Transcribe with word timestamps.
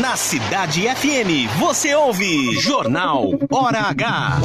Na 0.00 0.16
Cidade 0.16 0.88
FM, 0.88 1.48
você 1.56 1.94
ouve 1.94 2.52
Jornal 2.58 3.30
Hora 3.48 3.78
H. 3.90 4.40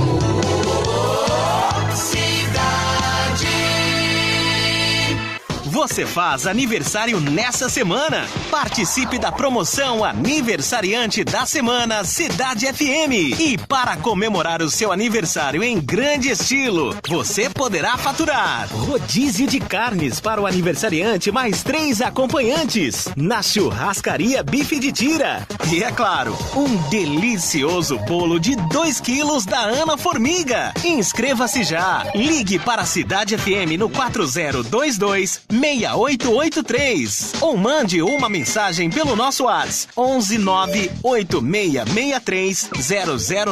Você 5.79 6.05
faz 6.05 6.45
aniversário 6.45 7.21
nessa 7.21 7.69
semana? 7.69 8.27
Participe 8.51 9.17
da 9.17 9.31
promoção 9.31 10.03
Aniversariante 10.03 11.23
da 11.23 11.45
Semana 11.45 12.03
Cidade 12.03 12.65
FM. 12.65 13.39
E 13.39 13.57
para 13.57 13.95
comemorar 13.95 14.61
o 14.61 14.69
seu 14.69 14.91
aniversário 14.91 15.63
em 15.63 15.79
grande 15.79 16.31
estilo, 16.31 16.97
você 17.07 17.49
poderá 17.49 17.95
faturar 17.97 18.67
rodízio 18.73 19.47
de 19.47 19.57
carnes 19.61 20.19
para 20.19 20.41
o 20.41 20.45
aniversariante 20.45 21.31
mais 21.31 21.63
três 21.63 22.01
acompanhantes 22.01 23.07
na 23.15 23.41
churrascaria 23.41 24.43
Bife 24.43 24.79
de 24.79 24.91
Tira. 24.91 25.47
E 25.71 25.81
é 25.81 25.91
claro, 25.93 26.37
um 26.57 26.75
delicioso 26.89 27.97
bolo 27.99 28.37
de 28.37 28.53
2 28.57 28.99
quilos 28.99 29.45
da 29.45 29.61
Ana 29.61 29.97
Formiga. 29.97 30.73
Inscreva-se 30.83 31.63
já. 31.63 32.05
Ligue 32.13 32.59
para 32.59 32.81
a 32.81 32.85
Cidade 32.85 33.37
FM 33.37 33.79
no 33.79 33.89
4022 33.89 35.39
6883 35.77 37.33
ou 37.41 37.55
mande 37.55 38.01
uma 38.01 38.27
mensagem 38.29 38.89
pelo 38.89 39.15
nosso 39.15 39.43
WhatsApp 39.43 39.93
11 39.95 40.37
98663 40.39 42.69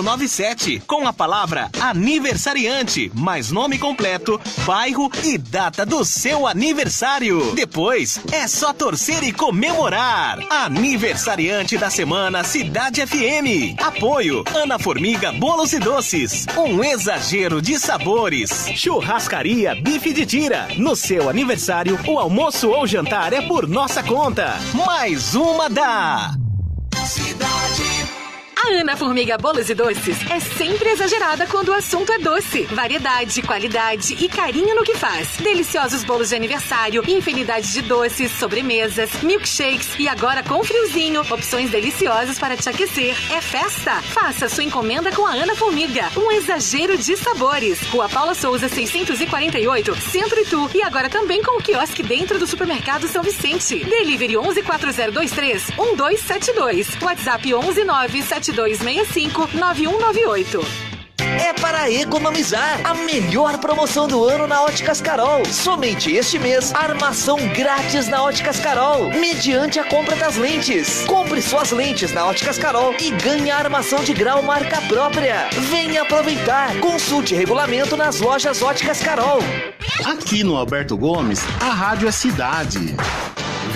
0097 0.03 0.81
com 0.87 1.07
a 1.07 1.13
palavra 1.13 1.69
aniversariante, 1.79 3.11
mais 3.13 3.51
nome 3.51 3.77
completo, 3.77 4.39
bairro 4.65 5.11
e 5.23 5.37
data 5.37 5.85
do 5.85 6.03
seu 6.03 6.47
aniversário. 6.47 7.53
Depois 7.53 8.19
é 8.31 8.47
só 8.47 8.73
torcer 8.73 9.23
e 9.23 9.31
comemorar. 9.31 10.39
Aniversariante 10.49 11.77
da 11.77 11.89
semana 11.89 12.43
Cidade 12.43 13.05
FM. 13.05 13.79
Apoio 13.81 14.43
Ana 14.55 14.79
Formiga 14.79 15.31
Bolos 15.31 15.73
e 15.73 15.79
Doces. 15.79 16.45
Um 16.57 16.83
exagero 16.83 17.61
de 17.61 17.79
sabores. 17.79 18.67
Churrascaria 18.75 19.75
Bife 19.75 20.13
de 20.13 20.25
Tira. 20.25 20.67
No 20.77 20.95
seu 20.95 21.29
aniversário, 21.29 21.97
o 22.07 22.17
almoço 22.17 22.69
ou 22.69 22.87
jantar 22.87 23.33
é 23.33 23.41
por 23.41 23.67
nossa 23.67 24.01
conta. 24.01 24.55
Mais 24.73 25.35
uma 25.35 25.69
da 25.69 26.31
Cidade. 27.05 27.46
Ana 28.69 28.97
Formiga 28.97 29.37
Bolos 29.37 29.69
e 29.69 29.73
Doces 29.73 30.17
é 30.29 30.41
sempre 30.41 30.89
exagerada 30.89 31.47
quando 31.47 31.69
o 31.69 31.73
assunto 31.73 32.11
é 32.11 32.19
doce. 32.19 32.63
Variedade, 32.63 33.41
qualidade 33.41 34.13
e 34.19 34.27
carinho 34.27 34.75
no 34.75 34.83
que 34.83 34.93
faz. 34.93 35.37
Deliciosos 35.37 36.03
bolos 36.03 36.29
de 36.29 36.35
aniversário, 36.35 37.01
infinidade 37.07 37.71
de 37.71 37.81
doces, 37.81 38.29
sobremesas, 38.31 39.09
milkshakes 39.23 39.97
e 39.97 40.09
agora 40.09 40.43
com 40.43 40.61
friozinho, 40.65 41.21
opções 41.21 41.69
deliciosas 41.69 42.37
para 42.37 42.57
te 42.57 42.67
aquecer. 42.67 43.15
É 43.31 43.39
festa! 43.39 44.01
Faça 44.01 44.49
sua 44.49 44.65
encomenda 44.65 45.13
com 45.13 45.25
a 45.25 45.31
Ana 45.31 45.55
Formiga. 45.55 46.11
Um 46.17 46.29
exagero 46.33 46.97
de 46.97 47.15
sabores. 47.15 47.81
Rua 47.87 48.09
Paula 48.09 48.35
Souza, 48.35 48.67
648, 48.67 49.95
Centro 50.01 50.41
Itu. 50.41 50.69
E 50.75 50.83
agora 50.83 51.09
também 51.09 51.41
com 51.41 51.57
o 51.57 51.63
quiosque 51.63 52.03
dentro 52.03 52.37
do 52.37 52.45
supermercado 52.45 53.07
São 53.07 53.23
Vicente. 53.23 53.77
Delivery 53.85 54.35
114023 54.35 55.69
1272. 55.77 57.01
WhatsApp 57.01 57.53
11972 57.53 58.56
3265 58.57 59.49
9198. 59.53 60.87
É 61.19 61.53
para 61.53 61.91
economizar. 61.91 62.79
A 62.83 62.95
melhor 62.95 63.59
promoção 63.59 64.07
do 64.07 64.23
ano 64.23 64.47
na 64.47 64.63
Óticas 64.63 64.99
Carol. 64.99 65.45
Somente 65.45 66.11
este 66.11 66.39
mês, 66.39 66.73
armação 66.73 67.37
grátis 67.49 68.07
na 68.07 68.23
Óticas 68.23 68.59
Carol, 68.59 69.11
mediante 69.11 69.79
a 69.79 69.83
compra 69.83 70.15
das 70.15 70.37
lentes. 70.37 71.03
Compre 71.05 71.39
suas 71.39 71.71
lentes 71.71 72.11
na 72.11 72.25
Óticas 72.25 72.57
Carol 72.57 72.95
e 72.99 73.11
ganhe 73.11 73.51
a 73.51 73.57
armação 73.57 74.03
de 74.03 74.13
grau 74.13 74.41
marca 74.41 74.81
própria. 74.87 75.49
Venha 75.69 76.01
aproveitar. 76.01 76.75
Consulte 76.79 77.35
regulamento 77.35 77.95
nas 77.95 78.19
lojas 78.19 78.63
Óticas 78.63 79.01
Carol. 79.01 79.39
Aqui 80.03 80.43
no 80.43 80.55
Alberto 80.55 80.97
Gomes, 80.97 81.41
a 81.61 81.69
rádio 81.69 82.07
é 82.07 82.11
cidade. 82.11 82.95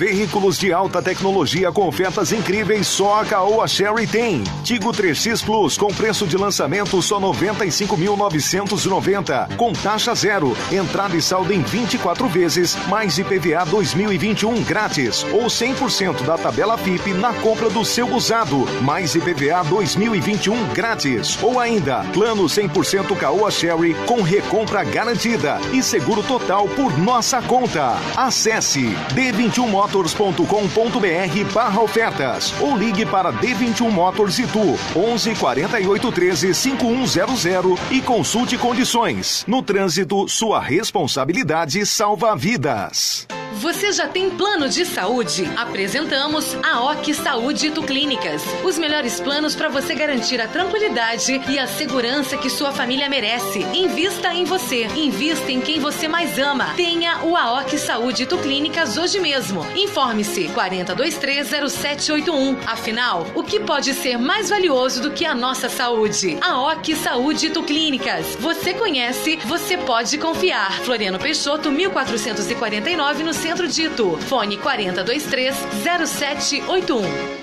Veículos 0.02 0.58
de 0.58 0.72
alta 0.72 1.00
tecnologia 1.00 1.70
com 1.70 1.86
ofertas 1.86 2.32
incríveis 2.32 2.88
só 2.88 3.20
a 3.20 3.24
Caoa 3.24 3.68
Sherry 3.68 4.04
tem. 4.04 4.42
Tigo 4.64 4.90
3X 4.90 5.44
Plus 5.44 5.78
com 5.78 5.94
preço 5.94 6.26
de 6.26 6.36
lançamento 6.36 7.00
só 7.00 7.20
95.990 7.20 9.54
com 9.54 9.72
taxa 9.72 10.12
zero, 10.12 10.56
entrada 10.72 11.16
e 11.16 11.22
saldo 11.22 11.52
em 11.52 11.62
24 11.62 12.26
vezes, 12.26 12.74
mais 12.88 13.16
IPVA 13.16 13.64
2021 13.64 14.64
grátis 14.64 15.24
ou 15.30 15.44
100% 15.44 16.24
da 16.24 16.36
tabela 16.36 16.76
FIP 16.76 17.14
na 17.14 17.32
compra 17.34 17.70
do 17.70 17.84
seu 17.84 18.12
usado, 18.12 18.66
mais 18.82 19.14
IPVA 19.14 19.62
2021 19.70 20.70
grátis 20.70 21.38
ou 21.40 21.60
ainda 21.60 22.02
plano 22.12 22.46
100% 22.46 23.16
Caoa 23.16 23.52
Sherry 23.52 23.94
com 24.06 24.20
recompra 24.20 24.82
garantida 24.82 25.60
e 25.72 25.80
seguro 25.80 26.24
total 26.24 26.66
por 26.70 26.98
nossa 26.98 27.40
conta. 27.40 27.96
Acesse 28.16 28.96
D21 29.14 29.91
motors.com.br 29.92 31.52
barra 31.52 31.82
ofertas 31.82 32.54
ou 32.60 32.76
ligue 32.76 33.04
para 33.04 33.30
D21 33.30 33.90
Motors 33.90 34.38
Itu 34.38 34.78
11 34.96 35.34
48 35.34 36.12
13 36.12 36.54
5100 36.54 37.78
e 37.90 38.00
consulte 38.00 38.56
condições. 38.56 39.44
No 39.46 39.62
trânsito, 39.62 40.26
sua 40.28 40.60
responsabilidade 40.60 41.84
salva 41.84 42.34
vidas. 42.34 43.26
Você 43.60 43.92
já 43.92 44.08
tem 44.08 44.30
plano 44.30 44.66
de 44.68 44.84
saúde? 44.86 45.48
Apresentamos 45.56 46.56
a 46.62 46.80
OC 46.90 47.12
Saúde 47.14 47.70
Tu 47.70 47.82
Clínicas. 47.82 48.42
Os 48.64 48.78
melhores 48.78 49.20
planos 49.20 49.54
para 49.54 49.68
você 49.68 49.94
garantir 49.94 50.40
a 50.40 50.48
tranquilidade 50.48 51.38
e 51.48 51.58
a 51.58 51.66
segurança 51.66 52.38
que 52.38 52.48
sua 52.48 52.72
família 52.72 53.10
merece. 53.10 53.58
Invista 53.74 54.32
em 54.32 54.44
você. 54.44 54.86
Invista 54.96 55.52
em 55.52 55.60
quem 55.60 55.78
você 55.78 56.08
mais 56.08 56.38
ama. 56.38 56.72
Tenha 56.76 57.22
o 57.24 57.36
AOC 57.36 57.78
Saúde 57.78 58.24
Tu 58.24 58.38
Clínicas 58.38 58.96
hoje 58.96 59.20
mesmo. 59.20 59.66
Informe-se 59.76 60.48
40230781. 60.48 62.56
Afinal, 62.66 63.26
o 63.34 63.42
que 63.42 63.60
pode 63.60 63.92
ser 63.92 64.16
mais 64.16 64.48
valioso 64.48 65.02
do 65.02 65.10
que 65.10 65.26
a 65.26 65.34
nossa 65.34 65.68
saúde? 65.68 66.38
A 66.40 66.58
OC 66.62 66.96
Saúde 66.96 67.50
Tu 67.50 67.62
Clínicas. 67.62 68.34
Você 68.36 68.72
conhece, 68.72 69.36
você 69.44 69.76
pode 69.76 70.16
confiar. 70.16 70.80
Floriano 70.80 71.18
Peixoto, 71.18 71.70
1449 71.70 73.22
no 73.22 73.34
centro 73.42 73.66
de 73.66 73.82
Itu. 73.82 74.16
Fone 74.28 74.56
4023 74.56 75.54
0781. 75.84 77.41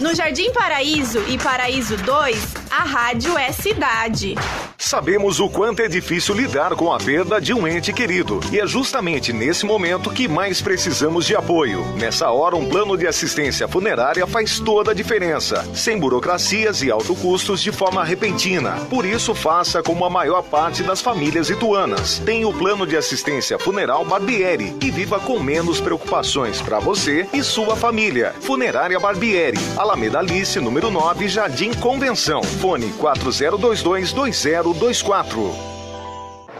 No 0.00 0.14
Jardim 0.14 0.52
Paraíso 0.52 1.22
e 1.28 1.38
Paraíso 1.38 1.96
2, 1.96 2.54
a 2.70 2.84
rádio 2.84 3.38
é 3.38 3.52
cidade. 3.52 4.34
Sabemos 4.76 5.40
o 5.40 5.48
quanto 5.48 5.80
é 5.80 5.88
difícil 5.88 6.34
lidar 6.34 6.74
com 6.74 6.92
a 6.92 6.98
perda 6.98 7.40
de 7.40 7.54
um 7.54 7.66
ente 7.66 7.92
querido. 7.92 8.40
E 8.52 8.60
é 8.60 8.66
justamente 8.66 9.32
nesse 9.32 9.64
momento 9.64 10.10
que 10.10 10.28
mais 10.28 10.60
precisamos 10.60 11.24
de 11.24 11.34
apoio. 11.34 11.84
Nessa 11.96 12.30
hora, 12.30 12.54
um 12.54 12.68
plano 12.68 12.96
de 12.96 13.06
assistência 13.06 13.66
funerária 13.66 14.26
faz 14.26 14.60
toda 14.60 14.90
a 14.90 14.94
diferença, 14.94 15.66
sem 15.74 15.98
burocracias 15.98 16.82
e 16.82 16.90
alto 16.90 17.14
custos 17.16 17.62
de 17.62 17.72
forma 17.72 18.04
repentina. 18.04 18.72
Por 18.90 19.06
isso, 19.06 19.34
faça 19.34 19.82
como 19.82 20.04
a 20.04 20.10
maior 20.10 20.42
parte 20.42 20.82
das 20.82 21.00
famílias 21.00 21.48
ituanas. 21.48 22.18
Tem 22.18 22.44
o 22.44 22.52
plano 22.52 22.86
de 22.86 22.96
assistência 22.96 23.58
funeral 23.58 24.04
Barbieri 24.04 24.76
e 24.82 24.90
viva 24.90 25.18
com 25.18 25.40
menos 25.40 25.80
preocupações 25.80 26.60
para 26.60 26.78
você 26.78 27.26
e 27.32 27.42
sua 27.42 27.74
família. 27.74 28.34
Funerária 28.40 29.00
Barbieri, 29.00 29.53
Alameda 29.76 30.18
Alice, 30.18 30.58
número 30.60 30.90
9, 30.90 31.28
Jardim 31.28 31.72
Convenção. 31.74 32.42
Fone 32.42 32.92
40222024. 33.00 35.73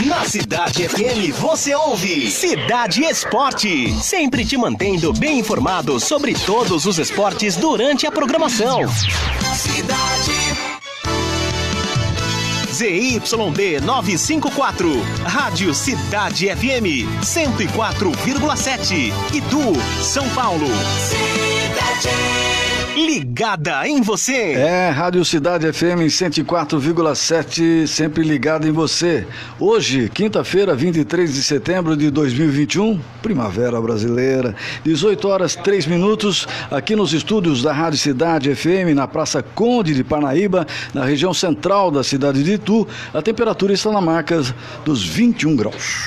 Na 0.00 0.24
Cidade 0.24 0.88
FM 0.88 1.32
você 1.38 1.74
ouve 1.74 2.30
Cidade 2.30 3.04
Esporte, 3.04 3.92
sempre 4.00 4.44
te 4.44 4.56
mantendo 4.56 5.12
bem 5.12 5.38
informado 5.38 6.00
sobre 6.00 6.34
todos 6.34 6.86
os 6.86 6.98
esportes 6.98 7.56
durante 7.56 8.06
a 8.06 8.10
programação. 8.10 8.80
Cidade 9.54 10.72
ZYD 12.72 13.80
954, 13.82 14.90
Rádio 15.24 15.74
Cidade 15.74 16.48
FM 16.48 17.06
104,7, 17.22 19.12
Itu, 19.32 20.02
São 20.02 20.28
Paulo. 20.30 20.66
Cidade 20.98 22.71
ligada 22.96 23.86
em 23.88 24.02
você. 24.02 24.52
É, 24.52 24.90
Rádio 24.90 25.24
Cidade 25.24 25.72
FM 25.72 26.08
104,7, 26.08 27.86
sempre 27.86 28.22
ligada 28.22 28.68
em 28.68 28.72
você. 28.72 29.26
Hoje, 29.58 30.08
quinta-feira, 30.08 30.74
23 30.74 31.32
de 31.32 31.42
setembro 31.42 31.96
de 31.96 32.10
2021, 32.10 33.00
primavera 33.22 33.80
brasileira, 33.80 34.54
18 34.84 35.28
horas 35.28 35.56
3 35.56 35.86
minutos, 35.86 36.46
aqui 36.70 36.94
nos 36.94 37.12
estúdios 37.12 37.62
da 37.62 37.72
Rádio 37.72 37.98
Cidade 37.98 38.54
FM, 38.54 38.94
na 38.94 39.08
Praça 39.08 39.42
Conde 39.42 39.94
de 39.94 40.04
Parnaíba, 40.04 40.66
na 40.92 41.04
região 41.04 41.32
central 41.32 41.90
da 41.90 42.04
cidade 42.04 42.42
de 42.42 42.52
Itu, 42.52 42.86
a 43.14 43.22
temperatura 43.22 43.72
está 43.72 43.90
na 43.90 44.00
marca 44.00 44.42
dos 44.84 45.02
21 45.02 45.56
graus. 45.56 46.06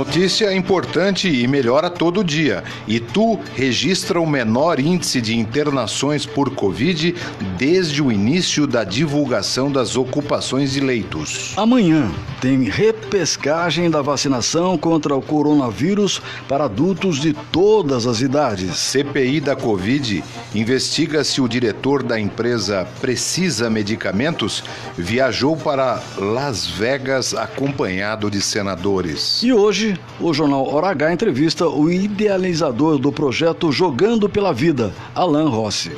Notícia 0.00 0.50
importante 0.54 1.28
e 1.28 1.46
melhora 1.46 1.90
todo 1.90 2.24
dia. 2.24 2.64
Itu 2.88 3.38
registra 3.54 4.18
o 4.18 4.26
menor 4.26 4.80
índice 4.80 5.20
de 5.20 5.38
internações 5.38 6.24
por 6.24 6.54
Covid 6.54 7.14
desde 7.58 8.02
o 8.02 8.10
início 8.10 8.66
da 8.66 8.82
divulgação 8.82 9.70
das 9.70 9.98
ocupações 9.98 10.72
de 10.72 10.80
leitos. 10.80 11.52
Amanhã 11.54 12.10
tem 12.40 12.62
repescagem 12.62 13.90
da 13.90 14.00
vacinação 14.00 14.78
contra 14.78 15.14
o 15.14 15.20
coronavírus 15.20 16.22
para 16.48 16.64
adultos 16.64 17.20
de 17.20 17.34
todas 17.52 18.06
as 18.06 18.22
idades. 18.22 18.78
CPI 18.78 19.38
da 19.38 19.54
Covid 19.54 20.24
investiga 20.54 21.22
se 21.22 21.42
o 21.42 21.48
diretor 21.48 22.02
da 22.02 22.18
empresa 22.18 22.88
Precisa 23.02 23.68
Medicamentos 23.68 24.64
viajou 24.96 25.58
para 25.58 26.02
Las 26.16 26.66
Vegas 26.66 27.34
acompanhado 27.34 28.30
de 28.30 28.40
senadores. 28.40 29.42
E 29.42 29.52
hoje 29.52 29.89
o 30.20 30.34
jornal 30.34 30.66
Hora 30.72 30.88
H 30.88 31.12
entrevista 31.12 31.68
o 31.68 31.90
idealizador 31.90 32.98
do 32.98 33.10
projeto 33.10 33.72
Jogando 33.72 34.28
pela 34.28 34.52
Vida, 34.52 34.92
Alan 35.14 35.48
Rossi. 35.48 35.92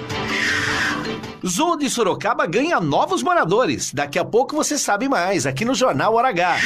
Zoo 1.44 1.76
de 1.76 1.90
Sorocaba 1.90 2.46
ganha 2.46 2.80
novos 2.80 3.22
moradores. 3.22 3.92
Daqui 3.92 4.18
a 4.18 4.24
pouco 4.24 4.54
você 4.54 4.78
sabe 4.78 5.08
mais 5.08 5.44
aqui 5.44 5.64
no 5.64 5.74
Jornal 5.74 6.14
Hora 6.14 6.28
H. 6.28 6.58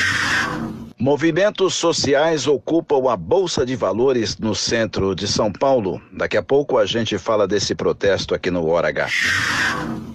Movimentos 0.98 1.74
sociais 1.74 2.46
ocupam 2.46 3.10
a 3.10 3.16
Bolsa 3.16 3.64
de 3.64 3.76
Valores 3.76 4.38
no 4.38 4.54
centro 4.54 5.14
de 5.14 5.28
São 5.28 5.52
Paulo. 5.52 6.00
Daqui 6.12 6.36
a 6.36 6.42
pouco 6.42 6.78
a 6.78 6.86
gente 6.86 7.16
fala 7.18 7.46
desse 7.46 7.74
protesto 7.74 8.34
aqui 8.34 8.50
no 8.50 8.66
Hora 8.66 8.88
H. 8.88 9.08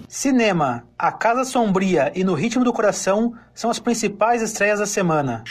Cinema, 0.08 0.84
A 0.98 1.10
Casa 1.10 1.44
Sombria 1.44 2.12
e 2.14 2.22
No 2.22 2.34
Ritmo 2.34 2.62
do 2.62 2.72
Coração 2.72 3.32
são 3.54 3.70
as 3.70 3.78
principais 3.78 4.42
estreias 4.42 4.78
da 4.78 4.86
semana. 4.86 5.42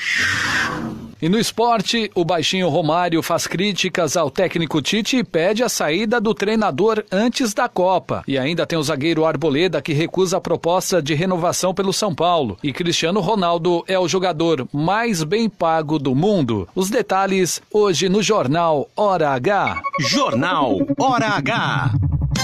E 1.22 1.30
no 1.30 1.38
esporte, 1.38 2.10
o 2.16 2.26
baixinho 2.26 2.68
Romário 2.68 3.22
faz 3.22 3.46
críticas 3.46 4.18
ao 4.18 4.32
técnico 4.32 4.82
Tite 4.82 5.18
e 5.18 5.24
pede 5.24 5.64
a 5.64 5.70
saída 5.70 6.20
do 6.20 6.34
treinador 6.34 7.04
antes 7.12 7.54
da 7.54 7.70
Copa. 7.70 8.24
E 8.28 8.40
ainda 8.40 8.66
tem 8.66 8.80
o 8.80 8.82
zagueiro 8.82 9.24
Arboleda 9.24 9.84
que 9.84 9.94
recusa 9.94 10.38
a 10.38 10.42
proposta 10.42 11.00
de 11.00 11.14
renovação 11.14 11.76
pelo 11.76 11.94
São 11.94 12.16
Paulo. 12.16 12.58
E 12.64 12.74
Cristiano 12.74 13.20
Ronaldo 13.20 13.84
é 13.88 14.00
o 14.00 14.08
jogador 14.08 14.68
mais 14.74 15.24
bem 15.24 15.48
pago 15.48 16.00
do 16.00 16.16
mundo. 16.16 16.68
Os 16.74 16.90
detalhes 16.90 17.62
hoje 17.72 18.10
no 18.10 18.24
Jornal 18.24 18.90
Hora 18.98 19.30
H. 19.30 19.80
Jornal 20.00 20.80
Hora 21.00 21.28
H. 21.28 21.92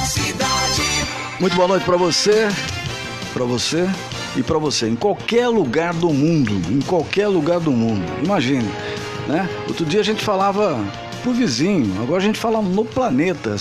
Cidade. 0.06 0.83
Muito 1.39 1.56
boa 1.56 1.68
noite 1.68 1.83
para 1.83 1.97
você. 1.97 2.47
Para 3.33 3.44
você 3.44 3.88
e 4.38 4.44
para 4.44 4.57
você, 4.57 4.88
em 4.88 4.95
qualquer 4.95 5.48
lugar 5.48 5.94
do 5.94 6.10
mundo, 6.13 6.54
em 6.72 6.80
qualquer 6.81 7.28
lugar 7.28 7.60
do 7.60 7.72
mundo. 7.72 8.06
Imagine, 8.24 8.69
né? 9.28 9.50
Outro 9.68 9.84
dia 9.86 10.00
a 10.00 10.04
gente 10.04 10.24
falava 10.24 10.80
pro 11.24 11.34
vizinho, 11.34 12.01
agora 12.01 12.22
a 12.22 12.25
gente 12.25 12.39
fala 12.39 12.62
no 12.62 12.86
planeta, 12.86 13.56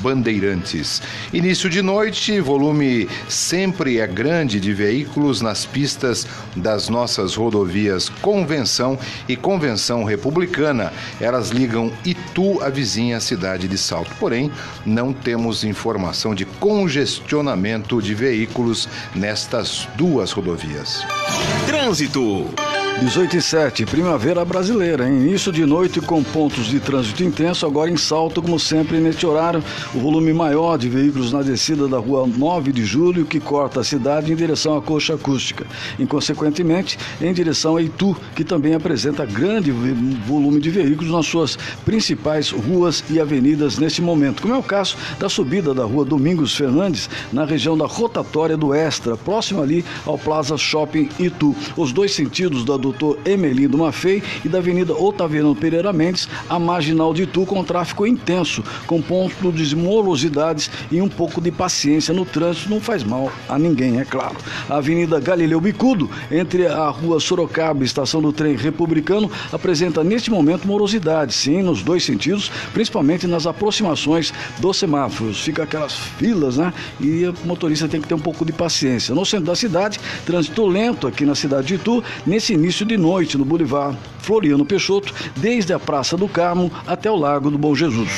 Bandeirantes. 0.00 1.02
Início 1.32 1.68
de 1.68 1.82
noite, 1.82 2.40
volume 2.40 3.08
sempre 3.28 3.98
é 3.98 4.06
grande 4.06 4.60
de 4.60 4.72
veículos 4.72 5.40
nas 5.40 5.66
pistas 5.66 6.26
das 6.56 6.88
nossas 6.88 7.34
rodovias 7.34 8.08
Convenção 8.08 8.98
e 9.28 9.36
Convenção 9.36 10.04
Republicana. 10.04 10.92
Elas 11.20 11.50
ligam 11.50 11.92
Itu 12.04 12.62
à 12.62 12.68
vizinha 12.68 13.20
cidade 13.20 13.68
de 13.68 13.78
Salto. 13.78 14.10
Porém, 14.18 14.50
não 14.84 15.12
temos 15.12 15.64
informação 15.64 16.34
de 16.34 16.44
congestionamento 16.44 18.00
de 18.00 18.14
veículos 18.14 18.88
nestas 19.14 19.88
duas 19.96 20.32
rodovias. 20.32 21.04
Trânsito. 21.66 22.81
18 23.00 23.36
e 23.36 23.42
7, 23.42 23.86
primavera 23.86 24.44
brasileira? 24.44 25.08
Início 25.08 25.50
de 25.50 25.66
noite 25.66 26.00
com 26.00 26.22
pontos 26.22 26.66
de 26.66 26.78
trânsito 26.78 27.24
intenso, 27.24 27.66
agora 27.66 27.90
em 27.90 27.96
salto, 27.96 28.40
como 28.40 28.60
sempre, 28.60 28.98
neste 28.98 29.26
horário, 29.26 29.62
o 29.92 29.98
volume 29.98 30.32
maior 30.32 30.78
de 30.78 30.88
veículos 30.88 31.32
na 31.32 31.42
descida 31.42 31.88
da 31.88 31.98
rua 31.98 32.26
9 32.26 32.70
de 32.70 32.84
julho, 32.84 33.26
que 33.26 33.40
corta 33.40 33.80
a 33.80 33.84
cidade 33.84 34.32
em 34.32 34.36
direção 34.36 34.76
à 34.76 34.82
coxa 34.82 35.14
acústica. 35.14 35.66
Inconsequentemente, 35.98 36.96
em 37.20 37.32
direção 37.32 37.76
a 37.76 37.82
Itu, 37.82 38.16
que 38.36 38.44
também 38.44 38.74
apresenta 38.74 39.26
grande 39.26 39.72
volume 39.72 40.60
de 40.60 40.70
veículos 40.70 41.10
nas 41.10 41.26
suas 41.26 41.58
principais 41.84 42.50
ruas 42.50 43.02
e 43.10 43.18
avenidas 43.18 43.78
neste 43.78 44.00
momento, 44.00 44.42
como 44.42 44.54
é 44.54 44.58
o 44.58 44.62
caso 44.62 44.96
da 45.18 45.28
subida 45.28 45.74
da 45.74 45.84
rua 45.84 46.04
Domingos 46.04 46.54
Fernandes, 46.54 47.10
na 47.32 47.44
região 47.44 47.76
da 47.76 47.86
rotatória 47.86 48.56
do 48.56 48.72
Extra, 48.72 49.16
próximo 49.16 49.60
ali 49.60 49.84
ao 50.06 50.16
Plaza 50.16 50.56
Shopping 50.56 51.08
Itu. 51.18 51.56
Os 51.76 51.92
dois 51.92 52.12
sentidos 52.12 52.64
da 52.64 52.76
Doutor 52.82 53.18
Emelindo 53.24 53.78
Mafei 53.78 54.22
e 54.44 54.48
da 54.48 54.58
Avenida 54.58 54.92
Otaviano 54.92 55.54
Pereira 55.54 55.92
Mendes, 55.92 56.28
a 56.48 56.58
marginal 56.58 57.14
de 57.14 57.22
Itu 57.22 57.46
com 57.46 57.62
tráfego 57.62 58.06
intenso, 58.06 58.62
com 58.86 59.00
ponto 59.00 59.52
de 59.52 59.76
morosidades 59.76 60.70
e 60.90 61.00
um 61.00 61.08
pouco 61.08 61.40
de 61.40 61.50
paciência 61.50 62.12
no 62.12 62.24
trânsito 62.24 62.68
não 62.68 62.80
faz 62.80 63.04
mal 63.04 63.32
a 63.48 63.58
ninguém, 63.58 64.00
é 64.00 64.04
claro. 64.04 64.36
A 64.68 64.76
Avenida 64.76 65.20
Galileu 65.20 65.60
Bicudo, 65.60 66.10
entre 66.30 66.66
a 66.66 66.88
Rua 66.88 67.20
Sorocaba 67.20 67.82
e 67.82 67.86
Estação 67.86 68.20
do 68.20 68.32
Trem 68.32 68.56
Republicano, 68.56 69.30
apresenta 69.52 70.02
neste 70.02 70.30
momento 70.30 70.66
morosidade, 70.66 71.32
sim, 71.32 71.62
nos 71.62 71.82
dois 71.82 72.02
sentidos, 72.04 72.50
principalmente 72.72 73.26
nas 73.26 73.46
aproximações 73.46 74.32
dos 74.58 74.76
semáforos. 74.76 75.40
Fica 75.40 75.62
aquelas 75.62 75.94
filas, 76.18 76.56
né? 76.56 76.72
E 77.00 77.26
o 77.26 77.34
motorista 77.44 77.86
tem 77.86 78.00
que 78.00 78.08
ter 78.08 78.14
um 78.14 78.18
pouco 78.18 78.44
de 78.44 78.52
paciência. 78.52 79.14
No 79.14 79.24
centro 79.24 79.46
da 79.46 79.54
cidade, 79.54 80.00
trânsito 80.26 80.66
lento 80.66 81.06
aqui 81.06 81.24
na 81.24 81.34
cidade 81.34 81.68
de 81.68 81.74
Itu, 81.74 82.02
nesse 82.26 82.54
início 82.54 82.71
início 82.72 82.86
de 82.86 82.96
noite 82.96 83.36
no 83.36 83.44
Boulevard 83.44 83.98
Floriano 84.20 84.64
Peixoto, 84.64 85.12
desde 85.36 85.74
a 85.74 85.78
Praça 85.78 86.16
do 86.16 86.26
Carmo 86.26 86.72
até 86.86 87.10
o 87.10 87.16
Lago 87.16 87.50
do 87.50 87.58
Bom 87.58 87.74
Jesus. 87.74 88.08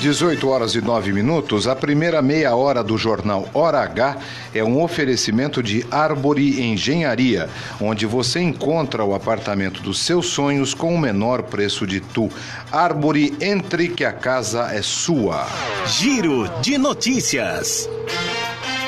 18 0.00 0.48
horas 0.48 0.74
e 0.74 0.80
9 0.80 1.12
minutos, 1.12 1.68
a 1.68 1.76
primeira 1.76 2.22
meia 2.22 2.56
hora 2.56 2.82
do 2.82 2.96
jornal 2.96 3.46
Hora 3.52 3.82
H 3.82 4.16
é 4.54 4.64
um 4.64 4.82
oferecimento 4.82 5.62
de 5.62 5.84
Árvore 5.90 6.62
Engenharia, 6.62 7.50
onde 7.78 8.06
você 8.06 8.40
encontra 8.40 9.04
o 9.04 9.14
apartamento 9.14 9.82
dos 9.82 9.98
seus 10.00 10.26
sonhos 10.26 10.72
com 10.72 10.94
o 10.94 10.98
menor 10.98 11.42
preço 11.42 11.86
de 11.86 12.00
tu. 12.00 12.30
Árvore, 12.72 13.36
entre 13.42 13.90
que 13.90 14.02
a 14.02 14.12
casa 14.12 14.70
é 14.72 14.80
sua. 14.80 15.46
Giro 15.86 16.50
de 16.62 16.78
notícias. 16.78 17.86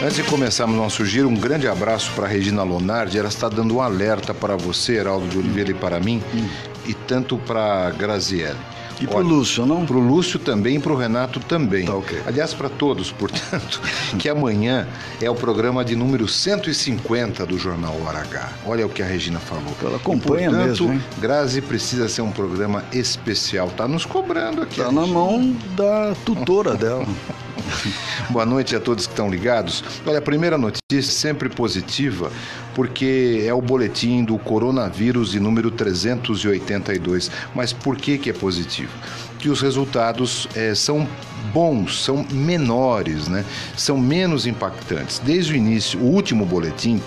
Antes 0.02 0.16
de 0.16 0.22
começarmos 0.22 0.76
nosso 0.76 1.04
giro, 1.04 1.28
um 1.28 1.36
grande 1.36 1.68
abraço 1.68 2.10
para 2.16 2.26
Regina 2.26 2.62
Lonardi. 2.62 3.18
Ela 3.18 3.28
está 3.28 3.50
dando 3.50 3.76
um 3.76 3.82
alerta 3.82 4.32
para 4.32 4.56
você, 4.56 4.94
Heraldo 4.94 5.28
de 5.28 5.36
Oliveira, 5.36 5.70
e 5.72 5.74
para 5.74 6.00
mim, 6.00 6.22
hum. 6.34 6.48
e 6.86 6.94
tanto 6.94 7.36
para 7.36 7.90
Graziele. 7.90 8.71
E 9.02 9.06
para 9.06 9.18
o 9.18 9.22
Lúcio, 9.22 9.66
não? 9.66 9.84
Para 9.84 9.96
o 9.96 10.00
Lúcio 10.00 10.38
também 10.38 10.76
e 10.76 10.78
para 10.78 10.92
o 10.92 10.96
Renato 10.96 11.40
também. 11.40 11.84
Tá, 11.84 11.94
okay. 11.94 12.22
Aliás, 12.24 12.54
para 12.54 12.68
todos, 12.68 13.10
portanto, 13.10 13.80
que 14.18 14.28
amanhã 14.28 14.86
é 15.20 15.28
o 15.28 15.34
programa 15.34 15.84
de 15.84 15.96
número 15.96 16.28
150 16.28 17.44
do 17.44 17.58
Jornal 17.58 18.00
Hora 18.02 18.20
H. 18.20 18.52
Olha 18.64 18.86
o 18.86 18.88
que 18.88 19.02
a 19.02 19.06
Regina 19.06 19.40
falou. 19.40 19.74
Ela 19.82 19.96
acompanha 19.96 20.46
e, 20.46 20.50
portanto, 20.50 20.68
mesmo, 20.68 20.92
hein? 20.92 21.02
Grazi 21.18 21.60
precisa 21.60 22.08
ser 22.08 22.22
um 22.22 22.30
programa 22.30 22.84
especial. 22.92 23.68
Tá 23.70 23.88
nos 23.88 24.06
cobrando 24.06 24.62
aqui. 24.62 24.80
Tá 24.80 24.92
na 24.92 25.06
mão 25.06 25.56
da 25.76 26.14
tutora 26.24 26.76
dela. 26.76 27.06
Boa 28.30 28.46
noite 28.46 28.74
a 28.76 28.80
todos 28.80 29.06
que 29.06 29.12
estão 29.12 29.30
ligados. 29.30 29.82
Olha, 30.06 30.18
a 30.18 30.22
primeira 30.22 30.56
notícia 30.58 31.02
sempre 31.02 31.48
positiva, 31.48 32.30
porque 32.74 33.44
é 33.46 33.52
o 33.52 33.60
boletim 33.60 34.24
do 34.24 34.38
coronavírus 34.38 35.32
de 35.32 35.40
número 35.40 35.70
382. 35.70 37.30
Mas 37.54 37.72
por 37.72 37.96
que, 37.96 38.18
que 38.18 38.30
é 38.30 38.32
positivo? 38.32 38.92
Que 39.38 39.48
os 39.48 39.60
resultados 39.60 40.48
é, 40.54 40.74
são 40.74 41.06
bons, 41.52 42.02
são 42.02 42.24
menores, 42.30 43.28
né? 43.28 43.44
são 43.76 43.98
menos 43.98 44.46
impactantes. 44.46 45.18
Desde 45.18 45.52
o 45.52 45.56
início, 45.56 46.00
o 46.00 46.04
último 46.04 46.46
boletim, 46.46 47.00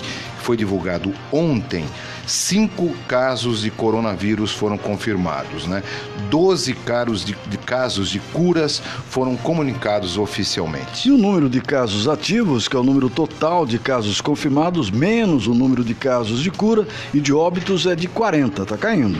foi 0.46 0.56
divulgado 0.56 1.12
ontem, 1.32 1.86
cinco 2.28 2.94
casos 3.08 3.62
de 3.62 3.72
coronavírus 3.72 4.52
foram 4.52 4.78
confirmados, 4.78 5.68
né? 5.68 5.84
12 6.30 6.74
casos 6.74 7.24
de, 7.24 7.36
de, 7.48 7.58
casos 7.58 8.10
de 8.10 8.20
curas 8.20 8.82
foram 9.10 9.36
comunicados 9.36 10.18
oficialmente. 10.18 11.10
E 11.10 11.12
o 11.12 11.18
número 11.18 11.50
de 11.50 11.62
casos 11.62 12.08
ativos, 12.08 12.68
que 12.68 12.76
é 12.76 12.80
o 12.80 12.84
número 12.84 13.10
total 13.10 13.66
de 13.66 13.80
casos 13.80 14.22
confirmados, 14.22 14.92
menos 14.92 15.48
o 15.48 15.54
número 15.54 15.84
de 15.84 15.94
casos 15.94 16.42
de 16.42 16.52
cura 16.52 16.88
e 17.14 17.20
de 17.20 17.34
óbitos, 17.34 17.86
é 17.86 17.96
de 17.96 18.08
40, 18.08 18.64
está 18.64 18.78
caindo. 18.78 19.18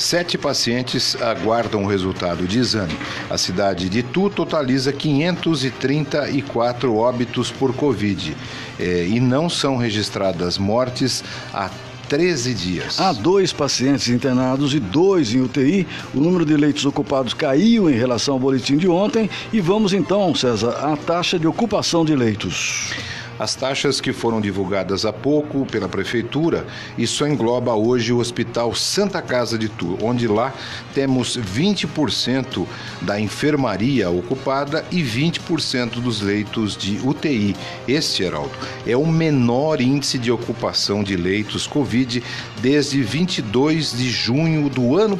Sete 0.00 0.36
pacientes 0.38 1.14
aguardam 1.20 1.84
o 1.84 1.86
resultado 1.86 2.46
de 2.46 2.58
exame. 2.58 2.96
A 3.28 3.36
cidade 3.36 3.90
de 3.90 3.98
Itu 3.98 4.30
totaliza 4.30 4.94
534 4.94 6.96
óbitos 6.96 7.50
por 7.50 7.74
Covid 7.74 8.34
eh, 8.78 9.08
e 9.08 9.20
não 9.20 9.50
são 9.50 9.76
registradas 9.76 10.56
mortes 10.56 11.22
há 11.52 11.68
13 12.10 12.54
dias. 12.54 13.00
Há 13.00 13.12
dois 13.12 13.52
pacientes 13.52 14.08
internados 14.08 14.74
e 14.74 14.80
dois 14.80 15.32
em 15.32 15.40
UTI. 15.40 15.86
O 16.12 16.18
número 16.18 16.44
de 16.44 16.56
leitos 16.56 16.84
ocupados 16.84 17.32
caiu 17.32 17.88
em 17.88 17.94
relação 17.94 18.34
ao 18.34 18.40
boletim 18.40 18.76
de 18.76 18.88
ontem. 18.88 19.30
E 19.52 19.60
vamos 19.60 19.92
então, 19.92 20.34
César, 20.34 20.70
à 20.70 20.96
taxa 20.96 21.38
de 21.38 21.46
ocupação 21.46 22.04
de 22.04 22.16
leitos. 22.16 22.92
As 23.40 23.54
taxas 23.54 24.02
que 24.02 24.12
foram 24.12 24.38
divulgadas 24.38 25.06
há 25.06 25.14
pouco 25.14 25.64
pela 25.64 25.88
Prefeitura, 25.88 26.66
isso 26.98 27.26
engloba 27.26 27.72
hoje 27.72 28.12
o 28.12 28.18
Hospital 28.18 28.74
Santa 28.74 29.22
Casa 29.22 29.56
de 29.56 29.66
Tu, 29.66 29.96
onde 30.02 30.28
lá 30.28 30.52
temos 30.92 31.38
20% 31.38 32.66
da 33.00 33.18
enfermaria 33.18 34.10
ocupada 34.10 34.84
e 34.92 35.02
20% 35.02 36.02
dos 36.02 36.20
leitos 36.20 36.76
de 36.76 37.00
UTI. 37.02 37.56
Este, 37.88 38.24
Heraldo, 38.24 38.52
é 38.86 38.94
o 38.94 39.06
menor 39.06 39.80
índice 39.80 40.18
de 40.18 40.30
ocupação 40.30 41.02
de 41.02 41.16
leitos 41.16 41.66
Covid 41.66 42.22
desde 42.60 43.02
22 43.02 43.96
de 43.96 44.10
junho 44.10 44.68
do 44.68 44.98
ano 44.98 45.18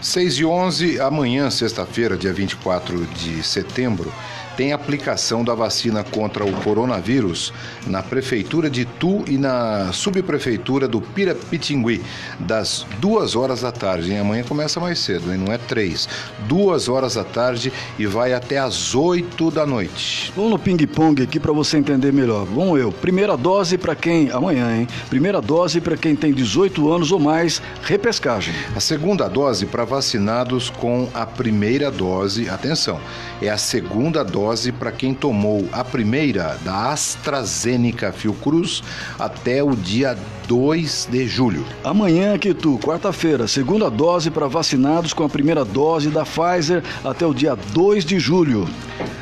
6 0.00 0.38
e 0.38 0.44
11, 0.46 1.00
amanhã, 1.00 1.50
sexta-feira, 1.50 2.16
dia 2.16 2.32
24 2.32 3.04
de 3.06 3.42
setembro, 3.42 4.10
tem 4.60 4.74
aplicação 4.74 5.42
da 5.42 5.54
vacina 5.54 6.04
contra 6.04 6.44
o 6.44 6.52
coronavírus 6.52 7.50
na 7.86 8.02
Prefeitura 8.02 8.68
de 8.68 8.84
Tu 8.84 9.24
e 9.26 9.38
na 9.38 9.90
Subprefeitura 9.90 10.86
do 10.86 11.00
Pirapitingui, 11.00 12.02
das 12.38 12.84
duas 12.98 13.34
horas 13.34 13.62
da 13.62 13.72
tarde. 13.72 14.12
E 14.12 14.18
amanhã 14.18 14.44
começa 14.44 14.78
mais 14.78 14.98
cedo, 14.98 15.32
hein? 15.32 15.38
não 15.38 15.50
é 15.50 15.56
três. 15.56 16.06
Duas 16.46 16.90
horas 16.90 17.14
da 17.14 17.24
tarde 17.24 17.72
e 17.98 18.04
vai 18.04 18.34
até 18.34 18.58
às 18.58 18.94
oito 18.94 19.50
da 19.50 19.64
noite. 19.64 20.30
Vamos 20.36 20.50
no 20.50 20.58
ping-pong 20.58 21.22
aqui 21.22 21.40
para 21.40 21.52
você 21.52 21.78
entender 21.78 22.12
melhor. 22.12 22.44
Vamos 22.44 22.78
eu. 22.78 22.92
Primeira 22.92 23.38
dose 23.38 23.78
para 23.78 23.94
quem. 23.94 24.30
Amanhã, 24.30 24.76
hein? 24.76 24.86
Primeira 25.08 25.40
dose 25.40 25.80
para 25.80 25.96
quem 25.96 26.14
tem 26.14 26.34
18 26.34 26.92
anos 26.92 27.10
ou 27.12 27.18
mais, 27.18 27.62
repescagem. 27.82 28.52
A 28.76 28.80
segunda 28.80 29.26
dose 29.26 29.64
para 29.64 29.86
vacinados 29.86 30.68
com 30.68 31.08
a 31.14 31.24
primeira 31.24 31.90
dose, 31.90 32.46
atenção, 32.50 33.00
é 33.40 33.48
a 33.48 33.56
segunda 33.56 34.22
dose 34.22 34.49
dose 34.50 34.72
para 34.72 34.90
quem 34.90 35.14
tomou 35.14 35.68
a 35.70 35.84
primeira 35.84 36.58
da 36.64 36.90
AstraZeneca 36.90 38.10
Fiocruz 38.10 38.82
até 39.16 39.62
o 39.62 39.76
dia 39.76 40.18
2 40.48 41.06
de 41.08 41.28
julho. 41.28 41.64
Amanhã, 41.84 42.36
Kitu, 42.36 42.76
quarta-feira, 42.78 43.46
segunda 43.46 43.88
dose 43.88 44.28
para 44.28 44.48
vacinados 44.48 45.12
com 45.12 45.22
a 45.22 45.28
primeira 45.28 45.64
dose 45.64 46.10
da 46.10 46.24
Pfizer 46.24 46.82
até 47.04 47.24
o 47.24 47.32
dia 47.32 47.54
2 47.54 48.04
de 48.04 48.18
julho. 48.18 48.68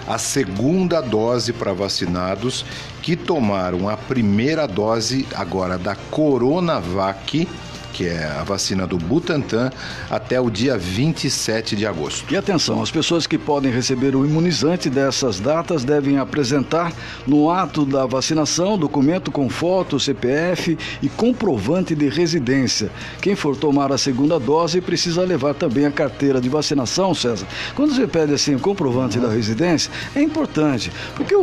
A 0.06 0.16
segunda 0.16 1.02
dose 1.02 1.52
para 1.52 1.74
vacinados 1.74 2.64
que 3.02 3.14
tomaram 3.14 3.86
a 3.86 3.98
primeira 3.98 4.66
dose 4.66 5.26
agora 5.34 5.76
da 5.76 5.94
Coronavac 6.10 7.46
que 7.92 8.06
é 8.06 8.24
a 8.24 8.44
vacina 8.44 8.86
do 8.86 8.96
Butantan, 8.96 9.70
até 10.10 10.40
o 10.40 10.50
dia 10.50 10.76
27 10.76 11.76
de 11.76 11.86
agosto. 11.86 12.32
E 12.32 12.36
atenção, 12.36 12.82
as 12.82 12.90
pessoas 12.90 13.26
que 13.26 13.38
podem 13.38 13.72
receber 13.72 14.14
o 14.14 14.24
imunizante 14.24 14.88
dessas 14.88 15.40
datas 15.40 15.84
devem 15.84 16.18
apresentar 16.18 16.92
no 17.26 17.50
ato 17.50 17.84
da 17.84 18.06
vacinação 18.06 18.78
documento 18.78 19.30
com 19.30 19.48
foto, 19.48 19.98
CPF 19.98 20.78
e 21.02 21.08
comprovante 21.08 21.94
de 21.94 22.08
residência. 22.08 22.90
Quem 23.20 23.34
for 23.34 23.56
tomar 23.56 23.92
a 23.92 23.98
segunda 23.98 24.38
dose 24.38 24.80
precisa 24.80 25.22
levar 25.22 25.54
também 25.54 25.86
a 25.86 25.90
carteira 25.90 26.40
de 26.40 26.48
vacinação, 26.48 27.14
César. 27.14 27.46
Quando 27.74 27.94
você 27.94 28.06
pede 28.06 28.32
assim 28.32 28.54
o 28.54 28.60
comprovante 28.60 29.18
da 29.18 29.28
residência, 29.28 29.90
é 30.14 30.22
importante, 30.22 30.90
porque 31.16 31.34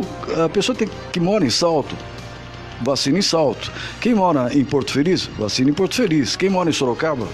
a 0.44 0.50
pessoa 0.50 0.76
tem, 0.76 0.90
que 1.12 1.20
mora 1.20 1.46
em 1.46 1.50
Salto 1.50 1.96
vacina 2.82 3.20
em 3.20 3.22
Salto. 3.22 3.72
Quem 4.02 4.16
mora 4.16 4.50
em 4.58 4.64
Porto 4.64 4.92
Feliz, 4.92 5.30
vacina 5.38 5.70
em 5.70 5.74
Porto 5.74 5.96
Feliz. 5.96 6.36
Quem 6.36 6.50
mora 6.50 6.70
em 6.70 6.74
Sorocaba, 6.74 7.28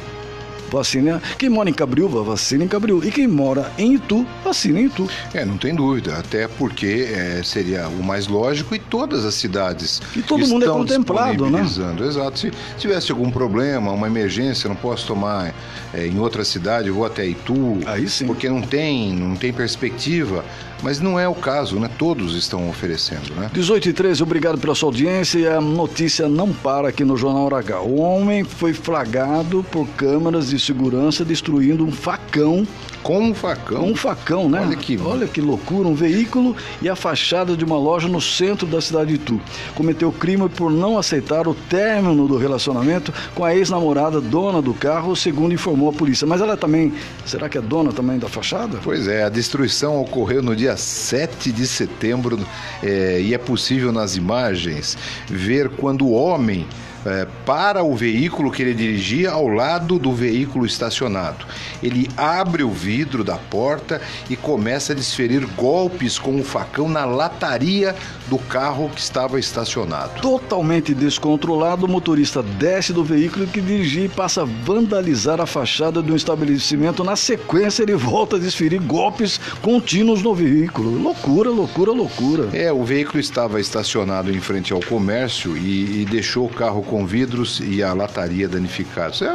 vacina. 0.71 1.21
Quem 1.37 1.49
mora 1.49 1.69
em 1.69 1.73
Cabriúva, 1.73 2.23
vacina 2.23 2.63
em 2.63 2.67
Cabriúva. 2.67 3.05
E 3.05 3.11
quem 3.11 3.27
mora 3.27 3.71
em 3.77 3.95
Itu, 3.95 4.25
vacina 4.43 4.79
em 4.79 4.85
Itu. 4.85 5.09
É, 5.33 5.43
não 5.43 5.57
tem 5.57 5.75
dúvida. 5.75 6.17
Até 6.17 6.47
porque 6.47 7.09
é, 7.11 7.41
seria 7.43 7.87
o 7.89 8.01
mais 8.01 8.27
lógico 8.27 8.73
e 8.73 8.79
todas 8.79 9.25
as 9.25 9.35
cidades. 9.35 10.01
E 10.15 10.21
todo 10.21 10.47
mundo 10.47 10.65
é 10.65 10.69
contemplado, 10.69 11.49
né? 11.49 11.61
Exato. 11.61 12.39
Se 12.39 12.51
tivesse 12.77 13.11
algum 13.11 13.29
problema, 13.29 13.91
uma 13.91 14.07
emergência, 14.07 14.67
não 14.69 14.75
posso 14.75 15.05
tomar 15.07 15.53
é, 15.93 16.07
em 16.07 16.17
outra 16.17 16.45
cidade, 16.45 16.89
vou 16.89 17.05
até 17.05 17.25
Itu. 17.27 17.79
Aí 17.85 18.07
sim. 18.07 18.25
Porque 18.25 18.49
não 18.49 18.61
tem, 18.61 19.13
não 19.13 19.35
tem 19.35 19.51
perspectiva. 19.51 20.45
Mas 20.81 20.99
não 20.99 21.19
é 21.19 21.27
o 21.27 21.35
caso, 21.35 21.79
né? 21.79 21.89
Todos 21.97 22.35
estão 22.35 22.69
oferecendo, 22.69 23.33
né? 23.35 23.49
18 23.53 23.89
e 23.89 23.93
13, 23.93 24.23
obrigado 24.23 24.57
pela 24.57 24.73
sua 24.73 24.89
audiência 24.89 25.39
e 25.39 25.47
a 25.47 25.61
notícia 25.61 26.27
não 26.27 26.51
para 26.51 26.89
aqui 26.89 27.03
no 27.03 27.15
Jornal 27.15 27.53
H. 27.53 27.81
O 27.81 27.99
homem 27.99 28.43
foi 28.43 28.73
flagrado 28.73 29.63
por 29.71 29.87
câmeras 29.89 30.49
de 30.49 30.59
segurança 30.59 31.23
destruindo 31.23 31.85
um 31.85 31.91
facão 31.91 32.65
com 33.03 33.19
um 33.19 33.33
facão? 33.33 33.85
Um 33.85 33.95
facão, 33.95 34.49
né? 34.49 34.61
Olha 34.61 34.75
que... 34.75 34.97
Olha 34.99 35.27
que 35.27 35.41
loucura, 35.41 35.87
um 35.87 35.95
veículo 35.95 36.55
e 36.81 36.89
a 36.89 36.95
fachada 36.95 37.55
de 37.55 37.65
uma 37.65 37.77
loja 37.77 38.07
no 38.07 38.21
centro 38.21 38.67
da 38.67 38.81
cidade 38.81 39.09
de 39.09 39.15
Itu. 39.15 39.41
Cometeu 39.75 40.11
crime 40.11 40.47
por 40.49 40.71
não 40.71 40.97
aceitar 40.97 41.47
o 41.47 41.53
término 41.53 42.27
do 42.27 42.37
relacionamento 42.37 43.13
com 43.35 43.43
a 43.43 43.55
ex-namorada 43.55 44.21
dona 44.21 44.61
do 44.61 44.73
carro, 44.73 45.15
segundo 45.15 45.53
informou 45.53 45.89
a 45.89 45.93
polícia. 45.93 46.25
Mas 46.27 46.41
ela 46.41 46.55
também, 46.55 46.93
será 47.25 47.49
que 47.49 47.57
é 47.57 47.61
dona 47.61 47.91
também 47.91 48.17
da 48.17 48.27
fachada? 48.27 48.79
Pois 48.83 49.07
é, 49.07 49.23
a 49.23 49.29
destruição 49.29 49.99
ocorreu 50.01 50.41
no 50.41 50.55
dia 50.55 50.77
7 50.77 51.51
de 51.51 51.67
setembro 51.67 52.39
é, 52.83 53.19
e 53.21 53.33
é 53.33 53.37
possível 53.37 53.91
nas 53.91 54.15
imagens 54.15 54.97
ver 55.27 55.69
quando 55.69 56.05
o 56.05 56.11
homem 56.11 56.65
é, 57.05 57.27
para 57.45 57.83
o 57.83 57.95
veículo 57.95 58.51
que 58.51 58.61
ele 58.61 58.73
dirigia 58.73 59.31
ao 59.31 59.47
lado 59.47 59.97
do 59.97 60.13
veículo 60.13 60.65
estacionado. 60.65 61.45
Ele 61.81 62.09
abre 62.15 62.63
o 62.63 62.71
vidro 62.71 63.23
da 63.23 63.37
porta 63.37 64.01
e 64.29 64.35
começa 64.35 64.93
a 64.93 64.95
desferir 64.95 65.45
golpes 65.55 66.19
com 66.19 66.39
o 66.39 66.43
facão 66.43 66.87
na 66.87 67.05
lataria 67.05 67.95
do 68.31 68.39
carro 68.39 68.89
que 68.89 69.01
estava 69.01 69.37
estacionado. 69.37 70.21
Totalmente 70.21 70.93
descontrolado, 70.93 71.85
o 71.85 71.89
motorista 71.89 72.41
desce 72.41 72.93
do 72.93 73.03
veículo 73.03 73.45
que 73.45 73.59
dirigia 73.59 74.05
e 74.05 74.09
passa 74.09 74.43
a 74.43 74.45
vandalizar 74.45 75.41
a 75.41 75.45
fachada 75.45 76.01
de 76.01 76.13
um 76.13 76.15
estabelecimento. 76.15 77.03
Na 77.03 77.17
sequência, 77.17 77.83
ele 77.83 77.93
volta 77.93 78.37
a 78.37 78.39
desferir 78.39 78.79
golpes 78.79 79.37
contínuos 79.61 80.23
no 80.23 80.33
veículo. 80.33 80.97
Loucura, 80.97 81.49
loucura, 81.49 81.91
loucura. 81.91 82.47
É, 82.53 82.71
o 82.71 82.85
veículo 82.85 83.19
estava 83.19 83.59
estacionado 83.59 84.31
em 84.31 84.39
frente 84.39 84.71
ao 84.71 84.79
comércio 84.79 85.57
e, 85.57 86.03
e 86.03 86.05
deixou 86.05 86.45
o 86.45 86.49
carro 86.49 86.81
com 86.83 87.05
vidros 87.05 87.59
e 87.59 87.83
a 87.83 87.91
lataria 87.91 88.47
danificados. 88.47 89.21
É 89.21 89.29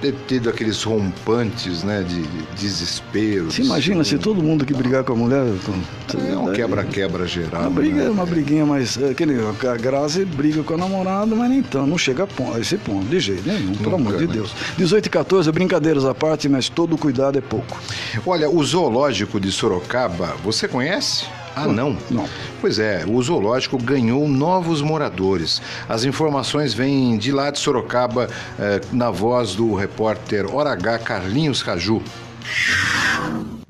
ter 0.00 0.14
tido 0.26 0.48
aqueles 0.48 0.82
rompantes, 0.82 1.82
né, 1.82 2.02
de, 2.02 2.22
desespero. 2.58 3.50
Você 3.50 3.62
imagina 3.62 4.04
se 4.04 4.18
todo 4.18 4.42
mundo 4.42 4.64
que 4.64 4.74
brigar 4.74 5.04
com 5.04 5.12
a 5.12 5.16
mulher... 5.16 5.44
Com... 5.64 6.18
É 6.18 6.36
um 6.36 6.52
quebra-quebra 6.52 7.26
geral. 7.26 7.62
Uma 7.62 7.70
briga, 7.70 8.04
né? 8.04 8.10
uma 8.10 8.26
briguinha 8.26 8.66
mais... 8.66 8.96
É, 8.96 9.10
aquele, 9.10 9.34
a 9.38 9.76
Grazi 9.76 10.24
briga 10.24 10.62
com 10.62 10.74
a 10.74 10.76
namorada, 10.76 11.34
mas 11.34 11.50
nem 11.50 11.58
então, 11.60 11.86
não 11.86 11.98
chega 11.98 12.24
a, 12.24 12.26
ponto, 12.26 12.56
a 12.56 12.60
esse 12.60 12.76
ponto, 12.76 13.06
de 13.06 13.20
jeito 13.20 13.46
nenhum, 13.46 13.74
pelo 13.74 13.96
amor 13.96 14.16
de 14.16 14.26
né? 14.26 14.34
Deus. 14.34 14.52
18 14.76 15.06
e 15.06 15.10
14, 15.10 15.52
brincadeiras 15.52 16.04
à 16.04 16.14
parte, 16.14 16.48
mas 16.48 16.68
todo 16.68 16.96
cuidado 16.96 17.38
é 17.38 17.40
pouco. 17.40 17.80
Olha, 18.26 18.48
o 18.48 18.62
zoológico 18.64 19.38
de 19.38 19.52
Sorocaba, 19.52 20.34
você 20.42 20.66
conhece? 20.66 21.24
Ah, 21.54 21.66
não? 21.66 21.96
Não. 22.10 22.28
Pois 22.60 22.78
é, 22.78 23.04
o 23.06 23.20
zoológico 23.22 23.76
ganhou 23.76 24.28
novos 24.28 24.80
moradores. 24.80 25.60
As 25.88 26.04
informações 26.04 26.72
vêm 26.72 27.18
de 27.18 27.32
lá 27.32 27.50
de 27.50 27.58
Sorocaba, 27.58 28.28
eh, 28.58 28.80
na 28.92 29.10
voz 29.10 29.54
do 29.54 29.74
repórter 29.74 30.52
Hora 30.54 30.72
H 30.72 30.98
Carlinhos 31.00 31.62
Caju. 31.62 32.02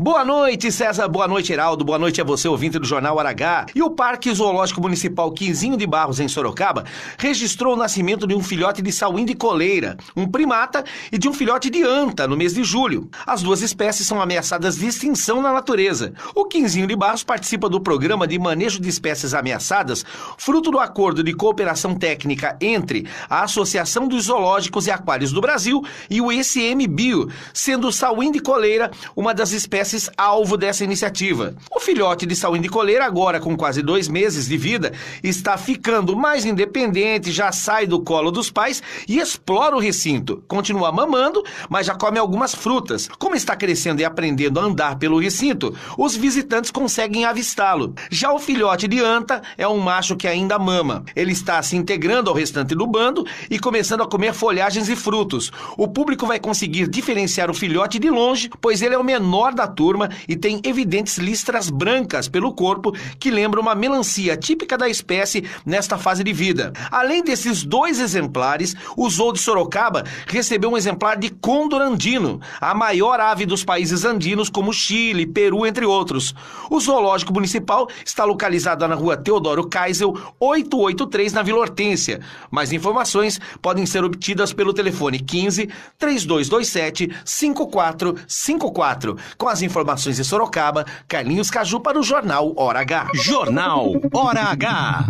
Boa 0.02 0.24
noite, 0.24 0.72
César. 0.72 1.06
Boa 1.08 1.28
noite, 1.28 1.52
Heraldo. 1.52 1.84
Boa 1.84 1.98
noite 1.98 2.22
a 2.22 2.24
você, 2.24 2.48
ouvinte 2.48 2.78
do 2.78 2.86
Jornal 2.86 3.20
Aragá. 3.20 3.66
E 3.74 3.82
o 3.82 3.90
Parque 3.90 4.32
Zoológico 4.32 4.80
Municipal 4.80 5.30
Quinzinho 5.30 5.76
de 5.76 5.86
Barros, 5.86 6.18
em 6.18 6.26
Sorocaba, 6.26 6.86
registrou 7.18 7.74
o 7.74 7.76
nascimento 7.76 8.26
de 8.26 8.34
um 8.34 8.42
filhote 8.42 8.80
de 8.80 8.90
sauim 8.92 9.26
de 9.26 9.34
coleira, 9.34 9.98
um 10.16 10.26
primata, 10.26 10.82
e 11.12 11.18
de 11.18 11.28
um 11.28 11.34
filhote 11.34 11.68
de 11.68 11.82
anta 11.82 12.26
no 12.26 12.34
mês 12.34 12.54
de 12.54 12.64
julho. 12.64 13.10
As 13.26 13.42
duas 13.42 13.60
espécies 13.60 14.06
são 14.06 14.22
ameaçadas 14.22 14.76
de 14.76 14.86
extinção 14.86 15.42
na 15.42 15.52
natureza. 15.52 16.14
O 16.34 16.46
Quinzinho 16.46 16.86
de 16.86 16.96
Barros 16.96 17.22
participa 17.22 17.68
do 17.68 17.78
programa 17.78 18.26
de 18.26 18.38
manejo 18.38 18.80
de 18.80 18.88
espécies 18.88 19.34
ameaçadas, 19.34 20.02
fruto 20.38 20.70
do 20.70 20.78
acordo 20.78 21.22
de 21.22 21.34
cooperação 21.34 21.94
técnica 21.94 22.56
entre 22.58 23.06
a 23.28 23.42
Associação 23.42 24.08
dos 24.08 24.24
Zoológicos 24.24 24.86
e 24.86 24.90
Aquários 24.90 25.30
do 25.30 25.42
Brasil 25.42 25.84
e 26.08 26.22
o 26.22 26.32
ICMBio, 26.32 27.28
sendo 27.52 27.88
o 27.88 27.92
sauim 27.92 28.32
de 28.32 28.40
coleira 28.40 28.90
uma 29.14 29.34
das 29.34 29.52
espécies 29.52 29.89
espécies 29.90 30.10
alvo 30.16 30.56
dessa 30.56 30.84
iniciativa. 30.84 31.54
O 31.74 31.80
filhote 31.80 32.26
de 32.26 32.36
sauim 32.36 32.60
de 32.60 32.68
coleira, 32.68 33.04
agora 33.04 33.40
com 33.40 33.56
quase 33.56 33.82
dois 33.82 34.08
meses 34.08 34.46
de 34.46 34.56
vida, 34.56 34.92
está 35.22 35.56
ficando 35.56 36.16
mais 36.16 36.44
independente, 36.44 37.32
já 37.32 37.50
sai 37.50 37.86
do 37.86 38.00
colo 38.00 38.30
dos 38.30 38.50
pais 38.50 38.82
e 39.08 39.18
explora 39.18 39.76
o 39.76 39.80
recinto. 39.80 40.42
Continua 40.46 40.92
mamando, 40.92 41.42
mas 41.68 41.86
já 41.86 41.94
come 41.94 42.18
algumas 42.18 42.54
frutas. 42.54 43.08
Como 43.18 43.34
está 43.34 43.56
crescendo 43.56 44.00
e 44.00 44.04
aprendendo 44.04 44.60
a 44.60 44.64
andar 44.64 44.98
pelo 44.98 45.18
recinto, 45.18 45.74
os 45.98 46.14
visitantes 46.14 46.70
conseguem 46.70 47.24
avistá-lo. 47.24 47.94
Já 48.10 48.32
o 48.32 48.38
filhote 48.38 48.86
de 48.86 49.00
anta 49.00 49.42
é 49.58 49.66
um 49.66 49.78
macho 49.78 50.16
que 50.16 50.28
ainda 50.28 50.58
mama. 50.58 51.04
Ele 51.16 51.32
está 51.32 51.62
se 51.62 51.76
integrando 51.76 52.30
ao 52.30 52.36
restante 52.36 52.74
do 52.74 52.86
bando 52.86 53.26
e 53.50 53.58
começando 53.58 54.02
a 54.02 54.08
comer 54.08 54.34
folhagens 54.34 54.88
e 54.88 54.94
frutos. 54.94 55.50
O 55.76 55.88
público 55.88 56.26
vai 56.26 56.38
conseguir 56.38 56.88
diferenciar 56.88 57.50
o 57.50 57.54
filhote 57.54 57.98
de 57.98 58.10
longe, 58.10 58.50
pois 58.60 58.82
ele 58.82 58.94
é 58.94 58.98
o 58.98 59.04
menor 59.04 59.54
da 59.54 59.66
turma 59.66 59.79
e 60.28 60.36
tem 60.36 60.60
evidentes 60.64 61.16
listras 61.18 61.70
brancas 61.70 62.28
pelo 62.28 62.52
corpo 62.52 62.92
que 63.18 63.30
lembram 63.30 63.62
uma 63.62 63.74
melancia 63.74 64.36
típica 64.36 64.76
da 64.76 64.88
espécie 64.88 65.44
nesta 65.64 65.96
fase 65.96 66.22
de 66.22 66.32
vida. 66.32 66.72
Além 66.90 67.22
desses 67.22 67.64
dois 67.64 67.98
exemplares, 67.98 68.76
o 68.96 69.08
Zoo 69.08 69.32
de 69.32 69.38
Sorocaba 69.38 70.04
recebeu 70.26 70.70
um 70.70 70.76
exemplar 70.76 71.16
de 71.16 71.30
condor 71.30 71.80
andino, 71.80 72.40
a 72.60 72.74
maior 72.74 73.18
ave 73.20 73.46
dos 73.46 73.64
países 73.64 74.04
andinos 74.04 74.50
como 74.50 74.72
Chile, 74.72 75.26
Peru, 75.26 75.66
entre 75.66 75.86
outros. 75.86 76.34
O 76.68 76.78
zoológico 76.78 77.32
municipal 77.32 77.88
está 78.04 78.24
localizado 78.24 78.86
na 78.86 78.94
rua 78.94 79.16
Teodoro 79.16 79.68
Kaisel, 79.68 80.14
883, 80.38 81.32
na 81.32 81.42
Vila 81.42 81.60
Hortência. 81.60 82.20
Mais 82.50 82.72
informações 82.72 83.40
podem 83.62 83.86
ser 83.86 84.04
obtidas 84.04 84.52
pelo 84.52 84.72
telefone 84.72 85.18
15 85.18 85.68
3227 85.98 87.10
5454. 87.24 89.16
Com 89.38 89.48
as 89.48 89.62
informações 89.62 89.69
de 90.16 90.24
Sorocaba, 90.24 90.84
Carlinhos 91.06 91.50
Caju 91.50 91.80
para 91.80 91.98
o 91.98 92.02
Jornal 92.02 92.52
Hora 92.56 92.80
H. 92.80 93.10
Jornal 93.14 93.92
Hora 94.12 94.42
H. 94.42 95.04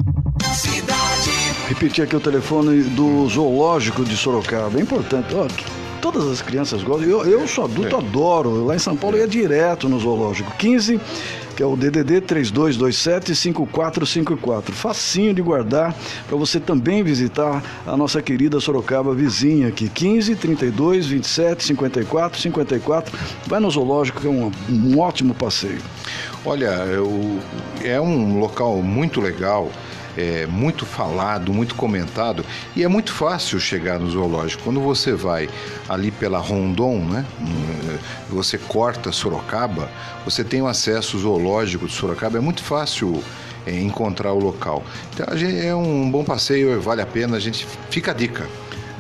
Cidade. 0.55 1.31
Repetir 1.69 2.05
aqui 2.05 2.15
o 2.17 2.21
telefone 2.21 2.83
do 2.83 3.27
Zoológico 3.29 4.05
de 4.05 4.17
Sorocaba. 4.17 4.79
É 4.79 4.83
importante. 4.83 5.35
Ó, 5.35 5.47
todas 6.01 6.27
as 6.27 6.43
crianças 6.43 6.83
gostam. 6.83 7.09
Eu, 7.09 7.25
eu 7.25 7.47
sou 7.49 7.65
adulto, 7.65 7.95
É. 7.97 7.99
adoro. 7.99 8.67
Lá 8.67 8.77
em 8.77 8.79
São 8.79 8.97
Paulo 8.97 9.17
eu 9.17 9.23
ia 9.23 9.29
direto 9.29 9.89
no 9.89 9.99
zoológico. 9.99 10.51
15, 10.59 11.01
que 11.61 11.63
é 11.63 11.67
o 11.67 11.77
DDD 11.77 12.23
3227 12.23 13.35
5454. 13.35 14.75
Facinho 14.75 15.35
de 15.35 15.43
guardar 15.43 15.95
para 16.27 16.35
você 16.35 16.59
também 16.59 17.03
visitar 17.03 17.63
a 17.87 17.95
nossa 17.99 18.23
querida 18.23 18.59
Sorocaba 18.61 19.15
vizinha 19.15 19.69
aqui. 19.69 19.87
15 19.91 20.37
32 20.37 21.05
27 21.07 21.63
54 21.65 22.41
54. 22.41 23.19
Vai 23.47 23.61
no 23.61 23.71
zoológico 23.71 24.23
que 24.23 24.27
é 24.27 24.31
um, 24.31 24.51
um 24.71 24.99
ótimo 24.99 25.35
passeio. 25.35 25.81
Olha, 26.47 26.69
eu- 26.87 27.39
é 27.85 28.01
um 28.01 28.39
local 28.41 28.77
muito 28.83 29.21
legal, 29.21 29.71
é 30.17 30.47
muito 30.47 30.85
falado, 30.85 31.53
muito 31.53 31.75
comentado 31.75 32.45
e 32.75 32.83
é 32.83 32.89
muito 32.89 33.13
fácil 33.13 33.61
chegar 33.61 33.99
no 33.99 34.11
zoológico. 34.11 34.63
Quando 34.63 34.81
você 34.81 35.13
vai 35.13 35.49
ali 35.89 36.11
pela 36.11 36.39
Rondon, 36.39 36.99
né? 36.99 37.25
hum, 37.41 37.99
Você 38.31 38.59
corta 38.59 39.13
Sorocaba, 39.13 39.89
você 40.25 40.45
tem 40.45 40.63
o 40.63 40.67
acesso 40.67 41.19
zoológico 41.19 41.87
de 41.87 41.93
Sorocaba, 41.93 42.39
é 42.39 42.41
muito 42.41 42.63
fácil 42.63 43.23
é, 43.67 43.79
encontrar 43.81 44.33
o 44.33 44.39
local. 44.39 44.83
Então 45.13 45.27
é 45.37 45.75
um 45.75 46.11
bom 46.11 46.25
passeio, 46.25 46.81
vale 46.81 47.03
a 47.03 47.07
pena, 47.07 47.37
a 47.37 47.41
gente 47.41 47.67
fica 47.91 48.11
a 48.11 48.15
dica. 48.15 48.49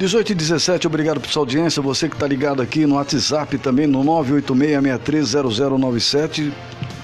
18 0.01 0.33
e 0.33 0.35
17, 0.35 0.87
obrigado 0.87 1.21
por 1.21 1.29
sua 1.29 1.43
audiência. 1.43 1.83
Você 1.83 2.09
que 2.09 2.15
está 2.15 2.27
ligado 2.27 2.63
aqui 2.63 2.87
no 2.87 2.95
WhatsApp 2.95 3.59
também, 3.59 3.87
no 3.87 4.03
986630097. 4.03 6.51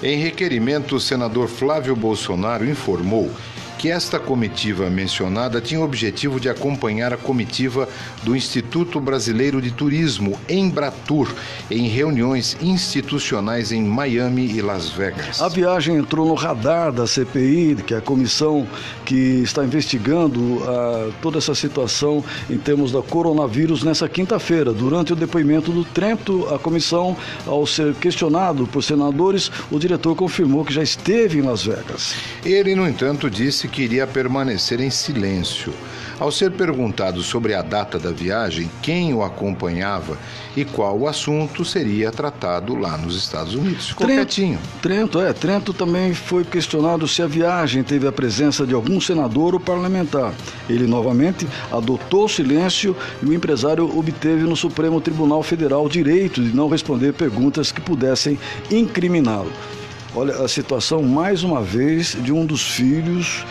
Em 0.01 0.17
requerimento, 0.17 0.95
o 0.95 0.99
senador 0.99 1.49
Flávio 1.49 1.93
Bolsonaro 1.93 2.65
informou 2.65 3.29
que 3.77 3.89
esta 3.89 4.19
comitiva 4.19 4.89
mencionada 4.89 5.61
tinha 5.61 5.79
o 5.79 5.83
objetivo 5.83 6.39
de 6.39 6.49
acompanhar 6.49 7.13
a 7.13 7.17
comitiva 7.17 7.87
do 8.23 8.35
Instituto 8.35 8.99
Brasileiro 8.99 9.61
de 9.61 9.71
Turismo, 9.71 10.37
Embratur, 10.49 11.33
em 11.69 11.87
reuniões 11.87 12.57
institucionais 12.61 13.71
em 13.71 13.83
Miami 13.83 14.47
e 14.51 14.61
Las 14.61 14.89
Vegas. 14.89 15.41
A 15.41 15.47
viagem 15.47 15.95
entrou 15.95 16.27
no 16.27 16.33
radar 16.33 16.91
da 16.91 17.05
CPI, 17.05 17.77
que 17.85 17.93
é 17.93 17.97
a 17.97 18.01
comissão 18.01 18.67
que 19.05 19.15
está 19.43 19.63
investigando 19.63 20.63
ah, 20.67 21.09
toda 21.21 21.37
essa 21.37 21.53
situação 21.53 22.23
em 22.49 22.57
termos 22.57 22.91
da 22.91 23.01
coronavírus 23.01 23.83
nessa 23.83 24.09
quinta-feira. 24.09 24.73
Durante 24.73 25.13
o 25.13 25.15
depoimento 25.15 25.71
do 25.71 25.85
Trento, 25.85 26.47
a 26.53 26.57
comissão, 26.57 27.15
ao 27.45 27.65
ser 27.67 27.93
questionado 27.95 28.65
por 28.67 28.83
senadores, 28.83 29.51
o 29.71 29.77
diretor 29.77 30.15
confirmou 30.15 30.65
que 30.65 30.73
já 30.73 30.81
esteve 30.81 31.39
em 31.39 31.41
Las 31.41 31.63
Vegas. 31.63 32.15
Ele, 32.43 32.75
no 32.75 32.87
entanto, 32.87 33.29
disse 33.29 33.66
que 33.67 33.81
iria 33.81 34.07
permanecer 34.07 34.79
em 34.79 34.89
silêncio. 34.89 35.73
Ao 36.19 36.31
ser 36.31 36.51
perguntado 36.51 37.21
sobre 37.21 37.53
a 37.53 37.61
data 37.61 37.99
da 37.99 38.11
viagem, 38.11 38.71
quem 38.81 39.13
o 39.13 39.21
acompanhava 39.21 40.17
e 40.55 40.65
qual 40.65 40.97
o 40.97 41.07
assunto 41.07 41.63
seria 41.63 42.11
tratado 42.11 42.73
lá 42.75 42.97
nos 42.97 43.15
Estados 43.15 43.53
Unidos. 43.53 43.89
Ficou 43.89 44.07
Trento, 44.07 44.25
quietinho. 44.25 44.59
Trento, 44.81 45.21
é. 45.21 45.31
Trento 45.31 45.73
também 45.73 46.15
foi 46.15 46.43
questionado 46.43 47.07
se 47.07 47.21
a 47.21 47.27
viagem 47.27 47.83
teve 47.83 48.07
a 48.07 48.11
presença 48.11 48.65
de 48.65 48.73
algum 48.73 48.99
senador 48.99 49.53
ou 49.53 49.59
parlamentar. 49.59 50.33
Ele 50.67 50.87
novamente 50.87 51.47
adotou 51.71 52.25
o 52.25 52.29
silêncio 52.29 52.95
e 53.21 53.25
o 53.27 53.33
empresário 53.33 53.85
obteve 53.95 54.41
no 54.41 54.55
Supremo 54.55 54.99
Tribunal 54.99 55.43
Federal 55.43 55.85
o 55.85 55.89
direito 55.89 56.41
de 56.41 56.55
não 56.55 56.67
responder 56.67 57.13
perguntas 57.13 57.71
que 57.71 57.79
pudessem 57.79 58.39
incriminá-lo. 58.71 59.51
Olha 60.17 60.33
a 60.43 60.47
situação, 60.47 61.03
mais 61.03 61.43
uma 61.43 61.61
vez, 61.61 62.17
de 62.23 62.31
um 62.33 62.43
dos 62.43 62.63
filhos 62.71 63.45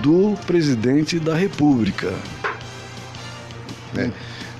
do 0.00 0.36
presidente 0.46 1.18
da 1.18 1.34
República. 1.34 2.14
né? 3.92 4.12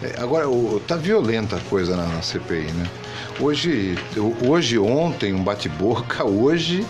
É, 0.03 0.21
Agora, 0.21 0.49
o- 0.49 0.81
tá 0.85 0.97
violenta 0.97 1.55
a 1.55 1.61
coisa 1.61 1.95
na, 1.97 2.07
na 2.09 2.23
CPI, 2.23 2.73
né? 2.73 2.91
Hoje, 3.39 3.97
hoje, 4.45 4.77
ontem, 4.81 5.33
um 5.33 5.45
bate-boca, 5.45 6.25
hoje, 6.25 6.85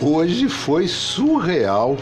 hoje 0.00 0.48
foi 0.48 0.88
surreal 0.88 1.96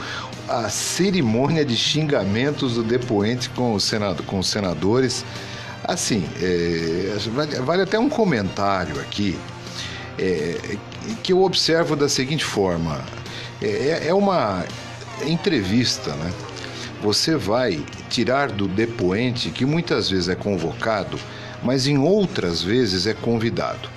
a 0.49 0.71
cerimônia 0.71 1.67
de 1.67 1.77
xingamentos 1.77 2.77
do 2.77 2.83
depoente 2.83 3.51
com, 3.51 3.75
o 3.75 3.81
senado, 3.81 4.23
com 4.23 4.39
os 4.39 4.49
senadores. 4.49 5.23
Assim, 5.85 6.27
é, 6.41 7.15
vale, 7.35 7.57
vale 7.57 7.83
até 7.83 7.99
um 7.99 8.09
comentário 8.09 8.99
aqui, 9.03 9.39
é, 10.19 10.79
que 11.23 11.33
eu 11.33 11.43
observo 11.43 11.97
da 11.97 12.09
seguinte 12.09 12.45
forma: 12.45 13.01
é, 13.61 14.09
é 14.09 14.15
uma 14.15 14.65
entrevista, 15.27 16.15
né? 16.15 16.33
Você 17.03 17.37
vai 17.37 17.83
tirar 18.11 18.51
do 18.51 18.69
depoente, 18.69 19.51
que 19.51 19.65
muitas 19.65 20.11
vezes 20.11 20.29
é 20.29 20.35
convocado, 20.35 21.19
mas 21.63 21.87
em 21.87 21.97
outras 21.97 22.63
vezes 22.63 23.07
é 23.07 23.15
convidado. 23.15 23.89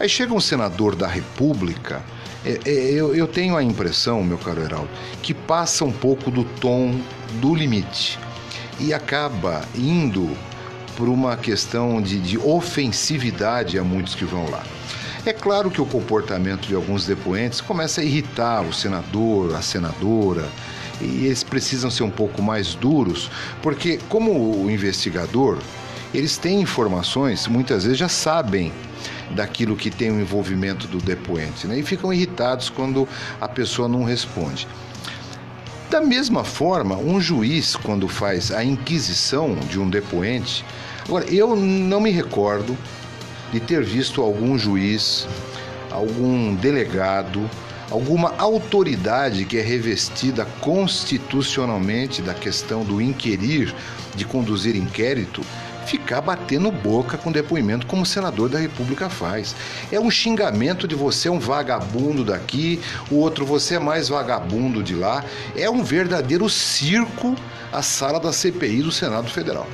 Aí 0.00 0.08
chega 0.08 0.32
um 0.32 0.40
senador 0.40 0.96
da 0.96 1.06
República, 1.06 2.02
é, 2.44 2.60
é, 2.64 2.92
eu, 2.92 3.14
eu 3.14 3.26
tenho 3.26 3.56
a 3.56 3.62
impressão, 3.62 4.22
meu 4.22 4.38
caro 4.38 4.62
Heraldo, 4.62 4.88
que 5.22 5.32
passa 5.32 5.84
um 5.84 5.92
pouco 5.92 6.30
do 6.30 6.44
tom 6.44 6.98
do 7.40 7.54
limite 7.54 8.18
e 8.78 8.92
acaba 8.92 9.62
indo 9.74 10.30
por 10.96 11.08
uma 11.08 11.36
questão 11.36 12.00
de, 12.02 12.20
de 12.20 12.38
ofensividade 12.38 13.78
a 13.78 13.84
muitos 13.84 14.14
que 14.14 14.24
vão 14.24 14.48
lá. 14.50 14.62
É 15.26 15.32
claro 15.32 15.70
que 15.70 15.80
o 15.80 15.86
comportamento 15.86 16.68
de 16.68 16.74
alguns 16.74 17.06
depoentes 17.06 17.62
começa 17.62 18.02
a 18.02 18.04
irritar 18.04 18.60
o 18.60 18.74
senador, 18.74 19.54
a 19.54 19.62
senadora, 19.62 20.46
e 21.00 21.24
eles 21.24 21.42
precisam 21.42 21.90
ser 21.90 22.02
um 22.02 22.10
pouco 22.10 22.42
mais 22.42 22.74
duros, 22.74 23.30
porque, 23.62 23.98
como 24.10 24.62
o 24.62 24.70
investigador, 24.70 25.58
eles 26.12 26.36
têm 26.36 26.60
informações, 26.60 27.46
muitas 27.46 27.84
vezes 27.84 27.98
já 27.98 28.08
sabem 28.08 28.70
daquilo 29.30 29.76
que 29.76 29.90
tem 29.90 30.10
o 30.10 30.20
envolvimento 30.20 30.86
do 30.86 30.98
depoente, 30.98 31.66
né? 31.66 31.78
e 31.78 31.82
ficam 31.82 32.12
irritados 32.12 32.68
quando 32.68 33.08
a 33.40 33.48
pessoa 33.48 33.88
não 33.88 34.04
responde. 34.04 34.68
Da 35.88 36.02
mesma 36.02 36.44
forma, 36.44 36.96
um 36.96 37.18
juiz, 37.18 37.76
quando 37.76 38.08
faz 38.08 38.52
a 38.52 38.62
inquisição 38.62 39.54
de 39.70 39.80
um 39.80 39.88
depoente. 39.88 40.64
Agora, 41.06 41.24
eu 41.32 41.56
não 41.56 42.00
me 42.00 42.10
recordo 42.10 42.76
de 43.54 43.60
ter 43.60 43.84
visto 43.84 44.20
algum 44.20 44.58
juiz, 44.58 45.28
algum 45.88 46.56
delegado, 46.56 47.48
alguma 47.88 48.34
autoridade 48.36 49.44
que 49.44 49.56
é 49.56 49.62
revestida 49.62 50.44
constitucionalmente 50.60 52.20
da 52.20 52.34
questão 52.34 52.84
do 52.84 53.00
inquirir, 53.00 53.72
de 54.16 54.24
conduzir 54.24 54.74
inquérito, 54.74 55.40
ficar 55.86 56.20
batendo 56.20 56.68
boca 56.72 57.16
com 57.16 57.30
depoimento 57.30 57.86
como 57.86 58.02
o 58.02 58.06
senador 58.06 58.48
da 58.48 58.58
República 58.58 59.08
faz. 59.08 59.54
É 59.92 60.00
um 60.00 60.10
xingamento 60.10 60.88
de 60.88 60.96
você 60.96 61.28
é 61.28 61.30
um 61.30 61.38
vagabundo 61.38 62.24
daqui, 62.24 62.80
o 63.08 63.18
outro 63.18 63.46
você 63.46 63.76
é 63.76 63.78
mais 63.78 64.08
vagabundo 64.08 64.82
de 64.82 64.96
lá. 64.96 65.24
É 65.56 65.70
um 65.70 65.84
verdadeiro 65.84 66.50
circo 66.50 67.36
a 67.72 67.82
sala 67.82 68.18
da 68.18 68.32
CPI 68.32 68.82
do 68.82 68.90
Senado 68.90 69.30
Federal. 69.30 69.68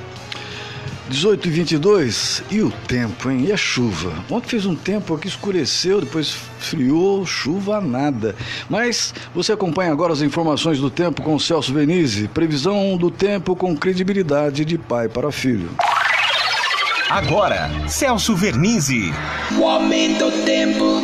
18 1.11 1.45
e 1.45 1.51
22 1.51 2.43
e 2.49 2.61
o 2.61 2.71
tempo, 2.87 3.29
hein? 3.29 3.43
E 3.45 3.51
a 3.51 3.57
chuva? 3.57 4.13
Ontem 4.29 4.47
fez 4.47 4.65
um 4.65 4.75
tempo 4.75 5.17
que 5.17 5.27
escureceu, 5.27 5.99
depois 5.99 6.33
friou, 6.57 7.25
chuva 7.25 7.81
nada. 7.81 8.33
Mas 8.69 9.13
você 9.35 9.51
acompanha 9.51 9.91
agora 9.91 10.13
as 10.13 10.21
informações 10.21 10.79
do 10.79 10.89
tempo 10.89 11.21
com 11.21 11.35
o 11.35 11.39
Celso 11.39 11.73
Venise. 11.73 12.29
Previsão 12.29 12.95
do 12.95 13.11
tempo 13.11 13.57
com 13.57 13.75
credibilidade 13.75 14.63
de 14.63 14.77
pai 14.77 15.09
para 15.09 15.29
filho. 15.33 15.69
Agora, 17.09 17.69
Celso 17.89 18.33
Vernizzi. 18.33 19.11
O 19.59 19.65
aumento 19.65 20.31
do 20.31 20.45
tempo. 20.45 21.03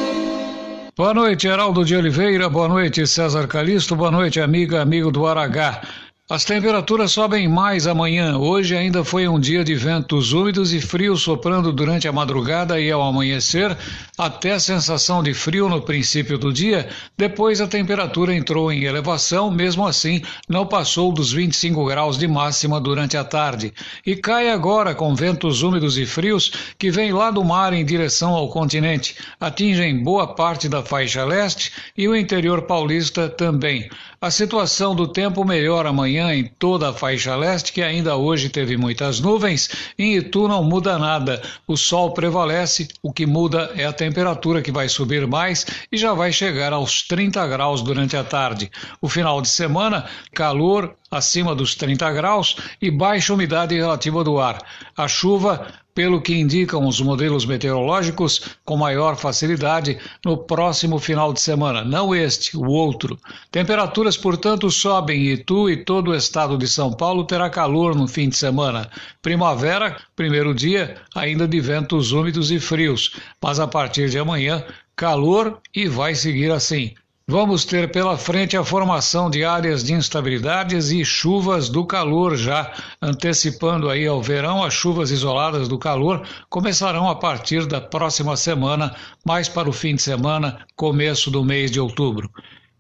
Boa 0.96 1.14
noite, 1.14 1.48
Heraldo 1.48 1.84
de 1.84 1.98
Oliveira. 1.98 2.50
Boa 2.50 2.70
noite, 2.70 3.06
César 3.06 3.46
Calixto. 3.46 3.94
Boa 3.94 4.10
noite, 4.10 4.40
amiga, 4.40 4.82
amigo 4.82 5.12
do 5.12 5.28
Aragá. 5.28 5.82
As 6.30 6.44
temperaturas 6.44 7.14
sobem 7.14 7.48
mais 7.48 7.88
amanhã. 7.88 8.38
Hoje 8.38 8.76
ainda 8.76 9.02
foi 9.02 9.30
um 9.30 9.40
dia 9.40 9.64
de 9.64 9.74
ventos 9.76 10.34
úmidos 10.34 10.74
e 10.74 10.82
frios 10.82 11.22
soprando 11.22 11.72
durante 11.72 12.06
a 12.06 12.12
madrugada 12.12 12.82
e 12.82 12.92
ao 12.92 13.02
amanhecer, 13.02 13.78
até 14.18 14.52
a 14.52 14.60
sensação 14.60 15.24
de 15.24 15.34
frio 15.34 15.70
no 15.70 15.82
princípio 15.82 16.38
do 16.38 16.52
dia. 16.52 16.90
Depois 17.18 17.62
a 17.62 17.68
temperatura 17.68 18.36
entrou 18.36 18.70
em 18.70 18.84
elevação, 18.84 19.50
mesmo 19.50 19.88
assim 19.88 20.22
não 20.50 20.66
passou 20.66 21.14
dos 21.14 21.32
25 21.32 21.86
graus 21.86 22.18
de 22.18 22.28
máxima 22.28 22.78
durante 22.78 23.16
a 23.16 23.24
tarde. 23.24 23.74
E 24.06 24.14
cai 24.14 24.50
agora 24.50 24.94
com 24.94 25.16
ventos 25.16 25.62
úmidos 25.62 25.98
e 25.98 26.06
frios 26.06 26.52
que 26.78 26.92
vêm 26.92 27.14
lá 27.14 27.32
do 27.32 27.42
mar 27.42 27.72
em 27.72 27.86
direção 27.86 28.34
ao 28.34 28.50
continente. 28.50 29.16
Atingem 29.40 30.04
boa 30.04 30.28
parte 30.36 30.68
da 30.68 30.84
faixa 30.84 31.24
leste 31.24 31.72
e 31.98 32.06
o 32.06 32.14
interior 32.14 32.64
paulista 32.64 33.30
também. 33.30 33.90
A 34.20 34.32
situação 34.32 34.96
do 34.96 35.08
tempo 35.08 35.46
melhora 35.46 35.90
amanhã 35.90 36.34
em 36.34 36.44
toda 36.44 36.90
a 36.90 36.94
faixa 36.94 37.36
leste, 37.36 37.72
que 37.72 37.84
ainda 37.84 38.16
hoje 38.16 38.50
teve 38.50 38.76
muitas 38.76 39.20
nuvens. 39.20 39.70
Em 39.96 40.16
Itu 40.16 40.48
não 40.48 40.64
muda 40.64 40.98
nada. 40.98 41.40
O 41.68 41.78
sol 41.78 42.12
prevalece, 42.16 42.88
o 43.04 43.14
que 43.14 43.28
muda 43.28 43.72
é 43.76 43.86
a 43.86 43.94
temperatura 43.94 44.64
que 44.64 44.72
vai 44.72 44.90
subir 44.90 45.28
mais 45.28 45.68
e 45.92 45.98
já 45.98 46.16
vai 46.16 46.34
chegar 46.34 46.74
aos 46.74 47.04
30 47.04 47.46
graus 47.46 47.84
durante 47.84 48.18
a 48.18 48.24
tarde. 48.24 48.72
O 49.00 49.08
final 49.08 49.40
de 49.40 49.50
semana, 49.50 50.10
calor 50.34 50.96
acima 51.10 51.56
dos 51.56 51.76
30 51.76 52.12
graus 52.12 52.58
e 52.82 52.92
baixa 52.92 53.34
umidade 53.34 53.76
relativa 53.76 54.24
do 54.24 54.40
ar. 54.40 54.62
A 54.96 55.08
chuva 55.08 55.68
pelo 55.98 56.22
que 56.22 56.36
indicam 56.36 56.86
os 56.86 57.02
modelos 57.02 57.44
meteorológicos, 57.44 58.56
com 58.64 58.78
maior 58.78 59.16
facilidade 59.16 59.98
no 60.24 60.38
próximo 60.38 61.00
final 61.00 61.34
de 61.34 61.42
semana, 61.42 61.84
não 61.84 62.14
este, 62.14 62.56
o 62.56 62.68
outro. 62.68 63.18
Temperaturas, 63.50 64.16
portanto, 64.16 64.70
sobem 64.70 65.20
e 65.20 65.34
Itu 65.34 65.68
e 65.72 65.78
todo 65.78 66.12
o 66.12 66.16
estado 66.16 66.56
de 66.56 66.68
São 66.68 66.94
Paulo 66.94 67.24
terá 67.24 67.50
calor 67.50 67.96
no 67.96 68.08
fim 68.08 68.30
de 68.30 68.38
semana. 68.38 68.88
Primavera, 69.24 69.98
primeiro 70.16 70.54
dia, 70.54 70.98
ainda 71.16 71.48
de 71.48 71.60
ventos 71.60 72.12
úmidos 72.12 72.52
e 72.52 72.60
frios, 72.60 73.16
mas 73.42 73.60
a 73.60 73.66
partir 73.66 74.08
de 74.08 74.20
amanhã, 74.20 74.64
calor 74.96 75.60
e 75.74 75.88
vai 75.88 76.14
seguir 76.14 76.52
assim. 76.52 76.94
Vamos 77.30 77.66
ter 77.66 77.92
pela 77.92 78.18
frente 78.18 78.56
a 78.56 78.64
formação 78.64 79.30
de 79.30 79.44
áreas 79.44 79.84
de 79.84 79.92
instabilidades 79.92 80.92
e 80.92 81.04
chuvas 81.04 81.68
do 81.68 81.86
calor 81.86 82.38
já 82.38 82.72
antecipando 83.02 83.90
aí 83.90 84.08
ao 84.08 84.22
verão 84.22 84.64
as 84.64 84.74
chuvas 84.74 85.12
isoladas 85.12 85.68
do 85.68 85.78
calor 85.78 86.26
começarão 86.50 87.10
a 87.10 87.16
partir 87.16 87.66
da 87.66 87.82
próxima 87.82 88.38
semana, 88.38 88.96
mais 89.26 89.50
para 89.50 89.70
o 89.70 89.74
fim 89.74 89.96
de 89.96 90.04
semana, 90.04 90.66
começo 90.74 91.30
do 91.30 91.44
mês 91.44 91.70
de 91.70 91.82
outubro. 91.82 92.32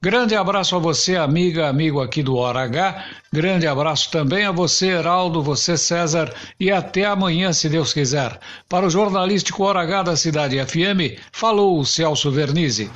Grande 0.01 0.33
abraço 0.33 0.77
a 0.77 0.79
você, 0.79 1.17
amiga, 1.17 1.67
amigo 1.67 1.99
aqui 1.99 2.23
do 2.23 2.37
Hora 2.37 2.61
H. 2.61 3.03
Grande 3.33 3.67
abraço 3.67 4.09
também 4.11 4.45
a 4.45 4.51
você, 4.53 4.91
Heraldo, 4.91 5.43
você, 5.43 5.75
César, 5.75 6.33
e 6.57 6.71
até 6.71 7.03
amanhã, 7.03 7.51
se 7.51 7.67
Deus 7.67 7.91
quiser. 7.91 8.39
Para 8.69 8.85
o 8.85 8.89
jornalístico 8.89 9.65
Hora 9.65 9.81
H 9.81 10.03
da 10.03 10.15
Cidade 10.15 10.57
FM, 10.65 11.19
falou 11.33 11.77
o 11.77 11.85
Celso 11.85 12.31
Vernizzi. 12.31 12.89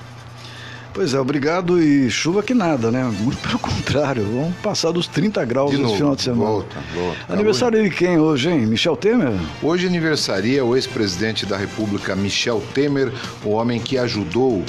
Pois 0.93 1.13
é, 1.13 1.19
obrigado 1.19 1.81
e 1.81 2.09
chuva 2.09 2.43
que 2.43 2.53
nada, 2.53 2.91
né? 2.91 3.03
Muito 3.03 3.37
pelo 3.37 3.57
contrário, 3.59 4.23
vamos 4.23 4.55
passar 4.57 4.91
dos 4.91 5.07
30 5.07 5.43
graus 5.45 5.77
no 5.77 5.93
final 5.95 6.15
de 6.15 6.23
semana. 6.23 6.43
Volta, 6.43 6.77
volta. 6.93 7.33
Aniversário 7.33 7.83
de 7.83 7.89
quem 7.89 8.19
hoje, 8.19 8.49
hein? 8.49 8.65
Michel 8.65 8.97
Temer? 8.97 9.33
Hoje 9.63 9.87
aniversaria 9.87 10.63
o 10.65 10.75
ex-presidente 10.75 11.45
da 11.45 11.55
República, 11.55 12.15
Michel 12.15 12.61
Temer, 12.73 13.11
o 13.43 13.51
homem 13.51 13.79
que 13.79 13.97
ajudou 13.97 14.63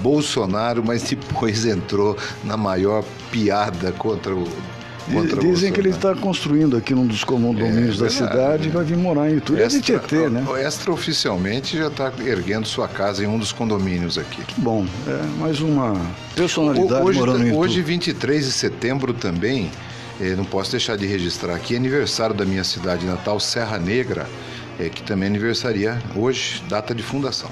Bolsonaro, 0.00 0.82
mas 0.84 1.02
depois 1.02 1.64
entrou 1.66 2.16
na 2.44 2.56
maior 2.56 3.04
piada 3.30 3.92
contra 3.92 4.34
o 4.34 4.46
Dizem 5.40 5.72
que 5.72 5.80
ele 5.80 5.90
está 5.90 6.14
construindo 6.14 6.76
aqui 6.76 6.94
num 6.94 7.06
dos 7.06 7.22
condomínios 7.22 8.00
é, 8.00 8.04
da 8.04 8.10
cidade 8.10 8.68
e 8.68 8.70
vai 8.70 8.84
vir 8.84 8.96
morar 8.96 9.30
em 9.30 9.36
Itu. 9.36 9.56
É 9.56 9.66
de 9.66 9.80
Tietê, 9.80 10.28
né? 10.28 10.44
Extraoficialmente 10.66 11.76
já 11.78 11.86
está 11.86 12.12
erguendo 12.24 12.66
sua 12.66 12.88
casa 12.88 13.22
em 13.22 13.26
um 13.26 13.38
dos 13.38 13.52
condomínios 13.52 14.18
aqui. 14.18 14.42
Bom. 14.56 14.86
É 15.06 15.38
mais 15.38 15.60
uma 15.60 15.94
personalidade 16.34 17.04
hoje, 17.04 17.18
morando 17.18 17.44
em 17.44 17.48
Itu. 17.48 17.58
Hoje, 17.58 17.80
23 17.82 18.44
de 18.46 18.52
setembro 18.52 19.12
também, 19.12 19.70
eh, 20.20 20.34
não 20.36 20.44
posso 20.44 20.72
deixar 20.72 20.96
de 20.96 21.06
registrar 21.06 21.54
aqui, 21.54 21.76
aniversário 21.76 22.34
da 22.34 22.44
minha 22.44 22.64
cidade 22.64 23.06
natal, 23.06 23.38
Serra 23.38 23.78
Negra, 23.78 24.26
eh, 24.78 24.88
que 24.88 25.02
também 25.02 25.28
aniversaria 25.28 26.02
hoje, 26.16 26.62
data 26.68 26.94
de 26.94 27.02
fundação. 27.02 27.50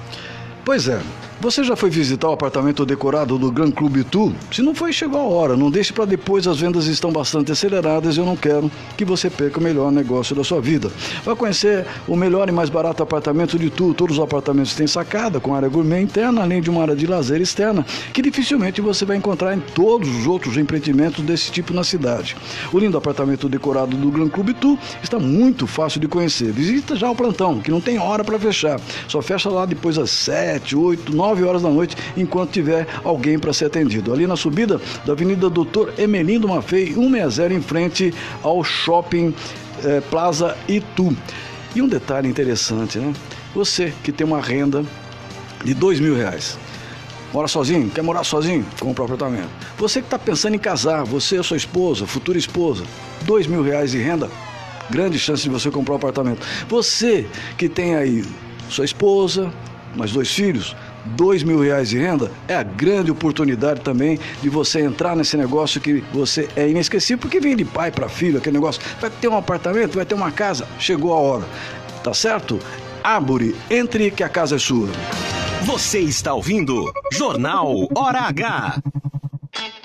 Pois 0.64 0.88
é, 0.88 0.98
você 1.44 1.62
já 1.62 1.76
foi 1.76 1.90
visitar 1.90 2.26
o 2.30 2.32
apartamento 2.32 2.86
decorado 2.86 3.36
do 3.36 3.52
Gran 3.52 3.70
Clube 3.70 4.02
Tu? 4.02 4.34
Se 4.50 4.62
não 4.62 4.74
foi, 4.74 4.94
chegou 4.94 5.20
a 5.20 5.24
hora. 5.24 5.54
Não 5.54 5.70
deixe 5.70 5.92
para 5.92 6.06
depois, 6.06 6.46
as 6.46 6.58
vendas 6.58 6.86
estão 6.86 7.12
bastante 7.12 7.52
aceleradas 7.52 8.16
e 8.16 8.18
eu 8.18 8.24
não 8.24 8.34
quero 8.34 8.70
que 8.96 9.04
você 9.04 9.28
perca 9.28 9.60
o 9.60 9.62
melhor 9.62 9.92
negócio 9.92 10.34
da 10.34 10.42
sua 10.42 10.58
vida. 10.58 10.90
Vai 11.22 11.36
conhecer 11.36 11.84
o 12.08 12.16
melhor 12.16 12.48
e 12.48 12.52
mais 12.52 12.70
barato 12.70 13.02
apartamento 13.02 13.58
de 13.58 13.68
Tu. 13.68 13.92
Todos 13.92 14.16
os 14.16 14.24
apartamentos 14.24 14.74
têm 14.74 14.86
sacada, 14.86 15.38
com 15.38 15.54
área 15.54 15.68
gourmet 15.68 16.00
interna, 16.00 16.40
além 16.40 16.62
de 16.62 16.70
uma 16.70 16.80
área 16.80 16.96
de 16.96 17.06
lazer 17.06 17.42
externa, 17.42 17.84
que 18.14 18.22
dificilmente 18.22 18.80
você 18.80 19.04
vai 19.04 19.18
encontrar 19.18 19.54
em 19.54 19.60
todos 19.60 20.08
os 20.08 20.26
outros 20.26 20.56
empreendimentos 20.56 21.22
desse 21.22 21.52
tipo 21.52 21.74
na 21.74 21.84
cidade. 21.84 22.38
O 22.72 22.78
lindo 22.78 22.96
apartamento 22.96 23.50
decorado 23.50 23.98
do 23.98 24.10
Gran 24.10 24.30
Clube 24.30 24.54
Tu 24.54 24.78
está 25.02 25.18
muito 25.18 25.66
fácil 25.66 26.00
de 26.00 26.08
conhecer. 26.08 26.52
Visita 26.52 26.96
já 26.96 27.10
o 27.10 27.14
plantão, 27.14 27.60
que 27.60 27.70
não 27.70 27.82
tem 27.82 27.98
hora 27.98 28.24
para 28.24 28.38
fechar. 28.38 28.80
Só 29.06 29.20
fecha 29.20 29.50
lá 29.50 29.66
depois 29.66 29.98
às 29.98 30.10
7, 30.10 30.74
8, 30.74 31.14
9 31.14 31.33
9 31.34 31.44
horas 31.44 31.62
da 31.62 31.68
noite, 31.68 31.96
enquanto 32.16 32.52
tiver 32.52 32.86
alguém 33.02 33.38
para 33.38 33.52
ser 33.52 33.66
atendido. 33.66 34.12
Ali 34.12 34.26
na 34.26 34.36
subida 34.36 34.80
da 35.04 35.12
Avenida 35.12 35.50
Doutor 35.50 35.92
Emelindo 35.98 36.48
Mafei, 36.48 36.94
160, 36.94 37.54
em 37.54 37.60
frente 37.60 38.14
ao 38.42 38.62
Shopping 38.62 39.34
eh, 39.84 40.00
Plaza 40.10 40.56
Itu. 40.68 41.14
E 41.74 41.82
um 41.82 41.88
detalhe 41.88 42.28
interessante, 42.28 42.98
né? 42.98 43.12
Você 43.52 43.92
que 44.04 44.12
tem 44.12 44.24
uma 44.24 44.40
renda 44.40 44.84
de 45.64 45.74
dois 45.74 45.98
mil 45.98 46.14
reais. 46.14 46.56
Mora 47.32 47.48
sozinho? 47.48 47.90
Quer 47.90 48.02
morar 48.02 48.22
sozinho? 48.22 48.64
Compra 48.78 49.02
um 49.02 49.06
apartamento. 49.06 49.50
Você 49.76 50.00
que 50.00 50.06
está 50.06 50.18
pensando 50.18 50.54
em 50.54 50.58
casar, 50.58 51.02
você 51.02 51.42
sua 51.42 51.56
esposa, 51.56 52.06
futura 52.06 52.38
esposa, 52.38 52.84
dois 53.22 53.48
mil 53.48 53.60
reais 53.60 53.90
de 53.90 53.98
renda, 53.98 54.30
grande 54.88 55.18
chance 55.18 55.42
de 55.42 55.48
você 55.48 55.68
comprar 55.68 55.94
um 55.94 55.96
apartamento. 55.96 56.46
Você 56.68 57.26
que 57.58 57.68
tem 57.68 57.96
aí 57.96 58.24
sua 58.70 58.84
esposa, 58.84 59.52
mais 59.96 60.12
dois 60.12 60.30
filhos, 60.30 60.76
dois 61.04 61.42
mil 61.42 61.60
reais 61.60 61.88
de 61.88 61.98
renda, 61.98 62.30
é 62.48 62.54
a 62.54 62.62
grande 62.62 63.10
oportunidade 63.10 63.80
também 63.80 64.18
de 64.42 64.48
você 64.48 64.80
entrar 64.80 65.14
nesse 65.16 65.36
negócio 65.36 65.80
que 65.80 66.02
você 66.12 66.48
é 66.56 66.68
inesquecível, 66.68 67.18
porque 67.18 67.40
vem 67.40 67.56
de 67.56 67.64
pai 67.64 67.90
para 67.90 68.08
filho, 68.08 68.38
aquele 68.38 68.54
negócio. 68.56 68.82
Vai 69.00 69.10
ter 69.10 69.28
um 69.28 69.36
apartamento, 69.36 69.94
vai 69.94 70.04
ter 70.04 70.14
uma 70.14 70.30
casa, 70.30 70.66
chegou 70.78 71.12
a 71.12 71.18
hora. 71.18 71.44
Tá 72.02 72.12
certo? 72.12 72.58
Ábore, 73.02 73.54
entre 73.70 74.10
que 74.10 74.22
a 74.22 74.28
casa 74.28 74.56
é 74.56 74.58
sua. 74.58 74.88
Você 75.62 76.00
está 76.00 76.34
ouvindo 76.34 76.92
Jornal 77.12 77.88
Hora 77.94 78.20
H. 78.20 78.82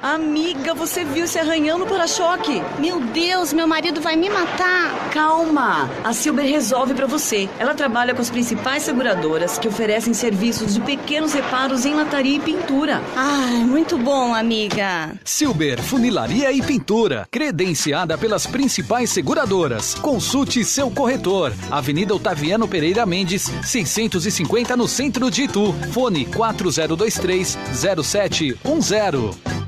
Amiga, 0.00 0.74
você 0.74 1.04
viu 1.04 1.26
se 1.26 1.40
arranhando 1.40 1.84
para-choque? 1.84 2.62
Meu 2.78 3.00
Deus, 3.00 3.52
meu 3.52 3.66
marido 3.66 4.00
vai 4.00 4.14
me 4.14 4.30
matar. 4.30 5.10
Calma, 5.10 5.90
a 6.04 6.12
Silber 6.12 6.46
resolve 6.46 6.94
para 6.94 7.06
você. 7.06 7.48
Ela 7.58 7.74
trabalha 7.74 8.14
com 8.14 8.22
as 8.22 8.30
principais 8.30 8.84
seguradoras 8.84 9.58
que 9.58 9.66
oferecem 9.66 10.14
serviços 10.14 10.74
de 10.74 10.80
pequenos 10.80 11.32
reparos 11.32 11.84
em 11.84 11.94
lataria 11.96 12.36
e 12.36 12.40
pintura. 12.40 13.02
Ai, 13.16 13.64
muito 13.64 13.98
bom, 13.98 14.32
amiga. 14.32 15.18
Silber 15.24 15.82
Funilaria 15.82 16.52
e 16.52 16.62
Pintura, 16.62 17.26
credenciada 17.28 18.16
pelas 18.16 18.46
principais 18.46 19.10
seguradoras. 19.10 19.94
Consulte 19.94 20.64
seu 20.64 20.92
corretor. 20.92 21.52
Avenida 21.72 22.14
Otaviano 22.14 22.68
Pereira 22.68 23.04
Mendes, 23.04 23.50
650 23.64 24.76
no 24.76 24.86
centro 24.86 25.28
de 25.28 25.42
Itu. 25.42 25.74
Fone 25.92 26.24
4023 26.26 27.58
0710. 27.72 29.67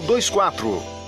24. 0.00 1.01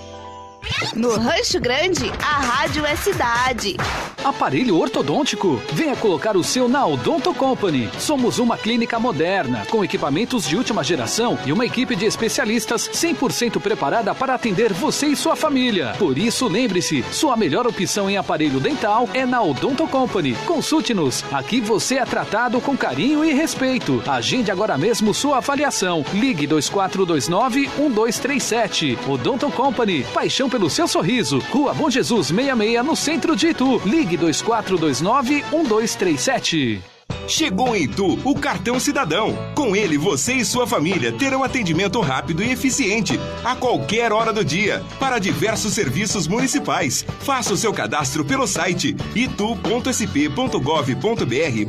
No 0.95 1.19
Rancho 1.19 1.61
Grande, 1.61 2.11
a 2.23 2.41
rádio 2.41 2.87
é 2.87 2.95
cidade. 2.97 3.77
Aparelho 4.25 4.79
ortodôntico? 4.79 5.61
Venha 5.73 5.95
colocar 5.97 6.35
o 6.37 6.43
seu 6.43 6.67
na 6.67 6.87
Odonto 6.87 7.35
Company. 7.35 7.91
Somos 7.99 8.39
uma 8.39 8.57
clínica 8.57 8.99
moderna, 8.99 9.67
com 9.69 9.85
equipamentos 9.85 10.49
de 10.49 10.57
última 10.57 10.83
geração 10.83 11.39
e 11.45 11.53
uma 11.53 11.67
equipe 11.67 11.95
de 11.95 12.07
especialistas 12.07 12.89
100% 12.89 13.61
preparada 13.61 14.15
para 14.15 14.35
atender 14.35 14.73
você 14.73 15.09
e 15.09 15.17
sua 15.17 15.37
família. 15.37 15.95
Por 15.99 16.17
isso, 16.17 16.49
lembre-se, 16.49 17.05
sua 17.13 17.37
melhor 17.37 17.67
opção 17.67 18.09
em 18.09 18.17
aparelho 18.17 18.61
dental 18.61 19.09
é 19.13 19.27
na 19.27 19.43
Odonto 19.43 19.87
Company. 19.87 20.35
Consulte-nos. 20.47 21.23
Aqui 21.31 21.61
você 21.61 21.97
é 21.97 22.05
tratado 22.07 22.61
com 22.61 22.77
carinho 22.77 23.25
e 23.25 23.35
respeito. 23.35 24.03
Agende 24.07 24.51
agora 24.51 24.79
mesmo 24.79 25.13
sua 25.13 25.39
avaliação. 25.39 26.05
Ligue 26.15 26.47
2429 26.47 27.69
1237. 27.77 28.99
Odonto 29.07 29.51
Company. 29.51 30.05
Paixão 30.15 30.49
pelo 30.55 30.71
seu 30.71 30.87
sorriso. 30.87 31.41
Rua 31.51 31.75
Bom 31.75 31.91
Jesus 31.91 32.29
66 32.29 32.85
no 32.85 32.95
centro 32.95 33.35
de 33.35 33.49
Itu. 33.49 33.81
Ligue 33.85 34.17
2429 34.17 35.45
1237. 35.51 36.94
Chegou 37.27 37.75
em 37.75 37.85
Itu 37.85 38.19
o 38.25 38.35
Cartão 38.35 38.79
Cidadão. 38.79 39.37
Com 39.55 39.75
ele, 39.75 39.97
você 39.97 40.35
e 40.35 40.45
sua 40.45 40.67
família 40.67 41.13
terão 41.13 41.43
atendimento 41.43 42.01
rápido 42.01 42.43
e 42.43 42.51
eficiente 42.51 43.19
a 43.45 43.55
qualquer 43.57 44.13
hora 44.13 44.33
do 44.33 44.45
dia 44.45 44.83
para 44.99 45.19
diversos 45.19 45.73
serviços 45.73 46.27
municipais. 46.27 47.05
Faça 47.21 47.53
o 47.53 47.57
seu 47.57 47.73
cadastro 47.73 48.25
pelo 48.25 48.47
site 48.47 48.97
itu.sp.gov.br 49.15 49.65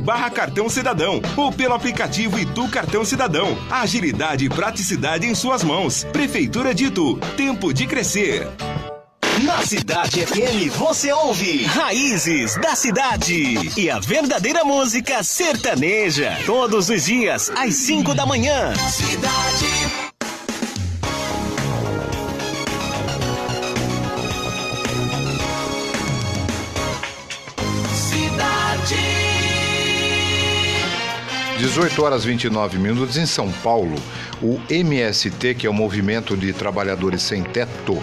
barra 0.00 0.30
Cartão 0.30 0.68
Cidadão 0.68 1.20
ou 1.36 1.52
pelo 1.52 1.74
aplicativo 1.74 2.38
Itu 2.38 2.68
Cartão 2.68 3.04
Cidadão. 3.04 3.56
Agilidade 3.70 4.44
e 4.44 4.48
praticidade 4.48 5.26
em 5.26 5.34
suas 5.34 5.62
mãos. 5.62 6.04
Prefeitura 6.12 6.74
de 6.74 6.86
Itu. 6.86 7.18
Tempo 7.36 7.72
de 7.72 7.86
crescer. 7.86 8.48
Na 9.44 9.60
Cidade 9.60 10.24
FM 10.24 10.74
você 10.78 11.12
ouve 11.12 11.64
Raízes 11.64 12.56
da 12.56 12.74
Cidade 12.74 13.70
e 13.78 13.90
a 13.90 13.98
verdadeira 13.98 14.64
música 14.64 15.22
sertaneja. 15.22 16.38
Todos 16.46 16.88
os 16.88 17.04
dias, 17.04 17.50
às 17.50 17.74
5 17.74 18.14
da 18.14 18.24
manhã. 18.24 18.72
Cidade. 18.88 20.15
18 31.58 32.02
horas 32.02 32.24
29 32.24 32.78
minutos 32.78 33.16
em 33.16 33.24
São 33.24 33.50
Paulo. 33.50 33.94
O 34.42 34.60
MST, 34.68 35.54
que 35.54 35.66
é 35.66 35.70
o 35.70 35.72
Movimento 35.72 36.36
de 36.36 36.52
Trabalhadores 36.52 37.22
Sem 37.22 37.42
Teto, 37.42 38.02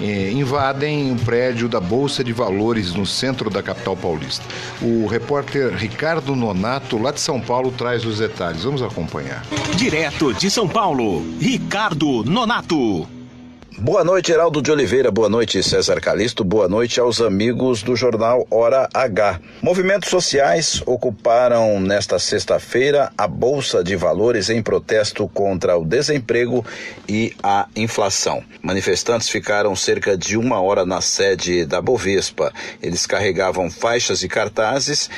eh, 0.00 0.30
invadem 0.30 1.10
um 1.10 1.16
prédio 1.16 1.68
da 1.68 1.80
Bolsa 1.80 2.22
de 2.22 2.32
Valores 2.32 2.94
no 2.94 3.04
centro 3.04 3.50
da 3.50 3.62
capital 3.62 3.96
paulista. 3.96 4.44
O 4.80 5.06
repórter 5.06 5.74
Ricardo 5.74 6.36
Nonato, 6.36 6.96
lá 6.96 7.10
de 7.10 7.20
São 7.20 7.40
Paulo, 7.40 7.72
traz 7.72 8.04
os 8.04 8.18
detalhes. 8.18 8.62
Vamos 8.62 8.82
acompanhar. 8.82 9.44
Direto 9.76 10.32
de 10.32 10.48
São 10.48 10.68
Paulo, 10.68 11.24
Ricardo 11.40 12.22
Nonato. 12.22 13.21
Boa 13.78 14.04
noite, 14.04 14.30
Heraldo 14.30 14.60
de 14.60 14.70
Oliveira. 14.70 15.10
Boa 15.10 15.28
noite, 15.28 15.62
César 15.62 16.00
Calisto. 16.00 16.44
Boa 16.44 16.68
noite 16.68 17.00
aos 17.00 17.20
amigos 17.20 17.82
do 17.82 17.96
jornal 17.96 18.46
Hora 18.50 18.88
H. 18.92 19.40
Movimentos 19.62 20.10
sociais 20.10 20.82
ocuparam 20.86 21.80
nesta 21.80 22.18
sexta-feira 22.18 23.10
a 23.16 23.26
Bolsa 23.26 23.82
de 23.82 23.96
Valores 23.96 24.50
em 24.50 24.62
protesto 24.62 25.26
contra 25.26 25.76
o 25.76 25.84
desemprego 25.84 26.64
e 27.08 27.34
a 27.42 27.66
inflação. 27.74 28.44
Manifestantes 28.62 29.28
ficaram 29.28 29.74
cerca 29.74 30.16
de 30.16 30.36
uma 30.36 30.60
hora 30.60 30.84
na 30.84 31.00
sede 31.00 31.64
da 31.64 31.80
Bovespa. 31.80 32.52
Eles 32.80 33.06
carregavam 33.06 33.70
faixas 33.70 34.22
e 34.22 34.28
cartazes 34.28 35.08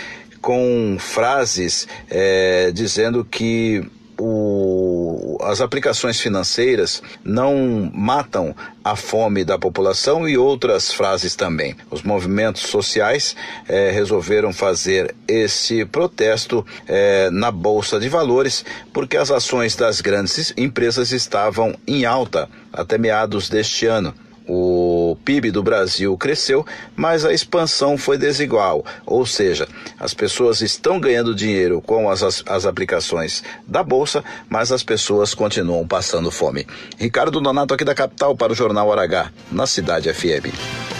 com 0.40 0.96
frases 0.98 1.88
eh, 2.08 2.70
dizendo 2.72 3.24
que 3.24 3.84
o, 4.18 5.38
as 5.42 5.60
aplicações 5.60 6.20
financeiras 6.20 7.02
não 7.24 7.90
matam 7.92 8.54
a 8.82 8.94
fome 8.94 9.44
da 9.44 9.58
população 9.58 10.28
e 10.28 10.36
outras 10.36 10.92
frases 10.92 11.34
também. 11.34 11.76
Os 11.90 12.02
movimentos 12.02 12.62
sociais 12.62 13.34
eh, 13.68 13.90
resolveram 13.92 14.52
fazer 14.52 15.14
esse 15.26 15.84
protesto 15.86 16.64
eh, 16.86 17.30
na 17.30 17.50
Bolsa 17.50 17.98
de 17.98 18.08
Valores 18.08 18.64
porque 18.92 19.16
as 19.16 19.30
ações 19.30 19.74
das 19.74 20.00
grandes 20.00 20.52
empresas 20.56 21.12
estavam 21.12 21.74
em 21.86 22.04
alta 22.04 22.48
até 22.72 22.98
meados 22.98 23.48
deste 23.48 23.86
ano. 23.86 24.14
O 24.46 25.16
PIB 25.24 25.50
do 25.50 25.62
Brasil 25.62 26.16
cresceu, 26.18 26.66
mas 26.94 27.24
a 27.24 27.32
expansão 27.32 27.96
foi 27.96 28.18
desigual, 28.18 28.84
ou 29.06 29.24
seja, 29.24 29.66
as 29.98 30.12
pessoas 30.12 30.60
estão 30.60 31.00
ganhando 31.00 31.34
dinheiro 31.34 31.80
com 31.80 32.10
as, 32.10 32.22
as, 32.22 32.44
as 32.46 32.66
aplicações 32.66 33.42
da 33.66 33.82
Bolsa, 33.82 34.22
mas 34.48 34.70
as 34.70 34.82
pessoas 34.82 35.34
continuam 35.34 35.86
passando 35.86 36.30
fome. 36.30 36.66
Ricardo 36.98 37.40
Donato, 37.40 37.72
aqui 37.72 37.84
da 37.84 37.94
capital, 37.94 38.36
para 38.36 38.52
o 38.52 38.56
Jornal 38.56 38.88
Hora 38.88 39.02
H, 39.02 39.30
na 39.50 39.66
Cidade 39.66 40.12
FM. 40.12 40.52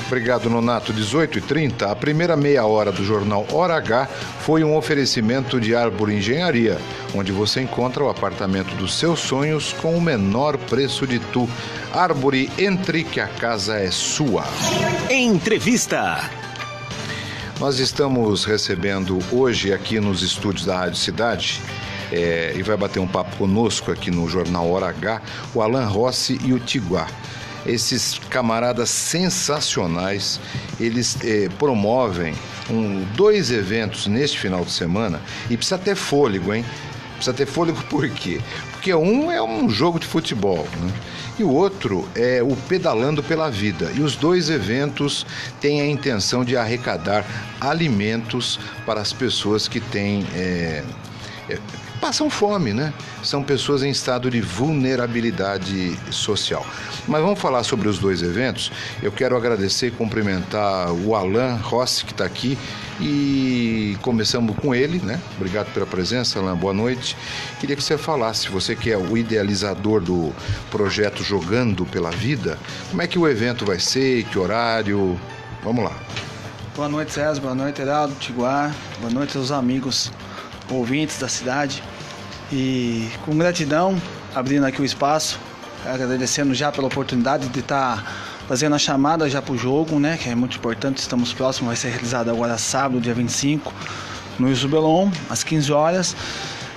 Obrigado, 0.07 0.51
Nonato. 0.51 0.93
18 0.93 1.39
e 1.39 1.41
30 1.41 1.91
a 1.91 1.97
primeira 1.97 2.37
meia 2.37 2.65
hora 2.67 2.93
do 2.93 3.03
jornal 3.03 3.47
Hora 3.51 3.77
H 3.77 4.07
foi 4.41 4.63
um 4.63 4.77
oferecimento 4.77 5.59
de 5.59 5.75
Árvore 5.75 6.15
Engenharia, 6.15 6.79
onde 7.15 7.33
você 7.33 7.63
encontra 7.63 8.05
o 8.05 8.11
apartamento 8.11 8.75
dos 8.77 8.95
seus 8.95 9.21
sonhos 9.21 9.73
com 9.73 9.97
o 9.97 10.01
menor 10.01 10.59
preço 10.59 11.07
de 11.07 11.19
tu. 11.19 11.49
Árvore, 11.93 12.51
entre 12.59 13.03
que 13.03 13.21
a 13.21 13.29
casa 13.35 13.79
é 13.79 13.91
sua. 13.91 14.45
Entrevista. 15.11 16.31
Nós 17.61 17.79
estamos 17.79 18.45
recebendo 18.45 19.19
hoje 19.33 19.73
aqui 19.73 20.01
nos 20.01 20.23
estúdios 20.23 20.65
da 20.65 20.79
Rádio 20.79 20.97
Cidade 20.97 21.61
é, 22.13 22.53
e 22.57 22.63
vai 22.63 22.77
bater 22.77 23.01
um 23.01 23.07
papo 23.07 23.37
conosco 23.37 23.91
aqui 23.91 24.11
no 24.11 24.29
Jornal 24.29 24.71
Hora 24.71 24.89
H, 24.89 25.21
o 25.53 25.61
Alan 25.61 25.87
Rossi 25.87 26.39
e 26.45 26.53
o 26.53 26.59
Tiguá 26.59 27.07
esses 27.67 28.21
camaradas 28.29 28.91
sensacionais, 28.91 30.39
eles 30.79 31.17
eh, 31.25 31.49
promovem 31.59 32.35
um, 32.69 33.03
dois 33.17 33.51
eventos 33.51 34.07
neste 34.07 34.39
final 34.39 34.67
de 34.67 34.71
semana 34.71 35.19
e 35.49 35.57
precisa 35.57 35.79
ter 35.79 35.97
fôlego, 35.97 36.53
hein? 36.53 36.63
Precisa 37.15 37.33
ter 37.33 37.47
fôlego 37.47 37.83
por 37.85 38.07
quê? 38.11 38.39
Porque 38.85 38.95
um 38.95 39.33
é 39.33 39.43
um 39.43 39.67
jogo 39.71 39.99
de 39.99 40.07
futebol, 40.07 40.69
né? 40.79 40.93
E 41.39 41.43
o 41.43 41.49
outro 41.49 42.07
é 42.15 42.43
o 42.43 42.55
Pedalando 42.55 43.23
pela 43.23 43.51
Vida. 43.51 43.91
E 43.97 44.03
os 44.03 44.15
dois 44.15 44.51
eventos 44.51 45.25
têm 45.59 45.81
a 45.81 45.87
intenção 45.87 46.45
de 46.45 46.55
arrecadar 46.55 47.25
alimentos 47.59 48.61
para 48.85 49.01
as 49.01 49.11
pessoas 49.11 49.67
que 49.67 49.81
têm. 49.81 50.27
É, 50.35 50.85
é, 51.49 51.59
passam 52.05 52.29
fome, 52.29 52.75
né? 52.75 52.93
São 53.23 53.43
pessoas 53.43 53.83
em 53.83 53.89
estado 53.89 54.31
de 54.31 54.39
vulnerabilidade 54.39 55.99
social. 56.11 56.67
Mas 57.09 57.23
vamos 57.23 57.41
falar 57.41 57.65
sobre 57.65 57.89
os 57.89 57.99
dois 57.99 58.23
eventos. 58.23 58.71
Eu 59.03 59.11
quero 59.11 59.35
agradecer 59.35 59.87
e 59.87 59.91
cumprimentar 59.91 60.93
o 60.93 61.15
Alan 61.15 61.55
Rossi, 61.55 62.05
que 62.05 62.13
está 62.13 62.27
aqui, 62.27 62.59
e 63.01 63.97
começamos 64.03 64.55
com 64.57 64.75
ele, 64.75 64.99
né? 64.99 65.19
Obrigado 65.39 65.73
pela 65.73 65.87
presença, 65.87 66.39
Alan. 66.39 66.55
Boa 66.55 66.75
noite. 66.75 67.17
Queria 67.59 67.75
que 67.75 67.83
você 67.83 67.97
falasse, 67.97 68.51
você 68.51 68.77
que 68.77 68.91
é 68.91 68.99
o 68.99 69.17
idealizador 69.17 70.03
do 70.03 70.31
projeto 70.71 71.25
Jogando 71.25 71.87
pela 71.87 72.11
Vida, 72.11 72.59
como 72.91 73.01
é 73.01 73.07
que 73.07 73.19
o 73.19 73.27
evento 73.27 73.65
vai 73.65 73.81
ser, 73.81 74.25
que 74.25 74.39
horário? 74.39 75.19
Vamos 75.63 75.83
lá. 75.83 75.97
Boa 76.77 76.89
noite, 76.91 77.13
César. 77.13 77.41
Boa 77.41 77.55
noite, 77.55 77.81
Heraldo, 77.81 78.15
Tiguar. 78.17 78.75
Boa 79.01 79.11
noite 79.11 79.39
aos 79.39 79.51
amigos 79.51 80.13
ouvintes 80.71 81.19
da 81.19 81.29
cidade. 81.29 81.83
E 82.53 83.09
com 83.25 83.37
gratidão, 83.37 84.01
abrindo 84.35 84.65
aqui 84.65 84.81
o 84.81 84.85
espaço, 84.85 85.39
agradecendo 85.87 86.55
já 86.55 86.71
pela 86.71 86.87
oportunidade 86.87 87.49
de 87.49 87.61
estar 87.61 87.97
tá 87.97 88.13
fazendo 88.49 88.75
a 88.75 88.79
chamada 88.79 89.29
já 89.29 89.41
para 89.41 89.55
o 89.55 89.59
jogo, 89.59 89.99
né? 89.99 90.19
Que 90.21 90.29
é 90.29 90.35
muito 90.35 90.57
importante, 90.57 90.99
estamos 90.99 91.33
próximos, 91.33 91.69
vai 91.69 91.77
ser 91.77 91.89
realizado 91.89 92.31
agora 92.31 92.59
sábado, 92.59 93.01
dia 93.01 93.15
25, 93.15 93.73
no 94.39 94.51
Isubelon, 94.51 95.11
às 95.31 95.43
15 95.43 95.73
horas. 95.73 96.17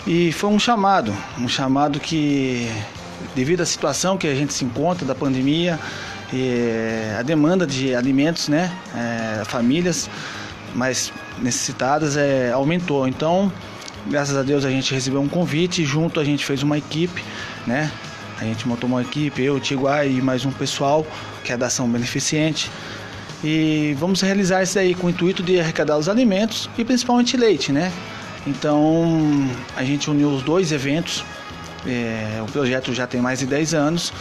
E 0.06 0.32
foi 0.32 0.50
um 0.50 0.60
chamado, 0.60 1.14
um 1.38 1.48
chamado 1.48 2.00
que, 2.00 2.72
devido 3.36 3.62
à 3.62 3.66
situação 3.66 4.18
que 4.18 4.28
a 4.28 4.36
gente 4.36 4.54
se 4.54 4.64
encontra 4.64 5.06
da 5.06 5.14
pandemia, 5.14 5.80
a 7.18 7.22
demanda 7.22 7.66
de 7.66 7.96
alimentos, 7.96 8.48
né? 8.48 8.72
É, 8.96 9.44
famílias 9.46 10.10
mais 10.76 11.12
necessitadas 11.40 12.18
é, 12.18 12.52
aumentou. 12.52 13.08
Então, 13.08 13.52
graças 14.10 14.36
a 14.36 14.44
Deus 14.44 14.66
a 14.66 14.70
gente 14.70 14.94
recebeu 14.94 15.22
um 15.22 15.28
convite 15.28 15.84
junto 15.84 16.20
a 16.20 16.24
gente 16.24 16.46
fez 16.46 16.64
uma 16.64 16.78
equipe, 16.78 17.24
né? 17.66 17.92
A 18.40 18.44
gente 18.44 18.68
montou 18.68 18.88
uma 18.88 19.02
equipe, 19.02 19.42
eu, 19.42 19.60
Tiguai 19.60 20.10
e 20.10 20.22
mais 20.22 20.46
um 20.46 20.52
pessoal 20.52 21.06
que 21.44 21.52
é 21.52 21.58
da 21.58 21.66
ação 21.66 21.90
beneficente. 21.90 22.70
E 23.44 23.96
vamos 24.00 24.22
realizar 24.22 24.62
isso 24.62 24.78
aí 24.78 24.94
com 24.94 25.08
o 25.08 25.10
intuito 25.10 25.42
de 25.42 25.60
arrecadar 25.60 25.98
os 25.98 26.08
alimentos 26.08 26.70
e 26.78 26.86
principalmente 26.86 27.36
leite, 27.36 27.72
né? 27.72 27.92
Então 28.46 29.50
a 29.76 29.84
gente 29.84 30.10
uniu 30.10 30.30
os 30.30 30.44
dois 30.44 30.72
eventos. 30.72 31.24
É, 31.86 32.42
o 32.42 32.52
projeto 32.52 32.94
já 32.94 33.08
tem 33.08 33.22
mais 33.22 33.40
de 33.40 33.46
10 33.46 33.74
anos 33.74 34.14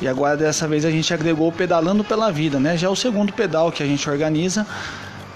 e 0.00 0.08
agora 0.08 0.36
dessa 0.36 0.66
vez 0.66 0.84
a 0.84 0.90
gente 0.90 1.12
agregou 1.14 1.48
o 1.48 1.52
Pedalando 1.52 2.04
pela 2.04 2.30
Vida, 2.30 2.60
né? 2.60 2.76
Já 2.76 2.88
é 2.88 2.90
o 2.90 2.96
segundo 2.96 3.32
pedal 3.32 3.72
que 3.72 3.82
a 3.82 3.86
gente 3.86 4.08
organiza 4.08 4.66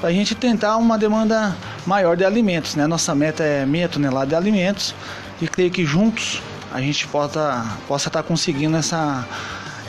para 0.00 0.10
a 0.10 0.12
gente 0.12 0.34
tentar 0.34 0.76
uma 0.76 0.98
demanda 0.98 1.56
maior 1.86 2.16
de 2.16 2.24
alimentos. 2.24 2.74
Né? 2.74 2.86
Nossa 2.86 3.14
meta 3.14 3.42
é 3.42 3.64
meia 3.64 3.88
tonelada 3.88 4.26
de 4.26 4.34
alimentos 4.34 4.94
e 5.40 5.48
creio 5.48 5.70
que 5.70 5.84
juntos 5.84 6.42
a 6.72 6.80
gente 6.80 7.06
possa, 7.08 7.64
possa 7.86 8.08
estar 8.08 8.22
tá 8.22 8.28
conseguindo 8.28 8.76
essa, 8.76 9.26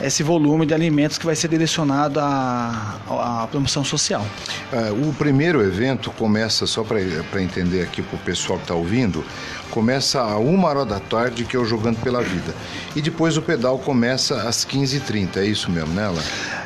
esse 0.00 0.22
volume 0.22 0.64
de 0.64 0.72
alimentos 0.72 1.18
que 1.18 1.26
vai 1.26 1.34
ser 1.34 1.48
direcionado 1.48 2.20
à, 2.20 2.96
à 3.08 3.48
promoção 3.50 3.84
social. 3.84 4.24
Uh, 4.72 5.08
o 5.08 5.12
primeiro 5.14 5.60
evento 5.62 6.10
começa, 6.12 6.66
só 6.66 6.84
para 6.84 7.00
entender 7.42 7.82
aqui 7.82 8.00
para 8.00 8.16
o 8.16 8.18
pessoal 8.20 8.58
que 8.58 8.64
está 8.64 8.74
ouvindo, 8.74 9.24
começa 9.70 10.20
a 10.20 10.38
uma 10.38 10.68
hora 10.68 10.84
da 10.84 11.00
tarde, 11.00 11.44
que 11.44 11.56
é 11.56 11.58
o 11.58 11.64
Jogando 11.64 12.00
pela 12.00 12.22
Vida. 12.22 12.54
E 12.94 13.02
depois 13.02 13.36
o 13.36 13.42
pedal 13.42 13.78
começa 13.78 14.48
às 14.48 14.64
15h30, 14.64 15.36
é 15.36 15.44
isso 15.44 15.70
mesmo, 15.70 15.92
né? 15.92 16.08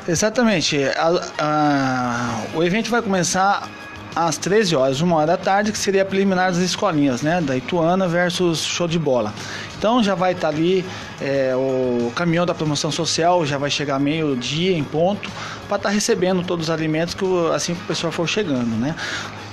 Exatamente. 0.06 0.82
A, 0.96 1.30
a, 1.38 2.44
o 2.54 2.62
evento 2.62 2.90
vai 2.90 3.02
começar 3.02 3.68
às 4.14 4.36
13 4.36 4.76
horas, 4.76 5.00
uma 5.00 5.16
hora 5.16 5.26
da 5.28 5.36
tarde, 5.36 5.72
que 5.72 5.78
seria 5.78 6.04
preliminar 6.04 6.50
das 6.50 6.60
escolinhas, 6.60 7.22
né? 7.22 7.40
Da 7.40 7.56
Ituana 7.56 8.06
versus 8.06 8.60
show 8.60 8.86
de 8.86 8.98
bola. 8.98 9.32
Então 9.78 10.02
já 10.02 10.14
vai 10.14 10.32
estar 10.32 10.48
ali 10.48 10.84
é, 11.20 11.54
o 11.56 12.12
caminhão 12.14 12.44
da 12.44 12.54
promoção 12.54 12.92
social, 12.92 13.44
já 13.46 13.58
vai 13.58 13.70
chegar 13.70 13.98
meio-dia 13.98 14.76
em 14.76 14.84
ponto, 14.84 15.30
para 15.66 15.76
estar 15.76 15.88
tá 15.88 15.94
recebendo 15.94 16.42
todos 16.44 16.66
os 16.66 16.70
alimentos 16.70 17.14
que 17.14 17.24
assim 17.54 17.74
que 17.74 17.82
o 17.82 17.86
pessoal 17.86 18.12
for 18.12 18.28
chegando, 18.28 18.76
né? 18.78 18.94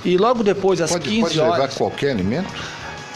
E 0.04 0.16
logo 0.16 0.42
depois, 0.42 0.80
às 0.80 0.90
pode, 0.90 1.08
15 1.08 1.20
pode 1.20 1.40
horas. 1.40 1.50
Pode 1.50 1.62
levar 1.62 1.76
qualquer 1.76 2.10
alimento? 2.10 2.48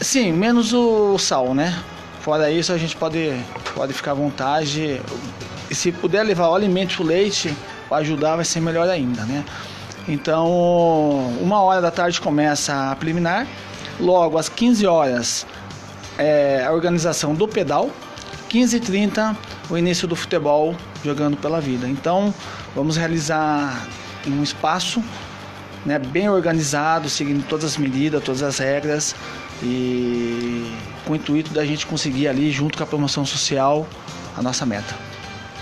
Sim, 0.01 0.33
menos 0.33 0.73
o 0.73 1.17
sal, 1.17 1.53
né? 1.53 1.77
Fora 2.21 2.49
isso, 2.51 2.73
a 2.73 2.77
gente 2.77 2.95
pode, 2.95 3.33
pode 3.75 3.93
ficar 3.93 4.11
à 4.11 4.15
vontade. 4.15 4.99
E 5.69 5.75
se 5.75 5.91
puder 5.91 6.23
levar 6.23 6.49
o 6.49 6.55
alimento, 6.55 7.01
o 7.01 7.05
leite, 7.05 7.55
para 7.89 7.97
ajudar, 7.97 8.35
vai 8.35 8.45
ser 8.45 8.59
melhor 8.59 8.87
ainda, 8.87 9.23
né? 9.23 9.43
Então, 10.07 10.47
uma 11.41 11.61
hora 11.61 11.81
da 11.81 11.89
tarde 11.89 12.21
começa 12.21 12.91
a 12.91 12.95
preliminar. 12.95 13.47
Logo, 13.99 14.37
às 14.37 14.47
15 14.49 14.85
horas, 14.85 15.47
é 16.17 16.63
a 16.65 16.71
organização 16.71 17.33
do 17.33 17.47
pedal. 17.47 17.89
15h30, 18.49 19.35
o 19.69 19.77
início 19.77 20.07
do 20.07 20.15
futebol 20.15 20.75
jogando 21.03 21.35
pela 21.37 21.59
vida. 21.59 21.87
Então, 21.87 22.33
vamos 22.75 22.97
realizar 22.97 23.87
em 24.25 24.31
um 24.31 24.43
espaço 24.43 25.03
né, 25.85 25.99
bem 25.99 26.29
organizado, 26.29 27.09
seguindo 27.09 27.45
todas 27.47 27.65
as 27.65 27.77
medidas, 27.77 28.23
todas 28.23 28.43
as 28.43 28.57
regras 28.57 29.15
e 29.61 30.71
com 31.05 31.13
o 31.13 31.15
intuito 31.15 31.53
da 31.53 31.65
gente 31.65 31.85
conseguir 31.85 32.27
ali, 32.27 32.51
junto 32.51 32.77
com 32.77 32.83
a 32.83 32.87
promoção 32.87 33.25
social, 33.25 33.87
a 34.35 34.41
nossa 34.41 34.65
meta. 34.65 34.95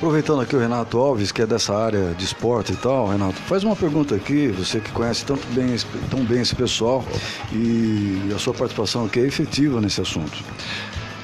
Aproveitando 0.04 0.41
aqui 0.41 0.54
o 0.54 0.60
Renato 0.60 0.97
Alves, 0.97 1.32
que 1.32 1.41
é 1.41 1.45
dessa 1.45 1.74
área 1.74 2.14
de 2.14 2.26
esporte 2.26 2.74
e 2.74 2.76
tal, 2.76 3.08
Renato, 3.08 3.36
faz 3.43 3.64
uma 3.64 3.74
pergunta 3.74 4.14
aqui, 4.14 4.49
você 4.49 4.82
que 4.82 4.91
conhece 4.91 5.24
tanto 5.24 5.47
bem, 5.54 5.78
tão 6.12 6.26
bem 6.26 6.41
esse 6.41 6.54
pessoal 6.54 7.06
e 7.54 8.30
a 8.36 8.38
sua 8.38 8.54
participação 8.54 9.06
aqui 9.06 9.22
é 9.22 9.24
efetiva 9.26 9.80
nesse 9.80 10.01
assunto. 10.01 10.43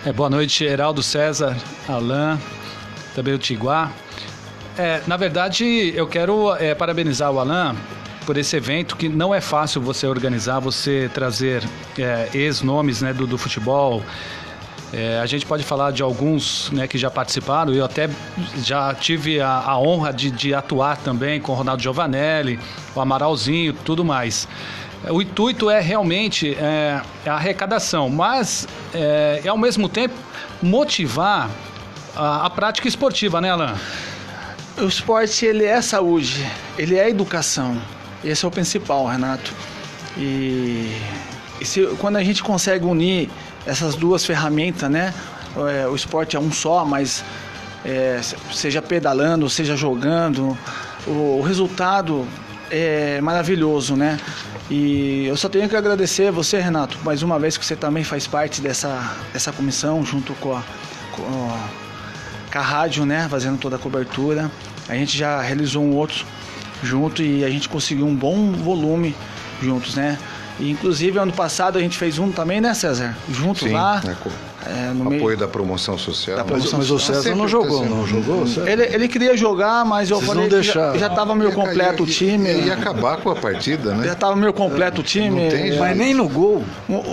É, 0.05 0.13
boa 0.13 0.29
noite, 0.29 0.63
Heraldo 0.63 1.03
César, 1.03 1.57
Alain, 1.89 2.39
também 3.13 3.33
o 3.33 3.37
Tiguá. 3.37 3.91
É, 4.77 5.01
na 5.05 5.17
verdade, 5.17 5.91
eu 5.93 6.07
quero 6.07 6.55
é, 6.55 6.73
parabenizar 6.73 7.33
o 7.33 7.37
Alain 7.37 7.75
por 8.25 8.37
esse 8.37 8.55
evento 8.55 8.95
que 8.95 9.09
não 9.09 9.35
é 9.35 9.41
fácil 9.41 9.81
você 9.81 10.07
organizar, 10.07 10.59
você 10.59 11.11
trazer 11.13 11.67
é, 11.97 12.29
ex-nomes 12.33 13.01
né, 13.01 13.11
do, 13.11 13.27
do 13.27 13.37
futebol, 13.37 14.01
é, 14.91 15.19
a 15.19 15.25
gente 15.25 15.45
pode 15.45 15.63
falar 15.63 15.91
de 15.91 16.01
alguns 16.01 16.71
né, 16.71 16.87
que 16.87 16.97
já 16.97 17.11
participaram. 17.11 17.73
Eu 17.73 17.85
até 17.85 18.09
já 18.63 18.93
tive 18.95 19.39
a, 19.39 19.59
a 19.59 19.79
honra 19.79 20.11
de, 20.11 20.31
de, 20.31 20.53
atuar 20.53 20.97
também 20.97 21.39
com 21.39 21.51
o 21.51 21.55
Ronaldo 21.55 21.81
Giovanelli, 21.81 22.59
o 22.95 22.99
Amaralzinho, 22.99 23.73
tudo 23.73 24.03
mais. 24.03 24.47
O 25.09 25.21
intuito 25.21 25.69
é 25.69 25.79
realmente 25.79 26.55
é, 26.55 27.01
a 27.25 27.33
arrecadação, 27.33 28.09
mas 28.09 28.67
é, 28.93 29.41
ao 29.47 29.57
mesmo 29.57 29.87
tempo 29.87 30.15
motivar 30.61 31.49
a, 32.15 32.47
a 32.47 32.49
prática 32.49 32.87
esportiva, 32.87 33.39
né, 33.39 33.51
Alain? 33.51 33.75
O 34.77 34.85
esporte 34.85 35.45
ele 35.45 35.65
é 35.65 35.81
saúde, 35.81 36.45
ele 36.77 36.97
é 36.97 37.09
educação. 37.09 37.79
Esse 38.23 38.43
é 38.43 38.47
o 38.47 38.51
principal, 38.51 39.05
Renato. 39.05 39.53
E, 40.17 40.91
e 41.61 41.65
se, 41.65 41.85
quando 41.99 42.17
a 42.17 42.23
gente 42.23 42.41
consegue 42.43 42.85
unir 42.85 43.29
essas 43.65 43.95
duas 43.95 44.25
ferramentas, 44.25 44.89
né? 44.89 45.13
É, 45.55 45.87
o 45.87 45.95
esporte 45.95 46.35
é 46.35 46.39
um 46.39 46.51
só, 46.51 46.85
mas 46.85 47.23
é, 47.83 48.19
seja 48.51 48.81
pedalando, 48.81 49.49
seja 49.49 49.75
jogando, 49.75 50.57
o, 51.07 51.39
o, 51.39 51.41
resultado 51.41 52.27
é 52.69 53.19
maravilhoso, 53.21 53.95
né? 53.95 54.19
E 54.69 55.25
eu 55.25 55.35
só 55.35 55.49
tenho 55.49 55.67
que 55.67 55.75
agradecer 55.75 56.31
você, 56.31 56.59
Renato, 56.59 56.97
mais 57.03 57.23
uma 57.23 57.39
vez 57.39 57.57
que 57.57 57.65
você 57.65 57.75
também 57.75 58.03
faz 58.03 58.27
parte 58.27 58.61
dessa, 58.61 59.15
dessa 59.33 59.51
comissão, 59.51 60.05
junto 60.05 60.33
com 60.35 60.53
a, 60.53 60.63
com 61.11 61.23
a, 61.23 61.69
com 62.51 62.59
a 62.59 62.61
rádio, 62.61 63.05
né? 63.05 63.27
Fazendo 63.29 63.57
toda 63.57 63.77
a 63.77 63.79
cobertura. 63.79 64.51
A 64.87 64.93
gente 64.93 65.17
já 65.17 65.41
realizou 65.41 65.83
um 65.83 65.95
outro 65.95 66.25
junto 66.83 67.21
e 67.21 67.43
a 67.43 67.49
gente 67.49 67.67
conseguiu 67.67 68.05
um 68.05 68.15
bom 68.15 68.51
volume 68.51 69.15
juntos, 69.61 69.95
né? 69.95 70.17
E, 70.59 70.71
inclusive, 70.71 71.17
ano 71.17 71.31
passado 71.31 71.77
a 71.77 71.81
gente 71.81 71.97
fez 71.97 72.19
um 72.19 72.31
também, 72.31 72.59
né, 72.59 72.73
César? 72.73 73.17
Junto 73.29 73.65
Sim, 73.65 73.73
lá. 73.73 74.01
É, 74.05 74.89
é, 74.89 74.93
no 74.93 75.03
apoio 75.03 75.25
meio... 75.25 75.37
da 75.37 75.47
promoção 75.47 75.97
social. 75.97 76.35
Da 76.35 76.43
promoção 76.43 76.79
mas, 76.79 76.89
mas 76.89 76.91
o 76.91 76.99
César 76.99 77.33
não 77.33 77.47
jogou, 77.47 77.85
não 77.85 78.05
jogou? 78.05 78.43
Ele, 78.67 78.83
ele 78.83 79.07
queria 79.07 79.37
jogar, 79.37 79.85
mas 79.85 80.09
eu 80.09 80.17
Vocês 80.17 80.27
falei 80.27 80.49
que 80.49 80.61
já, 80.63 80.97
já 80.97 81.09
tava 81.09 81.33
meio 81.33 81.53
completo 81.53 82.03
o 82.03 82.05
time. 82.05 82.49
Ia, 82.49 82.57
ia 82.57 82.73
acabar 82.73 83.17
com 83.17 83.29
a 83.29 83.35
partida, 83.35 83.95
né? 83.95 84.05
Já 84.05 84.15
tava 84.15 84.35
meio 84.35 84.51
completo 84.51 84.99
o 84.99 85.03
time. 85.03 85.43
Não 85.43 85.49
tem, 85.49 85.77
mas 85.77 85.97
nem 85.97 86.13
no 86.13 86.27
gol. 86.27 86.63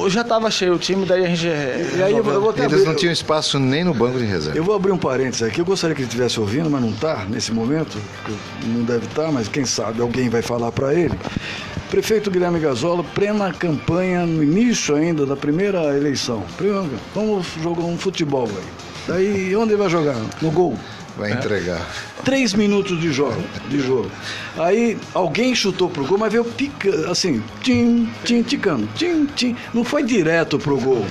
Já 0.09 0.25
tava 0.25 0.51
cheio 0.51 0.75
o 0.75 0.79
time, 0.79 1.07
daí 1.07 1.25
a 1.25 1.29
gente. 1.29 1.47
E 1.47 2.03
aí 2.03 2.17
eu 2.17 2.25
vou 2.25 2.51
Eles 2.51 2.65
abrir, 2.65 2.85
não 2.85 2.95
tinham 2.95 3.13
espaço 3.13 3.59
nem 3.61 3.85
no 3.85 3.95
banco 3.95 4.19
de 4.19 4.25
reserva. 4.25 4.59
Eu 4.59 4.65
vou 4.65 4.75
abrir 4.75 4.91
um 4.91 4.99
parênteses 4.99 5.43
aqui. 5.43 5.61
Eu 5.61 5.65
gostaria 5.65 5.95
que 5.95 6.03
ele 6.03 6.09
estivesse 6.09 6.41
ouvindo, 6.41 6.69
mas 6.69 6.81
não 6.81 6.91
está 6.91 7.25
nesse 7.29 7.53
momento. 7.53 7.97
Não 8.65 8.83
deve 8.83 9.07
estar, 9.07 9.27
tá, 9.27 9.33
mas 9.33 9.47
quem 9.47 9.65
sabe 9.65 10.01
alguém 10.01 10.29
vai 10.29 10.43
falar 10.43 10.73
para 10.73 10.93
ele. 10.95 11.15
Prefeito 11.91 12.31
Guilherme 12.31 12.59
Gazola, 12.59 13.05
plena 13.05 13.53
campanha, 13.53 14.27
no 14.27 14.43
início 14.43 14.95
ainda 14.95 15.25
da 15.25 15.37
primeira 15.37 15.97
eleição. 15.97 16.45
Primeiro, 16.57 16.91
vamos 17.15 17.47
jogar 17.63 17.85
um 17.85 17.97
futebol 17.97 18.49
aí. 18.49 18.65
Daí, 19.07 19.57
onde 19.57 19.73
ele 19.73 19.79
vai 19.79 19.89
jogar? 19.89 20.17
No 20.43 20.51
gol. 20.51 20.77
Vai 21.17 21.33
entregar. 21.33 21.81
Três 22.25 22.53
minutos 22.53 23.01
de 23.01 23.11
jogo, 23.11 23.43
de 23.71 23.81
jogo. 23.81 24.11
Aí 24.59 24.99
alguém 25.15 25.55
chutou 25.55 25.89
pro 25.89 26.05
gol, 26.05 26.19
mas 26.19 26.33
veio 26.33 26.45
pica, 26.45 27.11
assim, 27.11 27.43
tim, 27.63 28.11
tim, 28.25 28.43
ticando, 28.43 28.87
tim, 28.95 29.25
tim. 29.27 29.57
Não 29.73 29.83
foi 29.83 30.03
direto 30.03 30.59
pro 30.59 30.77
gol. 30.79 31.07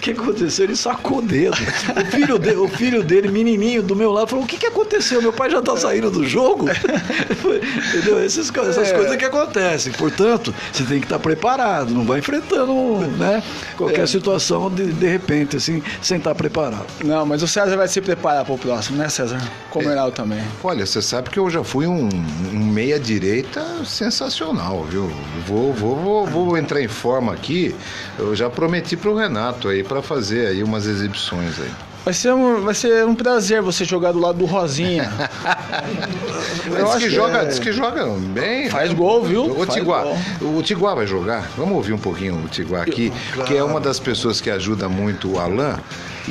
O 0.00 0.02
que 0.02 0.12
aconteceu? 0.12 0.64
Ele 0.64 0.74
sacou 0.76 1.18
o 1.18 1.22
dedo. 1.22 1.54
O 1.54 2.04
filho, 2.10 2.38
de, 2.38 2.50
o 2.54 2.66
filho 2.66 3.02
dele, 3.04 3.28
menininho, 3.28 3.82
do 3.82 3.94
meu 3.94 4.10
lado, 4.10 4.28
falou: 4.28 4.46
O 4.46 4.48
que, 4.48 4.56
que 4.56 4.64
aconteceu? 4.64 5.20
Meu 5.20 5.30
pai 5.30 5.50
já 5.50 5.60
tá 5.60 5.76
saindo 5.76 6.10
do 6.10 6.26
jogo? 6.26 6.64
Entendeu? 7.94 8.18
Essas, 8.18 8.50
essas 8.50 8.88
É. 8.90 8.94
coisas 8.94 9.16
que 9.16 9.24
acontecem. 9.26 9.92
Portanto, 9.92 10.54
você 10.72 10.84
tem 10.84 11.00
que 11.00 11.04
estar 11.06 11.18
preparado. 11.18 11.90
Não 11.92 12.04
vai 12.06 12.20
enfrentando 12.20 12.72
né, 13.18 13.42
qualquer 13.76 14.00
É. 14.04 14.06
situação 14.06 14.70
de, 14.70 14.86
de 14.90 15.06
repente, 15.06 15.58
assim, 15.58 15.82
sem 16.00 16.16
estar 16.16 16.34
preparado. 16.34 16.86
Não, 17.04 17.26
mas 17.26 17.42
o 17.42 17.46
César 17.46 17.76
vai 17.76 17.86
se 17.86 18.00
preparar 18.00 18.44
para 18.46 18.54
o 18.54 18.58
próximo, 18.58 18.96
né, 18.96 19.06
César? 19.10 19.38
Como 19.68 19.86
É. 19.86 19.92
Heraldo 19.92 20.16
também. 20.16 20.40
Olha, 20.64 20.86
você 20.86 21.02
sabe 21.02 21.28
que 21.28 21.38
eu 21.38 21.50
já 21.50 21.62
fui 21.62 21.86
um, 21.86 22.08
um 22.54 22.58
meia-direita 22.58 23.84
sensacional, 23.84 24.84
viu? 24.88 25.10
Vou, 25.46 25.74
vou, 25.74 25.96
vou, 25.96 26.26
vou 26.26 26.56
entrar 26.56 26.80
em 26.80 26.88
forma 26.88 27.32
aqui. 27.34 27.74
Eu 28.18 28.34
já 28.34 28.48
prometi 28.48 28.96
pro 28.96 29.14
Renato 29.14 29.68
aí 29.68 29.82
para 29.90 30.00
fazer 30.00 30.46
aí 30.46 30.62
umas 30.62 30.86
exibições 30.86 31.58
aí. 31.58 31.70
Vai 32.04 32.14
ser, 32.14 32.32
um, 32.32 32.62
vai 32.62 32.74
ser 32.74 33.04
um 33.04 33.14
prazer 33.14 33.60
você 33.60 33.84
jogar 33.84 34.12
do 34.12 34.20
lado 34.20 34.38
do 34.38 34.46
Rosinha. 34.46 35.10
Diz 36.64 36.94
que, 37.02 37.10
joga, 37.10 37.44
diz 37.44 37.58
que 37.58 37.72
joga 37.72 38.06
bem. 38.32 38.70
Faz 38.70 38.92
gol, 38.92 39.24
viu? 39.24 39.58
O 39.58 39.66
Tiguá, 39.66 40.04
o 40.40 40.62
Tiguá 40.62 40.94
vai 40.94 41.06
jogar. 41.06 41.50
Vamos 41.56 41.74
ouvir 41.74 41.92
um 41.92 41.98
pouquinho 41.98 42.36
o 42.36 42.48
Tiguá 42.48 42.82
aqui, 42.82 43.12
que 43.46 43.56
é 43.56 43.64
uma 43.64 43.80
das 43.80 43.98
pessoas 43.98 44.40
que 44.40 44.48
ajuda 44.48 44.88
muito 44.88 45.32
o 45.32 45.38
Alain. 45.40 45.74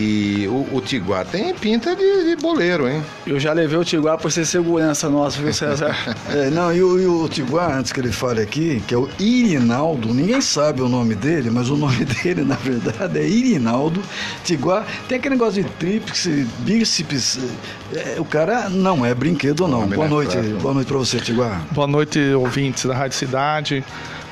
E 0.02 0.47
o, 0.47 0.78
o 0.78 0.80
Tiguá 0.80 1.26
tem 1.26 1.54
pinta 1.54 1.93
de, 1.93 2.24
de 2.24 2.41
boleiro, 2.41 2.88
hein? 2.88 3.04
Eu 3.28 3.38
já 3.38 3.52
levei 3.52 3.78
o 3.78 3.84
Tiguá 3.84 4.18
por 4.18 4.32
ser 4.32 4.45
segurança 4.45 5.10
nossa, 5.10 5.41
viu, 5.41 5.54
César? 5.54 5.93
É, 6.30 6.50
não, 6.50 6.74
e 6.74 6.82
o, 6.82 7.00
e 7.00 7.06
o 7.06 7.28
Tiguá, 7.28 7.76
antes 7.76 7.91
que 7.91 8.00
ele 8.00 8.12
fale 8.12 8.41
aqui, 8.41 8.82
que 8.88 8.93
é 8.93 8.97
o 8.97 9.10
Irinaldo, 9.20 10.14
ninguém 10.14 10.39
sabe 10.39 10.82
o 10.82 10.88
nome 10.88 11.16
dele, 11.16 11.50
mas 11.50 11.70
o 11.70 11.76
nome 11.76 12.06
dele, 12.24 12.43
na 12.43 12.56
verdade, 12.56 13.20
é 13.20 13.28
Irinaldo 13.28 14.02
Tiguá. 14.45 14.86
Tem 15.10 15.18
aquele 15.18 15.36
negócio 15.36 15.62
de 15.62 15.70
tríplice, 15.72 16.47
bíceps. 16.60 17.39
é, 17.93 18.16
o 18.20 18.26
cara 18.26 18.70
não 18.70 19.06
é 19.06 19.14
brinquedo, 19.14 19.68
não. 19.68 19.82
Homem 19.82 19.97
Boa 19.97 20.08
noite, 20.08 20.38
boa 20.62 20.74
noite 20.74 20.88
pra 20.88 20.97
você, 20.97 21.20
Tiguá. 21.20 21.62
Boa 21.72 21.88
noite, 21.88 22.20
ouvintes 22.36 22.86
da 22.86 22.95
Rádio 22.95 23.18
Cidade, 23.18 23.84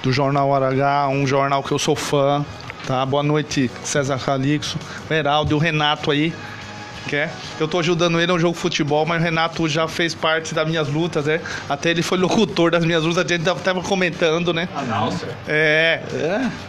do 0.01 0.13
Jornal 0.13 0.53
Aragá, 0.53 1.09
um 1.09 1.28
jornal 1.28 1.61
que 1.61 1.74
eu 1.74 1.80
sou 1.80 1.95
fã. 1.95 2.45
Tá? 2.88 3.05
Boa 3.05 3.21
noite, 3.21 3.69
César 3.83 4.17
Calixto, 4.17 4.79
o 5.09 5.13
Heraldo 5.13 5.51
e 5.51 5.55
o 5.55 5.57
Renato 5.57 6.09
aí. 6.09 6.33
É. 7.11 7.29
Eu 7.59 7.67
tô 7.69 7.79
ajudando 7.79 8.17
ele 8.19 8.27
no 8.31 8.39
jogo 8.39 8.53
de 8.53 8.59
futebol, 8.59 9.05
mas 9.05 9.21
o 9.21 9.23
Renato 9.23 9.67
já 9.67 9.88
fez 9.89 10.13
parte 10.15 10.53
das 10.55 10.65
minhas 10.67 10.88
lutas, 10.89 11.25
né? 11.25 11.39
Até 11.69 11.89
ele 11.89 12.01
foi 12.01 12.17
locutor 12.17 12.71
das 12.71 12.83
minhas 12.85 13.03
lutas, 13.03 13.25
a 13.25 13.27
gente 13.27 13.43
tava- 13.43 13.81
comentando, 13.81 14.53
né? 14.53 14.67
É. 15.47 16.01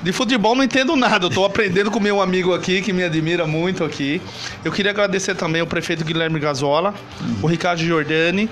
De 0.02 0.12
futebol 0.12 0.56
não 0.56 0.62
entendo 0.64 0.94
nada, 0.96 1.26
eu 1.26 1.30
tô 1.30 1.44
aprendendo 1.44 1.88
com 1.90 1.98
meu 2.00 2.20
amigo 2.20 2.52
aqui, 2.52 2.82
que 2.82 2.92
me 2.92 3.02
admira 3.04 3.46
muito 3.46 3.84
aqui. 3.84 4.20
Eu 4.64 4.72
queria 4.72 4.90
agradecer 4.90 5.36
também 5.36 5.60
ao 5.60 5.66
prefeito 5.68 6.04
Guilherme 6.04 6.38
Gazola, 6.40 6.94
o 7.42 7.46
Ricardo 7.48 7.78
Giordani 7.80 8.48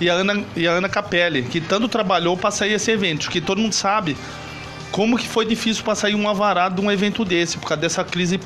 e 0.00 0.08
a 0.10 0.14
Ana, 0.14 0.44
e 0.56 0.66
a 0.68 0.72
Ana 0.72 0.88
Capelli, 0.88 1.42
que 1.42 1.60
tanto 1.60 1.88
trabalhou 1.88 2.36
para 2.36 2.50
sair 2.52 2.72
esse 2.74 2.90
evento, 2.92 3.28
que 3.30 3.40
todo 3.40 3.60
mundo 3.60 3.72
sabe 3.72 4.16
como 4.94 5.18
que 5.18 5.26
foi 5.26 5.44
difícil 5.44 5.82
para 5.82 5.96
sair 5.96 6.14
um 6.14 6.28
avará 6.28 6.68
de 6.68 6.80
um 6.80 6.88
evento 6.88 7.24
desse, 7.24 7.58
por 7.58 7.66
causa 7.66 7.80
dessa 7.80 8.04
crise 8.04 8.38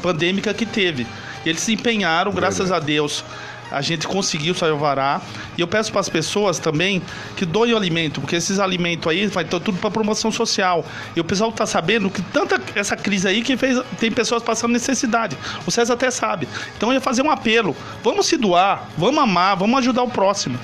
pandêmica 0.00 0.54
que 0.54 0.64
teve. 0.64 1.04
Eles 1.44 1.60
se 1.60 1.72
empenharam, 1.72 2.30
graças 2.30 2.70
a 2.70 2.78
Deus. 2.78 3.24
A 3.72 3.82
gente 3.82 4.06
conseguiu 4.06 4.54
sair 4.54 4.70
o 4.70 4.74
alvará. 4.74 5.20
E 5.58 5.60
eu 5.60 5.66
peço 5.66 5.90
para 5.90 6.00
as 6.00 6.08
pessoas 6.08 6.60
também 6.60 7.02
que 7.36 7.44
doem 7.44 7.72
o 7.72 7.76
alimento, 7.76 8.20
porque 8.20 8.36
esses 8.36 8.60
alimentos 8.60 9.10
aí 9.10 9.26
vai 9.26 9.44
ter 9.44 9.58
tudo 9.58 9.78
para 9.78 9.90
promoção 9.90 10.30
social. 10.30 10.86
E 11.16 11.18
o 11.18 11.24
pessoal 11.24 11.50
tá 11.50 11.66
sabendo 11.66 12.08
que 12.08 12.22
tanta 12.22 12.62
essa 12.76 12.96
crise 12.96 13.26
aí 13.26 13.42
que 13.42 13.56
fez 13.56 13.82
tem 13.98 14.12
pessoas 14.12 14.44
passando 14.44 14.70
necessidade. 14.70 15.36
O 15.66 15.72
César 15.72 15.94
até 15.94 16.08
sabe. 16.12 16.46
Então 16.76 16.90
eu 16.90 16.94
ia 16.94 17.00
fazer 17.00 17.22
um 17.22 17.32
apelo. 17.32 17.76
Vamos 18.04 18.26
se 18.26 18.36
doar, 18.36 18.88
vamos 18.96 19.20
amar, 19.20 19.56
vamos 19.56 19.76
ajudar 19.80 20.04
o 20.04 20.08
próximo. 20.08 20.56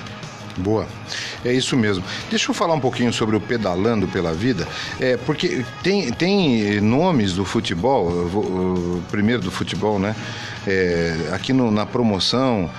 Boa, 0.57 0.85
é 1.43 1.51
isso 1.51 1.75
mesmo. 1.75 2.03
Deixa 2.29 2.51
eu 2.51 2.53
falar 2.53 2.75
um 2.75 2.79
pouquinho 2.79 3.11
sobre 3.11 3.35
o 3.35 3.41
Pedalando 3.41 4.07
pela 4.07 4.33
Vida, 4.33 4.67
é, 4.99 5.17
porque 5.17 5.65
tem, 5.81 6.11
tem 6.11 6.79
nomes 6.79 7.33
do 7.33 7.43
futebol, 7.43 8.27
vou- 8.27 9.01
primeiro 9.09 9.41
do 9.41 9.49
futebol, 9.51 9.97
né? 9.97 10.15
É, 10.67 11.29
aqui 11.31 11.51
no- 11.53 11.71
na 11.71 11.85
promoção, 11.87 12.69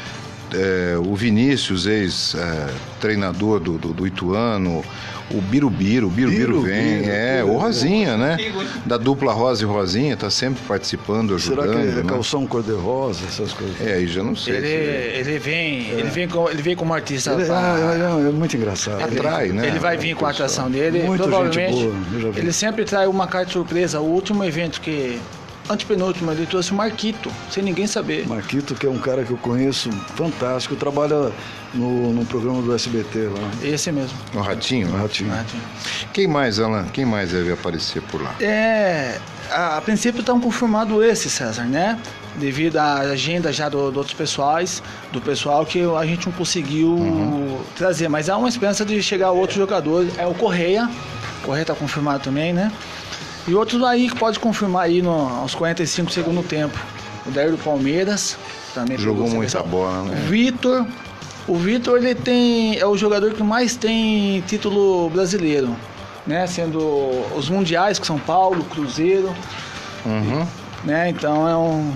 é, 0.53 0.97
o 1.05 1.16
Vinícius, 1.16 1.87
ex-treinador 1.87 3.59
do, 3.61 3.77
do, 3.77 3.93
do 3.93 4.07
Ituano, 4.07 4.85
o 5.31 5.41
Birubiru, 5.41 6.07
o 6.07 6.11
Birubiru 6.11 6.61
vem, 6.61 7.01
Birubiru, 7.01 7.12
é, 7.12 7.45
o 7.45 7.57
Rosinha, 7.57 8.16
né? 8.16 8.37
Da 8.85 8.97
dupla 8.97 9.33
Rosa 9.33 9.62
e 9.62 9.66
Rosinha, 9.66 10.16
tá 10.16 10.29
sempre 10.29 10.62
participando, 10.68 11.35
ajudando. 11.35 11.62
Será 11.62 11.75
que 11.75 11.89
é 11.89 12.03
né? 12.03 12.03
calção 12.07 12.47
cor-de-rosa, 12.47 13.20
essas 13.27 13.53
coisas? 13.53 13.81
É, 13.81 13.95
aí 13.95 14.07
já 14.07 14.22
não 14.22 14.37
sei. 14.37 14.57
Ele, 14.57 14.68
ele 14.68 15.39
vem, 15.39 15.89
ele 15.89 16.11
vem 16.11 16.29
com, 16.29 16.49
ele 16.51 16.62
vem 16.62 16.77
como 16.77 16.93
artista. 16.93 17.33
Ele, 17.33 17.47
pra- 17.47 17.75
ah, 17.75 18.22
é, 18.25 18.29
é 18.29 18.33
muito 18.33 18.57
engraçado. 18.57 19.03
Atrai, 19.03 19.49
né? 19.49 19.66
Ele 19.66 19.79
vai 19.79 19.97
vir 19.97 20.14
com 20.14 20.27
a 20.27 20.31
atração 20.31 20.70
dele. 20.70 21.03
Muito 21.05 21.22
provavelmente. 21.22 21.75
gente 21.75 21.89
boa, 21.89 21.95
eu 22.12 22.20
já 22.20 22.31
vi. 22.31 22.41
Ele 22.41 22.53
sempre 22.53 22.85
traz 22.85 23.09
uma 23.09 23.27
carta 23.27 23.53
surpresa. 23.53 24.01
O 24.01 24.05
último 24.05 24.45
evento 24.45 24.81
que. 24.81 25.18
Antepenúltimo, 25.68 26.31
ele 26.31 26.45
trouxe 26.45 26.72
o 26.72 26.75
Marquito, 26.75 27.31
sem 27.51 27.62
ninguém 27.64 27.87
saber. 27.87 28.29
Marquito, 28.29 28.75
que 28.75 28.85
é 28.85 28.91
um 28.91 28.99
cara 28.99 29.25
que 29.25 29.31
eu 29.31 29.39
conheço, 29.39 29.89
fantástico, 30.14 30.77
trabalha 30.77 31.33
no, 31.75 32.12
no 32.12 32.25
programa 32.27 32.62
do 32.62 32.75
SBT 32.75 33.29
lá. 33.29 33.51
Esse 33.62 33.91
mesmo. 33.93 34.16
O 34.35 34.41
Ratinho? 34.41 34.89
O 34.89 34.97
Ratinho. 34.97 35.33
Quem 36.12 36.27
mais, 36.29 36.59
Alan? 36.61 36.85
Quem 36.93 37.05
mais 37.05 37.31
deve 37.33 37.53
aparecer 37.53 38.01
por 38.03 38.22
lá? 38.22 38.35
É, 38.41 39.18
a, 39.51 39.77
a 39.79 39.81
princípio 39.81 40.20
estão 40.20 40.41
confirmado 40.41 41.03
esse, 41.03 41.29
César, 41.29 41.64
né? 41.64 41.99
Devido 42.37 42.79
à 42.79 42.95
agenda 43.01 43.53
já 43.53 43.68
do, 43.68 43.91
do 43.91 43.99
outros 43.99 44.14
pessoais, 44.16 44.83
do 45.12 45.20
pessoal 45.20 45.64
que 45.64 45.81
a 45.83 46.05
gente 46.07 46.27
não 46.27 46.33
conseguiu 46.33 46.89
Uhum. 46.91 47.61
trazer. 47.77 48.09
Mas 48.09 48.29
há 48.29 48.37
uma 48.37 48.49
esperança 48.49 48.85
de 48.85 49.01
chegar 49.03 49.31
outro 49.31 49.57
jogador. 49.57 50.07
É 50.18 50.27
o 50.27 50.35
Correia. 50.35 50.89
O 51.43 51.47
Correia 51.47 51.62
está 51.62 51.75
confirmado 51.75 52.22
também, 52.25 52.53
né? 52.53 52.72
E 53.47 53.55
outros 53.55 53.83
aí 53.85 54.09
que 54.09 54.16
pode 54.16 54.39
confirmar 54.41 54.85
aí 54.85 55.03
no, 55.03 55.11
aos 55.12 55.55
45 55.55 56.11
segundo 56.11 56.43
tempo. 56.43 56.79
O 57.27 57.31
Dair 57.31 57.51
do 57.51 57.59
Palmeiras 57.59 58.37
também. 58.75 58.97
Jogou 58.99 59.29
muita 59.29 59.62
bola, 59.62 60.01
O 60.03 60.05
né? 60.07 60.27
Vitor. 60.29 60.87
O 61.47 61.57
Vitor 61.57 61.99
ele 61.99 62.14
tem 62.14 62.78
é 62.78 62.86
o 62.86 62.97
jogador 62.97 63.32
que 63.34 63.42
mais 63.42 63.76
tem 63.76 64.40
título 64.47 65.11
brasileiro, 65.11 65.76
né? 66.26 66.47
Sendo 66.47 66.78
os 67.36 67.51
mundiais 67.51 67.99
com 67.99 68.05
São 68.05 68.18
Paulo, 68.18 68.64
Cruzeiro, 68.64 69.34
Uhum. 70.07 70.47
né? 70.84 71.11
Então 71.11 71.49
é 71.49 71.57
um 71.57 71.92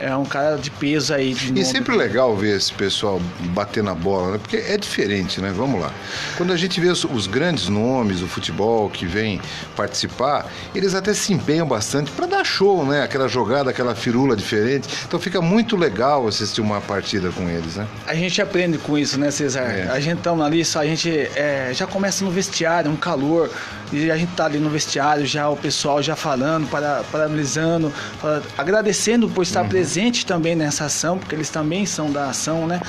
é 0.00 0.14
um 0.16 0.24
cara 0.24 0.56
de 0.56 0.70
peso 0.70 1.12
aí. 1.14 1.34
De 1.34 1.46
E 1.46 1.50
nome. 1.52 1.64
sempre 1.64 1.96
legal 1.96 2.36
ver 2.36 2.56
esse 2.56 2.72
pessoal 2.72 3.20
bater 3.50 3.82
na 3.82 3.94
bola, 3.94 4.32
né? 4.32 4.38
Porque 4.38 4.56
é 4.56 4.76
diferente, 4.76 5.40
né? 5.40 5.52
Vamos 5.54 5.80
lá. 5.80 5.92
Quando 6.36 6.52
a 6.52 6.56
gente 6.56 6.80
vê 6.80 6.88
os, 6.88 7.04
os 7.04 7.26
grandes 7.26 7.68
nomes 7.68 8.20
do 8.20 8.28
futebol 8.28 8.88
que 8.90 9.06
vêm 9.06 9.40
participar, 9.74 10.46
eles 10.74 10.94
até 10.94 11.12
se 11.14 11.32
empenham 11.32 11.66
bastante 11.66 12.10
para 12.10 12.26
dar 12.26 12.44
show, 12.44 12.84
né? 12.84 13.02
Aquela 13.02 13.28
jogada, 13.28 13.70
aquela 13.70 13.94
firula 13.94 14.36
diferente. 14.36 14.88
Então 15.06 15.18
fica 15.18 15.40
muito 15.40 15.76
legal 15.76 16.26
assistir 16.26 16.60
uma 16.60 16.80
partida 16.80 17.30
com 17.30 17.48
eles, 17.48 17.76
né? 17.76 17.86
A 18.06 18.14
gente 18.14 18.40
aprende 18.40 18.78
com 18.78 18.96
isso, 18.96 19.18
né, 19.18 19.30
Cesar? 19.30 19.70
É. 19.70 19.88
A 19.90 20.00
gente 20.00 20.20
tá 20.20 20.32
ali, 20.32 20.64
só 20.64 20.80
a 20.80 20.86
gente 20.86 21.10
é, 21.10 21.70
já 21.72 21.86
começa 21.86 22.24
no 22.24 22.30
vestiário, 22.30 22.90
um 22.90 22.96
calor, 22.96 23.50
e 23.92 24.10
a 24.10 24.16
gente 24.16 24.32
tá 24.34 24.46
ali 24.46 24.58
no 24.58 24.68
vestiário, 24.70 25.24
já 25.26 25.48
o 25.48 25.56
pessoal 25.56 26.02
já 26.02 26.16
falando, 26.16 26.68
para, 26.68 27.02
parabenizando, 27.12 27.90
fala- 28.20 28.42
agradecendo 28.58 29.28
por 29.28 29.38
Uhum. 29.38 29.42
estar 29.42 29.64
presente 29.68 30.26
também 30.26 30.54
nessa 30.56 30.84
ação, 30.86 31.18
porque 31.18 31.34
eles 31.34 31.48
também 31.50 31.86
são 31.86 32.10
da 32.10 32.28
ação, 32.30 32.66
né? 32.66 32.80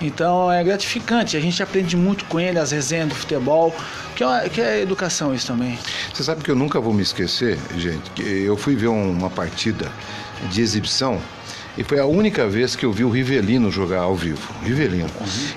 Então 0.00 0.50
é 0.50 0.62
gratificante, 0.64 1.36
a 1.36 1.40
gente 1.40 1.62
aprende 1.62 1.96
muito 1.96 2.24
com 2.26 2.38
ele, 2.40 2.58
as 2.58 2.70
resenhas 2.70 3.08
do 3.08 3.14
futebol, 3.14 3.74
que 4.14 4.24
é, 4.24 4.48
que 4.48 4.60
é 4.60 4.80
educação 4.80 5.34
isso 5.34 5.46
também. 5.48 5.78
Você 6.12 6.22
sabe 6.24 6.42
que 6.42 6.50
eu 6.50 6.56
nunca 6.56 6.80
vou 6.80 6.92
me 6.94 7.02
esquecer, 7.02 7.58
gente, 7.76 8.10
que 8.14 8.22
eu 8.22 8.56
fui 8.56 8.74
ver 8.76 8.88
um- 8.88 9.10
uma 9.12 9.30
partida 9.30 9.90
de 10.50 10.60
exibição 10.60 11.20
e 11.78 11.84
foi 11.84 12.00
a 12.00 12.04
única 12.04 12.48
vez 12.48 12.74
que 12.74 12.84
eu 12.84 12.92
vi 12.92 13.04
o 13.04 13.08
Rivelino 13.08 13.70
jogar 13.70 14.00
ao 14.00 14.16
vivo. 14.16 14.52
Rivelino. 14.64 15.06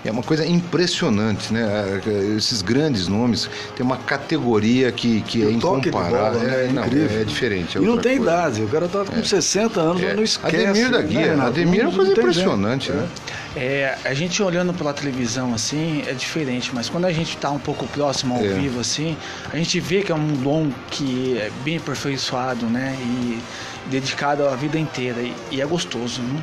É 0.05 0.11
uma 0.11 0.21
coisa 0.21 0.45
impressionante, 0.45 1.51
né? 1.51 1.99
Esses 2.37 2.61
grandes 2.61 3.07
nomes 3.07 3.49
têm 3.75 3.83
uma 3.83 3.97
categoria 3.97 4.91
que, 4.91 5.21
que 5.21 5.43
é 5.43 5.49
incomparável. 5.51 6.39
né? 6.41 6.65
É, 6.65 6.71
não, 6.71 6.85
Incrível. 6.85 7.21
é 7.21 7.23
diferente. 7.23 7.77
é 7.77 7.81
e 7.81 7.85
não 7.85 7.97
tem 7.97 8.17
coisa. 8.17 8.31
idade, 8.33 8.61
o 8.61 8.67
cara 8.67 8.87
tá 8.87 9.03
com 9.03 9.23
60 9.23 9.81
anos, 9.81 10.01
É. 10.03 10.13
não 10.13 10.21
esquece. 10.23 10.55
Ademir 10.67 10.91
da 10.91 10.99
né, 10.99 11.07
Guia. 11.07 11.19
Renato? 11.31 11.47
Ademir 11.49 11.81
é 11.81 11.87
uma 11.87 11.95
coisa 11.95 12.11
impressionante, 12.11 12.91
né? 12.91 13.07
É, 13.55 13.97
a 14.05 14.13
gente 14.13 14.41
olhando 14.41 14.73
pela 14.73 14.93
televisão 14.93 15.53
assim 15.53 16.03
é 16.07 16.13
diferente, 16.13 16.71
mas 16.73 16.87
quando 16.87 17.05
a 17.05 17.11
gente 17.11 17.35
está 17.35 17.51
um 17.51 17.59
pouco 17.59 17.85
próximo 17.87 18.35
ao 18.35 18.41
É. 18.45 18.47
vivo 18.53 18.79
assim, 18.79 19.17
a 19.51 19.57
gente 19.57 19.77
vê 19.79 20.01
que 20.03 20.11
é 20.11 20.15
um 20.15 20.33
dom 20.33 20.71
que 20.89 21.37
é 21.37 21.51
bem 21.63 21.75
aperfeiçoado, 21.77 22.65
né? 22.67 22.97
E 23.01 23.41
dedicado 23.87 24.47
a 24.47 24.55
vida 24.55 24.79
inteira 24.79 25.21
e, 25.21 25.35
e 25.51 25.61
é 25.61 25.65
gostoso, 25.65 26.21
né? 26.21 26.41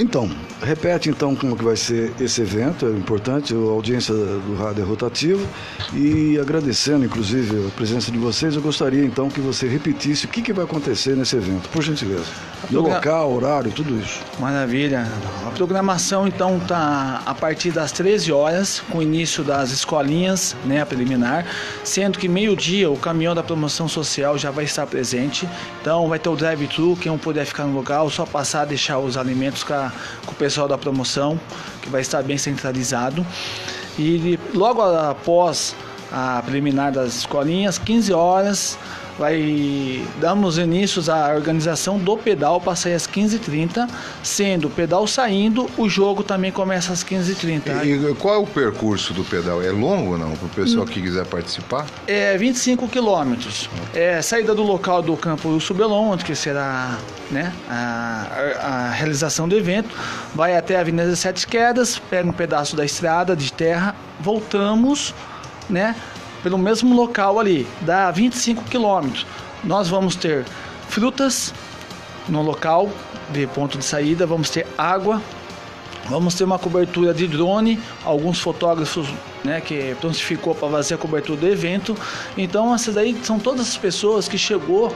Então, 0.00 0.28
repete 0.64 1.08
então 1.10 1.34
como 1.36 1.56
que 1.56 1.64
vai 1.64 1.76
ser 1.76 2.12
esse 2.20 2.40
evento, 2.40 2.86
é 2.86 2.90
importante, 2.90 3.52
a 3.54 3.56
audiência 3.56 4.14
do 4.14 4.56
rádio 4.56 4.82
é 4.82 4.86
rotativo 4.86 5.46
e 5.92 6.38
agradecendo 6.40 7.04
inclusive 7.04 7.66
a 7.68 7.70
presença 7.70 8.10
de 8.10 8.18
vocês, 8.18 8.54
eu 8.56 8.62
gostaria 8.62 9.04
então 9.04 9.28
que 9.28 9.40
você 9.40 9.68
repetisse 9.68 10.24
o 10.26 10.28
que, 10.28 10.40
que 10.42 10.52
vai 10.52 10.64
acontecer 10.64 11.14
nesse 11.16 11.36
evento, 11.36 11.68
por 11.68 11.82
gentileza. 11.82 12.24
No 12.70 12.80
local, 12.80 13.30
horário, 13.34 13.70
tudo 13.70 13.98
isso. 14.00 14.20
Maravilha. 14.38 15.06
A 15.46 15.50
programação 15.50 16.26
então 16.26 16.58
tá 16.60 17.20
a 17.26 17.34
partir 17.34 17.70
das 17.70 17.92
13 17.92 18.32
horas, 18.32 18.80
com 18.90 18.98
o 18.98 19.02
início 19.02 19.44
das 19.44 19.70
escolinhas, 19.70 20.56
né, 20.64 20.80
a 20.80 20.86
preliminar, 20.86 21.44
sendo 21.84 22.18
que 22.18 22.26
meio-dia 22.26 22.90
o 22.90 22.96
caminhão 22.96 23.34
da 23.34 23.42
promoção 23.42 23.86
social 23.86 24.38
já 24.38 24.50
vai 24.50 24.64
estar 24.64 24.86
presente. 24.86 25.46
Então 25.82 26.08
vai 26.08 26.18
ter 26.18 26.30
o 26.30 26.36
drive-thru, 26.36 26.96
quem 26.96 27.12
não 27.12 27.18
puder 27.18 27.44
ficar 27.44 27.64
no 27.64 27.74
local, 27.74 28.08
só 28.08 28.24
passar 28.24 28.64
deixar 28.64 28.98
os 28.98 29.18
alimentos 29.18 29.62
com, 29.62 29.74
a- 29.74 29.92
com 30.24 30.32
o 30.32 30.34
pessoal 30.34 30.53
da 30.68 30.78
promoção, 30.78 31.38
que 31.82 31.88
vai 31.88 32.00
estar 32.00 32.22
bem 32.22 32.38
centralizado. 32.38 33.26
E 33.98 34.38
logo 34.54 34.82
após 34.82 35.74
a 36.10 36.42
preliminar 36.42 36.92
das 36.92 37.16
escolinhas, 37.16 37.76
15 37.78 38.12
horas, 38.12 38.78
vai 39.18 40.02
damos 40.20 40.58
inícios 40.58 41.08
à 41.08 41.32
organização 41.34 41.98
do 41.98 42.16
pedal 42.16 42.60
para 42.60 42.74
sair 42.74 42.94
às 42.94 43.06
15h30, 43.06 43.88
sendo 44.22 44.68
o 44.68 44.70
pedal 44.70 45.06
saindo, 45.06 45.68
o 45.76 45.88
jogo 45.88 46.22
também 46.22 46.50
começa 46.50 46.92
às 46.92 47.04
15h30. 47.04 47.84
E 47.84 48.14
qual 48.16 48.34
é 48.34 48.38
o 48.38 48.46
percurso 48.46 49.12
do 49.12 49.24
pedal? 49.24 49.62
É 49.62 49.70
longo 49.70 50.12
ou 50.12 50.18
não? 50.18 50.32
Para 50.32 50.46
o 50.46 50.50
pessoal 50.50 50.86
que 50.86 51.00
quiser 51.00 51.26
participar? 51.26 51.86
É 52.06 52.36
25 52.36 52.88
quilômetros. 52.88 53.68
É 53.94 54.20
saída 54.22 54.54
do 54.54 54.62
local 54.62 55.02
do 55.02 55.16
campo 55.16 55.48
Wilson 55.48 55.74
Belon, 55.74 56.10
onde 56.10 56.24
que 56.24 56.34
será 56.34 56.98
né, 57.30 57.52
a, 57.68 58.26
a 58.60 58.90
realização 58.90 59.48
do 59.48 59.56
evento. 59.56 59.88
Vai 60.34 60.56
até 60.56 60.76
a 60.76 60.80
Avenida 60.80 61.08
das 61.08 61.18
Sete 61.20 61.46
Quedas, 61.46 61.98
pega 61.98 62.28
um 62.28 62.32
pedaço 62.32 62.76
da 62.76 62.84
estrada 62.84 63.36
de 63.36 63.52
terra, 63.52 63.94
voltamos, 64.20 65.14
né, 65.68 65.94
pelo 66.44 66.58
mesmo 66.58 66.94
local 66.94 67.40
ali, 67.40 67.66
dá 67.80 68.10
25 68.10 68.64
quilômetros. 68.64 69.26
Nós 69.64 69.88
vamos 69.88 70.14
ter 70.14 70.44
frutas 70.88 71.52
no 72.28 72.42
local 72.42 72.90
de 73.30 73.46
ponto 73.48 73.78
de 73.78 73.84
saída, 73.84 74.26
vamos 74.26 74.50
ter 74.50 74.66
água, 74.78 75.20
Vamos 76.06 76.34
ter 76.34 76.44
uma 76.44 76.58
cobertura 76.58 77.14
de 77.14 77.26
drone, 77.26 77.80
alguns 78.04 78.38
fotógrafos 78.38 79.08
né, 79.42 79.60
que 79.60 79.96
prontificou 80.00 80.54
para 80.54 80.68
fazer 80.68 80.94
a 80.94 80.98
cobertura 80.98 81.40
do 81.40 81.48
evento. 81.48 81.96
Então, 82.36 82.74
essas 82.74 82.94
daí 82.94 83.18
são 83.22 83.38
todas 83.38 83.68
as 83.68 83.76
pessoas 83.78 84.28
que 84.28 84.36
chegou 84.36 84.94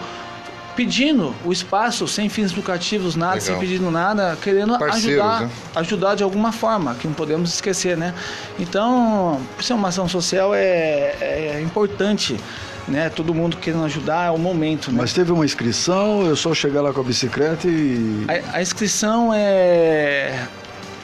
pedindo 0.78 1.34
o 1.44 1.52
espaço 1.52 2.06
sem 2.06 2.28
fins 2.28 2.52
lucrativos, 2.52 3.16
nada, 3.16 3.34
Legal. 3.34 3.46
sem 3.46 3.58
pedindo 3.58 3.90
nada, 3.90 4.38
querendo 4.40 4.78
Parceiros, 4.78 5.20
ajudar, 5.20 5.40
né? 5.40 5.50
ajudar 5.74 6.14
de 6.14 6.22
alguma 6.22 6.52
forma, 6.52 6.94
que 6.94 7.08
não 7.08 7.14
podemos 7.14 7.52
esquecer, 7.52 7.96
né? 7.96 8.14
Então, 8.60 9.40
por 9.56 9.64
ser 9.64 9.72
uma 9.72 9.88
ação 9.88 10.08
social 10.08 10.54
é, 10.54 11.16
é 11.20 11.60
importante, 11.60 12.38
né? 12.86 13.10
Todo 13.10 13.34
mundo 13.34 13.56
querendo 13.56 13.84
ajudar 13.86 14.28
é 14.28 14.30
o 14.30 14.38
momento, 14.38 14.92
né? 14.92 14.98
Mas 15.00 15.12
teve 15.12 15.32
uma 15.32 15.44
inscrição, 15.44 16.24
eu 16.24 16.36
só 16.36 16.54
chegar 16.54 16.80
lá 16.80 16.92
com 16.92 17.00
a 17.00 17.04
bicicleta 17.04 17.66
e. 17.66 18.24
A, 18.28 18.58
a 18.58 18.62
inscrição 18.62 19.34
é 19.34 20.46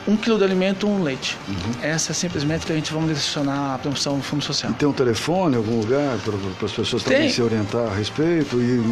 um 0.07 0.17
quilo 0.17 0.37
de 0.37 0.45
alimento, 0.45 0.87
um 0.87 1.03
leite. 1.03 1.37
Essa 1.83 2.13
é 2.13 2.15
simplesmente 2.15 2.67
que 2.67 2.73
a 2.73 2.75
gente 2.75 2.93
vamos 2.93 3.09
direcionar 3.09 3.75
a 3.75 3.79
promoção 3.79 4.17
do 4.19 4.23
Fundo 4.23 4.45
Social. 4.45 4.73
Tem 4.75 4.87
um 4.87 4.93
telefone, 4.93 5.57
algum 5.57 5.81
lugar 5.81 6.19
para 6.19 6.67
as 6.67 6.73
pessoas 6.73 7.03
também 7.03 7.21
Tem. 7.21 7.31
se 7.31 7.41
orientar 7.41 7.87
a 7.91 7.95
respeito? 7.95 8.57
E... 8.61 8.83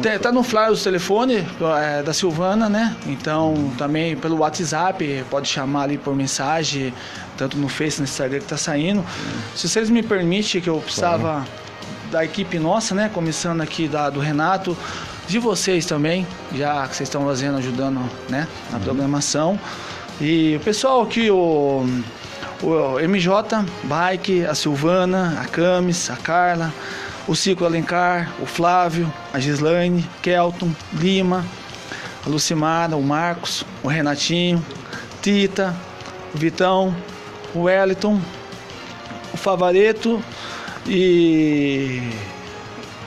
Tem- 0.00 0.18
Tá 0.18 0.30
no 0.30 0.42
flyer 0.42 0.70
o 0.72 0.76
telefone 0.76 1.46
é, 1.80 2.02
da 2.02 2.12
Silvana, 2.12 2.68
né? 2.68 2.94
Então 3.06 3.72
também 3.78 4.14
pelo 4.16 4.36
WhatsApp, 4.38 5.24
pode 5.30 5.48
chamar 5.48 5.84
ali 5.84 5.96
por 5.98 6.14
mensagem, 6.14 6.92
tanto 7.36 7.56
no 7.56 7.68
Face, 7.68 7.98
no 7.98 8.04
Instagram 8.04 8.38
que 8.40 8.46
tá 8.46 8.56
saindo. 8.58 9.04
Se 9.56 9.68
vocês 9.68 9.88
me 9.88 10.02
permitem, 10.02 10.60
que 10.60 10.68
eu 10.68 10.76
precisava 10.78 11.46
da 12.10 12.22
equipe 12.24 12.58
nossa, 12.58 12.94
né? 12.94 13.10
Começando 13.12 13.62
aqui 13.62 13.88
da, 13.88 14.10
do 14.10 14.20
Renato, 14.20 14.76
de 15.26 15.38
vocês 15.38 15.86
também, 15.86 16.26
já 16.54 16.86
que 16.86 16.94
vocês 16.94 17.08
estão 17.08 17.24
fazendo, 17.24 17.56
ajudando 17.56 18.00
né? 18.28 18.46
na 18.70 18.78
programação. 18.78 19.58
E 20.24 20.54
o 20.54 20.60
pessoal 20.60 21.02
aqui, 21.02 21.32
o, 21.32 21.84
o 22.62 23.08
MJ, 23.08 23.66
Bike, 23.82 24.46
a 24.46 24.54
Silvana, 24.54 25.36
a 25.40 25.46
Camis, 25.46 26.08
a 26.10 26.16
Carla, 26.16 26.72
o 27.26 27.34
Ciclo 27.34 27.66
Alencar, 27.66 28.32
o 28.40 28.46
Flávio, 28.46 29.12
a 29.32 29.40
Gislaine, 29.40 30.08
Kelton, 30.22 30.70
Lima, 30.92 31.44
a 32.24 32.28
Lucimara, 32.28 32.96
o 32.96 33.02
Marcos, 33.02 33.64
o 33.82 33.88
Renatinho, 33.88 34.64
Tita, 35.20 35.74
o 36.32 36.38
Vitão, 36.38 36.94
o 37.52 37.62
Wellington, 37.62 38.20
o 39.34 39.36
Favareto 39.36 40.22
e 40.86 42.00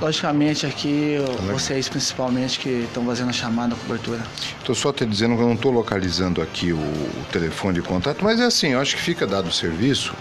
logicamente 0.01 0.65
aqui 0.65 1.17
vocês 1.51 1.87
principalmente 1.89 2.59
que 2.59 2.83
estão 2.83 3.05
fazendo 3.05 3.29
a 3.29 3.33
chamada, 3.33 3.75
a 3.75 3.77
cobertura. 3.77 4.23
Estou 4.59 4.75
só 4.75 4.91
te 4.91 5.05
dizendo 5.05 5.35
que 5.35 5.41
eu 5.41 5.47
não 5.47 5.55
estou 5.55 5.71
localizando 5.71 6.41
aqui 6.41 6.73
o, 6.73 6.77
o 6.77 7.25
telefone 7.31 7.75
de 7.75 7.81
contato, 7.81 8.23
mas 8.23 8.39
é 8.39 8.45
assim, 8.45 8.69
eu 8.69 8.79
acho 8.79 8.95
que 8.95 9.01
fica 9.01 9.25
dado 9.25 9.47
o 9.47 9.51
serviço 9.51 10.13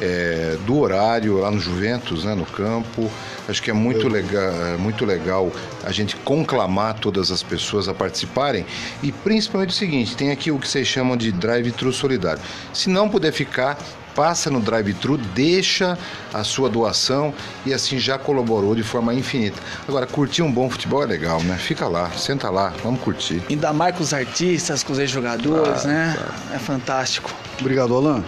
é, 0.00 0.56
do 0.66 0.78
horário 0.78 1.38
lá 1.38 1.50
no 1.50 1.60
Juventus, 1.60 2.24
né, 2.24 2.34
no 2.34 2.46
campo. 2.46 3.10
Acho 3.48 3.62
que 3.62 3.70
é 3.70 3.74
muito 3.74 4.08
legal, 4.08 4.52
é 4.74 4.76
muito 4.76 5.04
legal 5.04 5.50
a 5.84 5.90
gente 5.90 6.16
conclamar 6.16 6.94
todas 6.94 7.30
as 7.30 7.42
pessoas 7.42 7.88
a 7.88 7.94
participarem 7.94 8.64
e 9.02 9.10
principalmente 9.10 9.70
o 9.70 9.72
seguinte, 9.72 10.16
tem 10.16 10.30
aqui 10.30 10.50
o 10.50 10.58
que 10.58 10.68
vocês 10.68 10.86
chamam 10.86 11.16
de 11.16 11.32
drive-thru 11.32 11.92
solidário. 11.92 12.40
Se 12.72 12.88
não 12.88 13.08
puder 13.08 13.32
ficar, 13.32 13.76
passa 14.14 14.50
no 14.50 14.60
drive-thru, 14.60 15.16
deixa 15.16 15.98
a 16.32 16.44
sua 16.44 16.68
doação 16.68 17.32
e 17.66 17.72
assim 17.72 17.98
já 17.98 18.18
colaborou 18.18 18.74
de 18.74 18.82
forma 18.82 19.14
infinita. 19.14 19.60
Agora, 19.88 20.06
curtir 20.06 20.42
um 20.42 20.52
bom 20.52 20.68
futebol 20.70 21.02
é 21.02 21.06
legal, 21.06 21.42
né? 21.42 21.56
Fica 21.56 21.88
lá, 21.88 22.10
senta 22.10 22.50
lá, 22.50 22.72
vamos 22.82 23.00
curtir. 23.00 23.42
Ainda 23.48 23.72
mais 23.72 23.96
com 23.96 24.02
os 24.02 24.12
artistas, 24.14 24.82
com 24.82 24.92
os 24.92 24.98
ex-jogadores, 24.98 25.84
Ah, 25.84 25.88
né? 25.88 26.16
É 26.54 26.58
fantástico. 26.58 27.30
Obrigado, 27.60 27.94
Alan. 27.96 28.22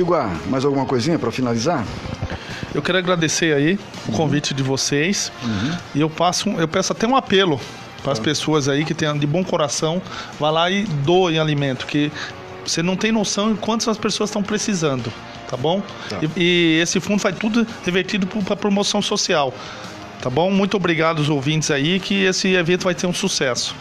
Tiguar, 0.00 0.34
mais 0.46 0.64
alguma 0.64 0.86
coisinha 0.86 1.18
para 1.18 1.30
finalizar? 1.30 1.84
Eu 2.74 2.80
quero 2.80 2.96
agradecer 2.96 3.54
aí 3.54 3.78
o 4.08 4.12
convite 4.12 4.54
de 4.54 4.62
vocês 4.62 5.30
e 5.94 6.00
eu 6.00 6.08
passo, 6.08 6.48
eu 6.48 6.66
peço 6.66 6.92
até 6.92 7.06
um 7.06 7.14
apelo 7.14 7.60
para 8.02 8.12
as 8.12 8.18
pessoas 8.18 8.66
aí 8.66 8.82
que 8.82 8.94
tenham 8.94 9.18
de 9.18 9.26
bom 9.26 9.44
coração, 9.44 10.00
vá 10.38 10.50
lá 10.50 10.70
e 10.70 10.84
doem 10.84 11.38
alimento, 11.38 11.84
que 11.86 12.10
você 12.64 12.82
não 12.82 12.96
tem 12.96 13.12
noção 13.12 13.52
de 13.52 13.58
quantas 13.58 13.88
as 13.88 13.98
pessoas 13.98 14.30
estão 14.30 14.42
precisando, 14.42 15.12
tá 15.46 15.56
bom? 15.58 15.82
E, 16.34 16.42
e 16.42 16.80
esse 16.80 16.98
fundo 16.98 17.20
vai 17.20 17.34
tudo 17.34 17.66
revertido 17.84 18.26
para 18.26 18.56
promoção 18.56 19.02
social, 19.02 19.52
tá 20.22 20.30
bom? 20.30 20.50
Muito 20.50 20.78
obrigado 20.78 21.18
aos 21.18 21.28
ouvintes 21.28 21.70
aí, 21.70 22.00
que 22.00 22.24
esse 22.24 22.54
evento 22.54 22.84
vai 22.84 22.94
ter 22.94 23.06
um 23.06 23.12
sucesso. 23.12 23.76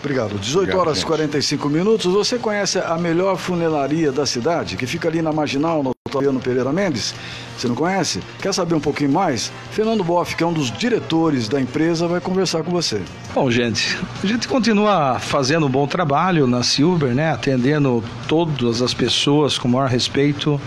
Obrigado. 0.00 0.38
18 0.38 0.56
Obrigado, 0.56 0.80
horas 0.80 0.96
e 0.96 1.00
gente. 1.00 1.06
45 1.06 1.68
minutos. 1.68 2.12
Você 2.12 2.38
conhece 2.38 2.78
a 2.78 2.96
melhor 2.96 3.36
funelaria 3.36 4.10
da 4.10 4.26
cidade, 4.26 4.76
que 4.76 4.86
fica 4.86 5.08
ali 5.08 5.22
na 5.22 5.32
Marginal, 5.32 5.82
no 5.82 5.92
Otaviano 6.08 6.40
Pereira 6.40 6.72
Mendes? 6.72 7.14
Você 7.56 7.68
não 7.68 7.74
conhece? 7.74 8.20
Quer 8.40 8.54
saber 8.54 8.74
um 8.74 8.80
pouquinho 8.80 9.12
mais? 9.12 9.52
Fernando 9.70 10.02
Boff, 10.02 10.34
que 10.34 10.42
é 10.42 10.46
um 10.46 10.52
dos 10.52 10.70
diretores 10.72 11.46
da 11.46 11.60
empresa, 11.60 12.08
vai 12.08 12.20
conversar 12.20 12.62
com 12.62 12.70
você. 12.70 13.02
Bom, 13.34 13.50
gente, 13.50 13.98
a 14.24 14.26
gente 14.26 14.48
continua 14.48 15.18
fazendo 15.20 15.66
um 15.66 15.68
bom 15.68 15.86
trabalho 15.86 16.46
na 16.46 16.62
Silver, 16.62 17.14
né? 17.14 17.30
Atendendo 17.32 18.02
todas 18.26 18.80
as 18.80 18.94
pessoas 18.94 19.58
com 19.58 19.68
o 19.68 19.70
maior 19.72 19.90
respeito, 19.90 20.58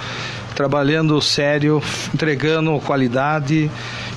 trabalhando 0.55 1.19
sério, 1.21 1.81
entregando 2.13 2.79
qualidade, 2.79 3.69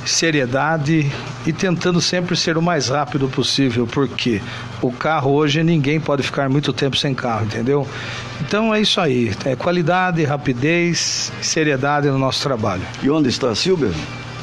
seriedade 0.05 1.11
e 1.47 1.53
tentando 1.53 2.01
sempre 2.01 2.37
ser 2.37 2.57
o 2.57 2.62
mais 2.62 2.89
rápido 2.89 3.28
possível, 3.28 3.87
porque 3.87 4.41
o 4.82 4.93
carro 4.93 5.32
hoje 5.32 5.62
ninguém 5.62 6.01
pode 6.01 6.22
ficar 6.22 6.49
muito 6.49 6.72
tempo 6.72 6.97
sem 6.97 7.14
carro, 7.14 7.47
entendeu? 7.47 7.87
Então 8.41 8.74
é 8.74 8.80
isso 8.80 9.01
aí, 9.01 9.32
é 9.45 9.57
qualidade, 9.57 10.22
rapidez 10.24 11.32
seriedade 11.41 12.09
no 12.09 12.18
nosso 12.18 12.43
trabalho. 12.43 12.82
E 13.03 13.11
onde 13.11 13.28
está 13.28 13.51
a 13.51 13.55
Silver? 13.55 13.93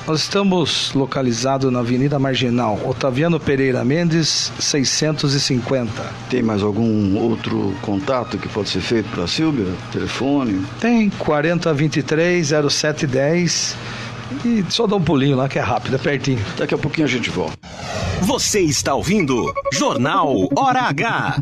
Nós 0.06 0.20
estamos 0.20 0.92
localizados 0.94 1.72
na 1.72 1.80
Avenida 1.80 2.20
Marginal, 2.20 2.78
Otaviano 2.86 3.40
Pereira 3.40 3.86
Mendes, 3.86 4.52
650. 4.60 5.90
Tem 6.30 6.44
mais 6.44 6.62
algum 6.62 7.18
outro 7.18 7.74
contato 7.82 8.38
que 8.38 8.50
pode 8.50 8.68
ser 8.68 8.82
feito 8.82 9.08
para 9.10 9.24
a 9.24 9.28
Silver? 9.28 9.74
Telefone? 9.94 10.66
Tem 10.82 11.10
4023 11.10 12.50
0710 12.70 13.78
e 14.44 14.66
só 14.70 14.86
dá 14.86 14.98
um 14.98 15.02
pulinho 15.02 15.38
lá 15.38 15.48
que 15.48 15.58
é 15.58 15.62
rápido, 15.62 15.96
é 15.96 16.00
pertinho. 16.00 16.44
Daqui 16.58 16.74
a 16.74 16.78
pouquinho 16.78 17.08
a 17.08 17.10
gente 17.10 17.30
volta. 17.30 17.58
Você 18.22 18.60
está 18.60 18.94
ouvindo 18.94 19.54
Jornal 19.72 20.50
Hora 20.54 20.82
H. 20.82 21.42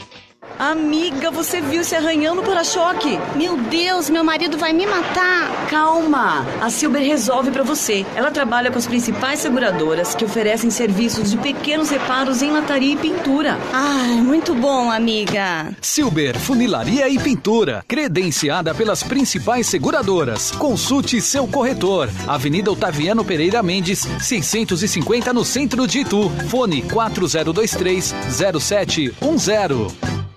Amiga, 0.61 1.31
você 1.31 1.59
viu 1.59 1.83
se 1.83 1.95
arranhando 1.95 2.43
para-choque? 2.43 3.17
Meu 3.35 3.57
Deus, 3.57 4.11
meu 4.11 4.23
marido 4.23 4.59
vai 4.59 4.71
me 4.71 4.85
matar. 4.85 5.49
Calma, 5.67 6.45
a 6.61 6.69
Silber 6.69 7.01
resolve 7.01 7.49
para 7.49 7.63
você. 7.63 8.05
Ela 8.15 8.29
trabalha 8.29 8.69
com 8.69 8.77
as 8.77 8.85
principais 8.85 9.39
seguradoras 9.39 10.13
que 10.13 10.23
oferecem 10.23 10.69
serviços 10.69 11.31
de 11.31 11.37
pequenos 11.37 11.89
reparos 11.89 12.43
em 12.43 12.51
lataria 12.51 12.93
e 12.93 12.95
pintura. 12.95 13.57
Ai, 13.73 14.21
muito 14.21 14.53
bom, 14.53 14.91
amiga. 14.91 15.75
Silber 15.81 16.37
Funilaria 16.37 17.09
e 17.09 17.17
Pintura, 17.17 17.83
credenciada 17.87 18.75
pelas 18.75 19.01
principais 19.01 19.65
seguradoras. 19.65 20.51
Consulte 20.51 21.19
seu 21.21 21.47
corretor. 21.47 22.07
Avenida 22.27 22.71
Otaviano 22.71 23.25
Pereira 23.25 23.63
Mendes, 23.63 24.07
650 24.19 25.33
no 25.33 25.43
centro 25.43 25.87
de 25.87 26.01
Itu. 26.01 26.29
Fone 26.49 26.83
4023 26.83 28.13
0710. 28.29 30.30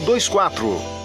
24. 0.00 0.96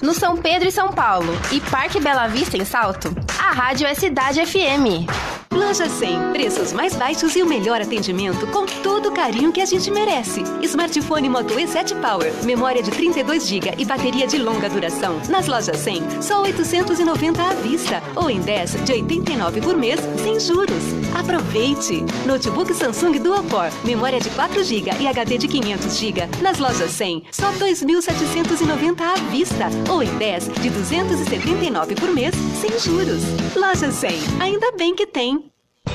No 0.00 0.14
São 0.14 0.36
Pedro 0.36 0.68
e 0.68 0.72
São 0.72 0.90
Paulo 0.90 1.32
e 1.50 1.60
Parque 1.60 2.00
Bela 2.00 2.26
Vista 2.26 2.56
em 2.56 2.64
Salto, 2.64 3.14
a 3.42 3.50
rádio 3.50 3.88
é 3.88 3.94
Cidade 3.94 4.46
FM. 4.46 5.10
Loja 5.50 5.86
100, 5.86 6.32
preços 6.32 6.72
mais 6.72 6.94
baixos 6.94 7.36
e 7.36 7.42
o 7.42 7.46
melhor 7.46 7.80
atendimento 7.80 8.46
com 8.46 8.64
todo 8.64 9.10
o 9.10 9.12
carinho 9.12 9.52
que 9.52 9.60
a 9.60 9.66
gente 9.66 9.90
merece. 9.90 10.42
Smartphone 10.62 11.28
Moto 11.28 11.54
E7 11.54 12.00
Power, 12.00 12.32
memória 12.44 12.82
de 12.82 12.90
32 12.90 13.46
GB 13.46 13.74
e 13.76 13.84
bateria 13.84 14.26
de 14.26 14.38
longa 14.38 14.68
duração. 14.68 15.20
Nas 15.28 15.46
lojas 15.46 15.76
100, 15.78 16.22
só 16.22 16.40
890 16.42 17.42
à 17.42 17.52
vista 17.54 18.02
ou 18.16 18.30
em 18.30 18.40
10 18.40 18.84
de 18.84 18.92
89 18.92 19.60
por 19.60 19.76
mês 19.76 20.00
sem 20.22 20.40
juros. 20.40 20.82
Aproveite! 21.14 22.02
Notebook 22.24 22.72
Samsung 22.72 23.18
Dual 23.18 23.44
Core, 23.44 23.72
memória 23.84 24.20
de 24.20 24.30
4 24.30 24.62
GB 24.64 24.90
e 25.00 25.06
HD 25.06 25.36
de 25.36 25.48
500 25.48 25.98
GB. 25.98 26.28
Nas 26.40 26.58
lojas 26.58 26.90
100, 26.92 27.24
só 27.30 27.52
2.790 27.52 29.00
à 29.00 29.14
vista 29.30 29.68
ou 29.90 30.02
em 30.02 30.16
10 30.16 30.48
de 30.60 30.70
279 30.70 31.94
por 31.94 32.10
mês 32.14 32.34
sem 32.60 32.78
juros. 32.78 33.22
Loja 33.56 33.90
100, 33.90 34.10
ainda 34.40 34.72
bem 34.72 34.94
que 34.94 35.06
tem. 35.06 35.52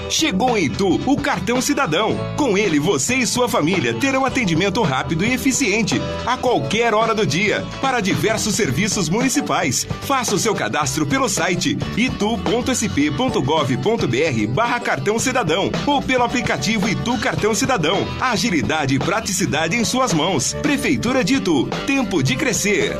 Chegou 0.10 0.58
em 0.58 0.66
Itu 0.66 1.00
o 1.06 1.18
cartão 1.18 1.62
cidadão. 1.62 2.18
Com 2.36 2.58
ele, 2.58 2.80
você 2.80 3.16
e 3.16 3.28
sua 3.28 3.48
família 3.50 3.94
terão 3.94 4.26
atendimento 4.26 4.82
rápido 4.82 5.26
e 5.26 5.34
eficiente 5.34 6.02
a 6.26 6.38
qualquer 6.38 6.94
hora 6.94 7.14
do 7.14 7.26
dia 7.26 7.66
para 7.82 8.00
diversos 8.00 8.56
serviços 8.56 9.10
municipais. 9.10 9.86
Faça 10.02 10.36
o 10.36 10.40
seu 10.40 10.54
cadastro 10.56 11.06
pelo 11.06 11.28
site 11.28 11.78
itu.sp.gov.br 11.96 13.38
barra 14.54 14.80
cartão 14.80 15.20
cidadão 15.20 15.72
ou 15.86 16.02
pelo 16.02 16.24
aplicativo 16.24 16.88
Itu 16.88 17.18
Cartão 17.20 17.54
Cidadão. 17.54 18.08
Agilidade 18.20 18.96
e 18.96 19.00
praticidade 19.00 19.76
em 19.76 19.84
suas 19.84 20.14
mãos. 20.14 20.54
Prefeitura 20.62 21.24
de 21.24 21.36
Itu. 21.36 21.68
Tempo 21.86 22.24
de 22.24 22.36
crescer. 22.36 22.98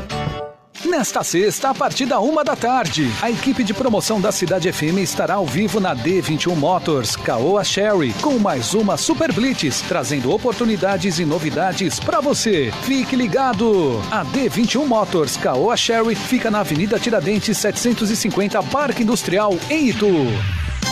Nesta 0.84 1.24
sexta, 1.24 1.70
a 1.70 1.74
partir 1.74 2.06
da 2.06 2.20
uma 2.20 2.44
da 2.44 2.54
tarde, 2.54 3.10
a 3.20 3.28
equipe 3.28 3.64
de 3.64 3.74
promoção 3.74 4.20
da 4.20 4.30
Cidade 4.30 4.72
FM 4.72 4.98
estará 4.98 5.34
ao 5.34 5.44
vivo 5.44 5.80
na 5.80 5.94
D21 5.94 6.54
Motors, 6.54 7.16
Caoa 7.16 7.64
Sherry, 7.64 8.12
com 8.20 8.38
mais 8.38 8.74
uma 8.74 8.96
Super 8.96 9.32
Blitz, 9.32 9.80
trazendo 9.82 10.32
oportunidades 10.32 11.18
e 11.18 11.24
novidades 11.24 11.98
para 11.98 12.20
você. 12.20 12.70
Fique 12.82 13.16
ligado! 13.16 14.00
A 14.08 14.24
D21 14.24 14.86
Motors, 14.86 15.36
Caoa 15.36 15.76
Sherry, 15.76 16.14
fica 16.14 16.48
na 16.48 16.60
Avenida 16.60 16.98
Tiradentes 16.98 17.58
750, 17.58 18.62
Parque 18.64 19.02
Industrial, 19.02 19.58
em 19.68 19.88
Itu. 19.88 20.06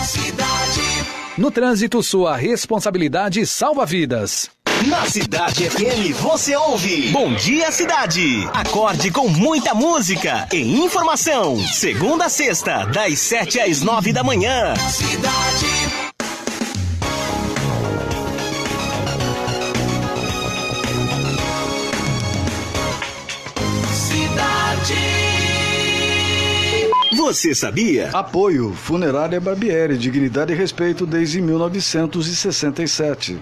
Cidade. 0.05 1.07
No 1.39 1.51
trânsito, 1.51 2.03
sua 2.03 2.35
responsabilidade 2.35 3.47
salva 3.47 3.87
vidas. 3.87 4.56
Na 4.85 5.07
Cidade 5.07 5.71
FM 5.71 6.13
você 6.21 6.55
ouve 6.55 7.09
Bom 7.09 7.33
Dia 7.35 7.73
Cidade. 7.73 8.47
Acorde 8.53 9.11
com 9.11 9.27
muita 9.27 9.75
música 9.75 10.47
e 10.53 10.85
informação. 10.85 11.57
Segunda 11.73 12.27
a 12.27 12.29
sexta, 12.29 12.85
das 12.85 13.19
sete 13.19 13.59
às 13.59 13.81
nove 13.81 14.13
da 14.13 14.23
manhã. 14.23 14.75
Cidade. 14.77 16.07
Você 27.17 27.55
sabia? 27.55 28.11
Apoio 28.13 28.73
Funerária 28.73 29.41
Barbieri, 29.41 29.97
dignidade 29.99 30.53
e 30.53 30.57
respeito 30.57 31.05
desde 31.05 31.41
1967. 31.41 33.37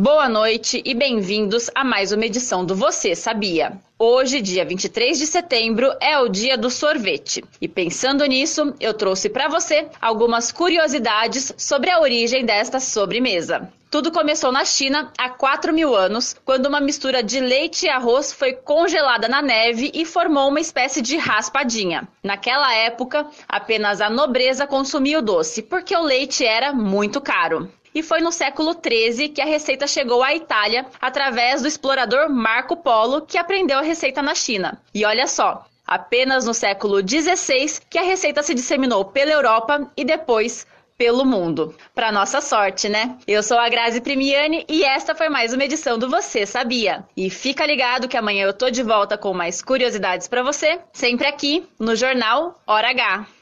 Boa 0.00 0.28
noite 0.28 0.80
e 0.84 0.94
bem-vindos 0.94 1.68
a 1.74 1.82
mais 1.82 2.12
uma 2.12 2.24
edição 2.24 2.64
do 2.64 2.72
Você 2.76 3.16
Sabia. 3.16 3.80
Hoje, 3.98 4.40
dia 4.40 4.64
23 4.64 5.18
de 5.18 5.26
setembro, 5.26 5.92
é 6.00 6.16
o 6.20 6.28
dia 6.28 6.56
do 6.56 6.70
sorvete. 6.70 7.42
E 7.60 7.66
pensando 7.66 8.24
nisso, 8.24 8.72
eu 8.78 8.94
trouxe 8.94 9.28
para 9.28 9.48
você 9.48 9.88
algumas 10.00 10.52
curiosidades 10.52 11.52
sobre 11.58 11.90
a 11.90 11.98
origem 11.98 12.46
desta 12.46 12.78
sobremesa. 12.78 13.72
Tudo 13.90 14.12
começou 14.12 14.52
na 14.52 14.64
China 14.66 15.10
há 15.18 15.30
4 15.30 15.72
mil 15.72 15.96
anos, 15.96 16.36
quando 16.44 16.66
uma 16.66 16.80
mistura 16.80 17.22
de 17.22 17.40
leite 17.40 17.86
e 17.86 17.88
arroz 17.88 18.32
foi 18.32 18.52
congelada 18.52 19.26
na 19.26 19.40
neve 19.40 19.90
e 19.94 20.04
formou 20.04 20.48
uma 20.48 20.60
espécie 20.60 21.00
de 21.00 21.16
raspadinha. 21.16 22.06
Naquela 22.22 22.72
época, 22.72 23.26
apenas 23.48 24.02
a 24.02 24.10
nobreza 24.10 24.66
consumia 24.66 25.18
o 25.18 25.22
doce, 25.22 25.62
porque 25.62 25.96
o 25.96 26.02
leite 26.02 26.44
era 26.44 26.72
muito 26.72 27.18
caro. 27.18 27.68
E 27.94 28.02
foi 28.02 28.20
no 28.20 28.32
século 28.32 28.72
XIII 28.72 29.28
que 29.28 29.40
a 29.40 29.46
receita 29.46 29.86
chegou 29.86 30.22
à 30.22 30.34
Itália 30.34 30.86
através 31.00 31.62
do 31.62 31.68
explorador 31.68 32.28
Marco 32.30 32.76
Polo, 32.76 33.22
que 33.22 33.38
aprendeu 33.38 33.78
a 33.78 33.82
receita 33.82 34.22
na 34.22 34.34
China. 34.34 34.80
E 34.94 35.04
olha 35.04 35.26
só, 35.26 35.66
apenas 35.86 36.44
no 36.44 36.52
século 36.52 37.00
XVI 37.00 37.80
que 37.88 37.98
a 37.98 38.02
receita 38.02 38.42
se 38.42 38.54
disseminou 38.54 39.06
pela 39.06 39.32
Europa 39.32 39.90
e 39.96 40.04
depois 40.04 40.66
pelo 40.98 41.24
mundo. 41.24 41.74
Para 41.94 42.10
nossa 42.10 42.40
sorte, 42.40 42.88
né? 42.88 43.16
Eu 43.26 43.42
sou 43.42 43.56
a 43.56 43.68
Grazi 43.68 44.00
Primiani 44.00 44.66
e 44.68 44.82
esta 44.82 45.14
foi 45.14 45.28
mais 45.28 45.54
uma 45.54 45.64
edição 45.64 45.96
do 45.96 46.10
Você 46.10 46.44
Sabia. 46.44 47.04
E 47.16 47.30
fica 47.30 47.64
ligado 47.64 48.08
que 48.08 48.16
amanhã 48.16 48.44
eu 48.44 48.52
tô 48.52 48.68
de 48.68 48.82
volta 48.82 49.16
com 49.16 49.32
mais 49.32 49.62
curiosidades 49.62 50.26
para 50.26 50.42
você, 50.42 50.80
sempre 50.92 51.28
aqui 51.28 51.64
no 51.78 51.94
jornal 51.94 52.60
Hora 52.66 52.90
H. 52.90 53.37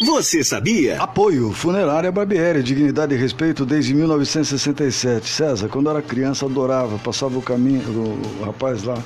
Você 0.00 0.42
sabia? 0.42 1.00
Apoio 1.00 1.52
Funerária 1.52 2.10
Barbieri, 2.10 2.64
dignidade 2.64 3.14
e 3.14 3.16
respeito 3.16 3.64
desde 3.64 3.94
1967. 3.94 5.28
César, 5.28 5.68
quando 5.68 5.88
era 5.88 6.02
criança, 6.02 6.46
adorava, 6.46 6.98
passava 6.98 7.38
o 7.38 7.42
caminho, 7.42 7.88
o, 7.90 8.42
o 8.42 8.44
rapaz 8.44 8.82
lá 8.82 9.00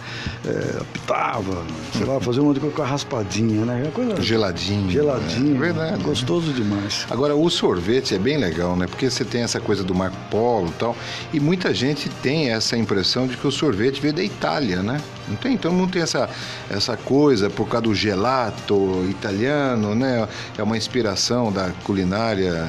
é, 0.47 0.81
apitava, 0.81 1.63
sei 1.93 2.07
lá, 2.07 2.19
fazia 2.21 2.41
um 2.43 2.47
monte 2.47 2.55
de 2.55 2.61
coisa 2.61 2.75
com 2.75 2.83
a 2.83 2.87
raspadinha, 2.87 3.67
né? 3.67 3.91
Coisa, 3.93 4.23
geladinho. 4.23 4.91
Geladinho. 4.91 5.57
É 5.57 5.59
verdade. 5.59 6.03
Gostoso 6.03 6.55
demais. 6.55 7.07
Agora, 7.11 7.37
o 7.37 7.51
sorvete 7.51 8.15
é 8.15 8.19
bem 8.19 8.39
legal, 8.39 8.75
né? 8.75 8.87
Porque 8.87 9.11
você 9.11 9.27
tem 9.27 9.43
essa 9.43 9.61
coisa 9.61 9.85
do 9.85 9.95
Marco 9.95 10.17
Polo 10.31 10.69
e 10.69 10.79
tal, 10.79 10.97
e 11.35 11.39
muita 11.39 11.75
gente 11.75 12.09
tem 12.09 12.51
essa 12.51 12.79
impressão 12.79 13.27
de 13.27 13.37
que 13.37 13.47
o 13.47 13.53
sorvete 13.53 14.01
veio 14.01 14.15
da 14.15 14.25
Itália, 14.25 14.83
né? 14.83 15.03
Não 15.29 15.37
tem? 15.37 15.53
Então 15.53 15.71
não 15.71 15.87
tem 15.87 16.01
essa, 16.01 16.31
essa 16.71 16.97
coisa 16.97 17.51
por 17.51 17.69
causa 17.69 17.83
do 17.83 17.95
gelato 17.95 19.05
italiano, 19.11 19.95
né? 19.95 20.27
É 20.57 20.63
uma 20.63 20.78
inspiração 20.79 21.53
da 21.53 21.71
culinária. 21.85 22.69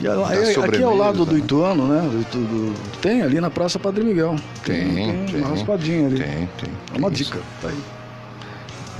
A, 0.00 0.02
da 0.02 0.64
aqui 0.64 0.82
ao 0.82 0.96
lado 0.96 1.24
do 1.24 1.38
Ituano, 1.38 1.86
né? 1.86 2.00
Do, 2.32 2.38
do, 2.38 2.74
tem 3.00 3.22
ali 3.22 3.40
na 3.40 3.50
Praça 3.50 3.78
Padre 3.78 4.02
Miguel. 4.02 4.36
Tem, 4.64 4.94
tem, 4.94 5.26
tem 5.26 5.40
uma 5.40 5.48
raspadinha 5.50 6.06
ali. 6.08 6.16
Tem, 6.16 6.48
tem. 6.58 6.70
É 6.94 6.98
uma 6.98 7.10
dica. 7.10 7.38
Tá 7.62 7.68
aí. 7.68 7.78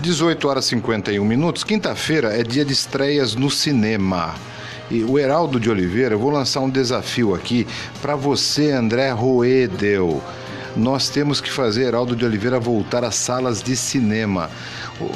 18 0.01 0.49
horas 0.49 0.65
e 0.67 0.69
51 0.69 1.25
minutos. 1.25 1.65
Quinta-feira 1.65 2.39
é 2.39 2.43
dia 2.43 2.65
de 2.65 2.73
estreias 2.73 3.35
no 3.35 3.51
cinema. 3.51 4.35
E 4.91 5.05
o 5.05 5.19
Heraldo 5.19 5.61
de 5.61 5.71
Oliveira, 5.71 6.15
eu 6.15 6.19
vou 6.19 6.31
lançar 6.31 6.61
um 6.61 6.71
desafio 6.71 7.35
aqui 7.35 7.67
para 8.03 8.17
você, 8.17 8.73
André 8.73 9.11
Roedel. 9.11 10.23
Nós 10.77 11.09
temos 11.09 11.41
que 11.41 11.51
fazer 11.51 11.85
Heraldo 11.85 12.15
de 12.15 12.25
Oliveira 12.25 12.61
voltar 12.61 13.05
às 13.05 13.17
salas 13.17 13.63
de 13.63 13.77
cinema. 13.77 14.49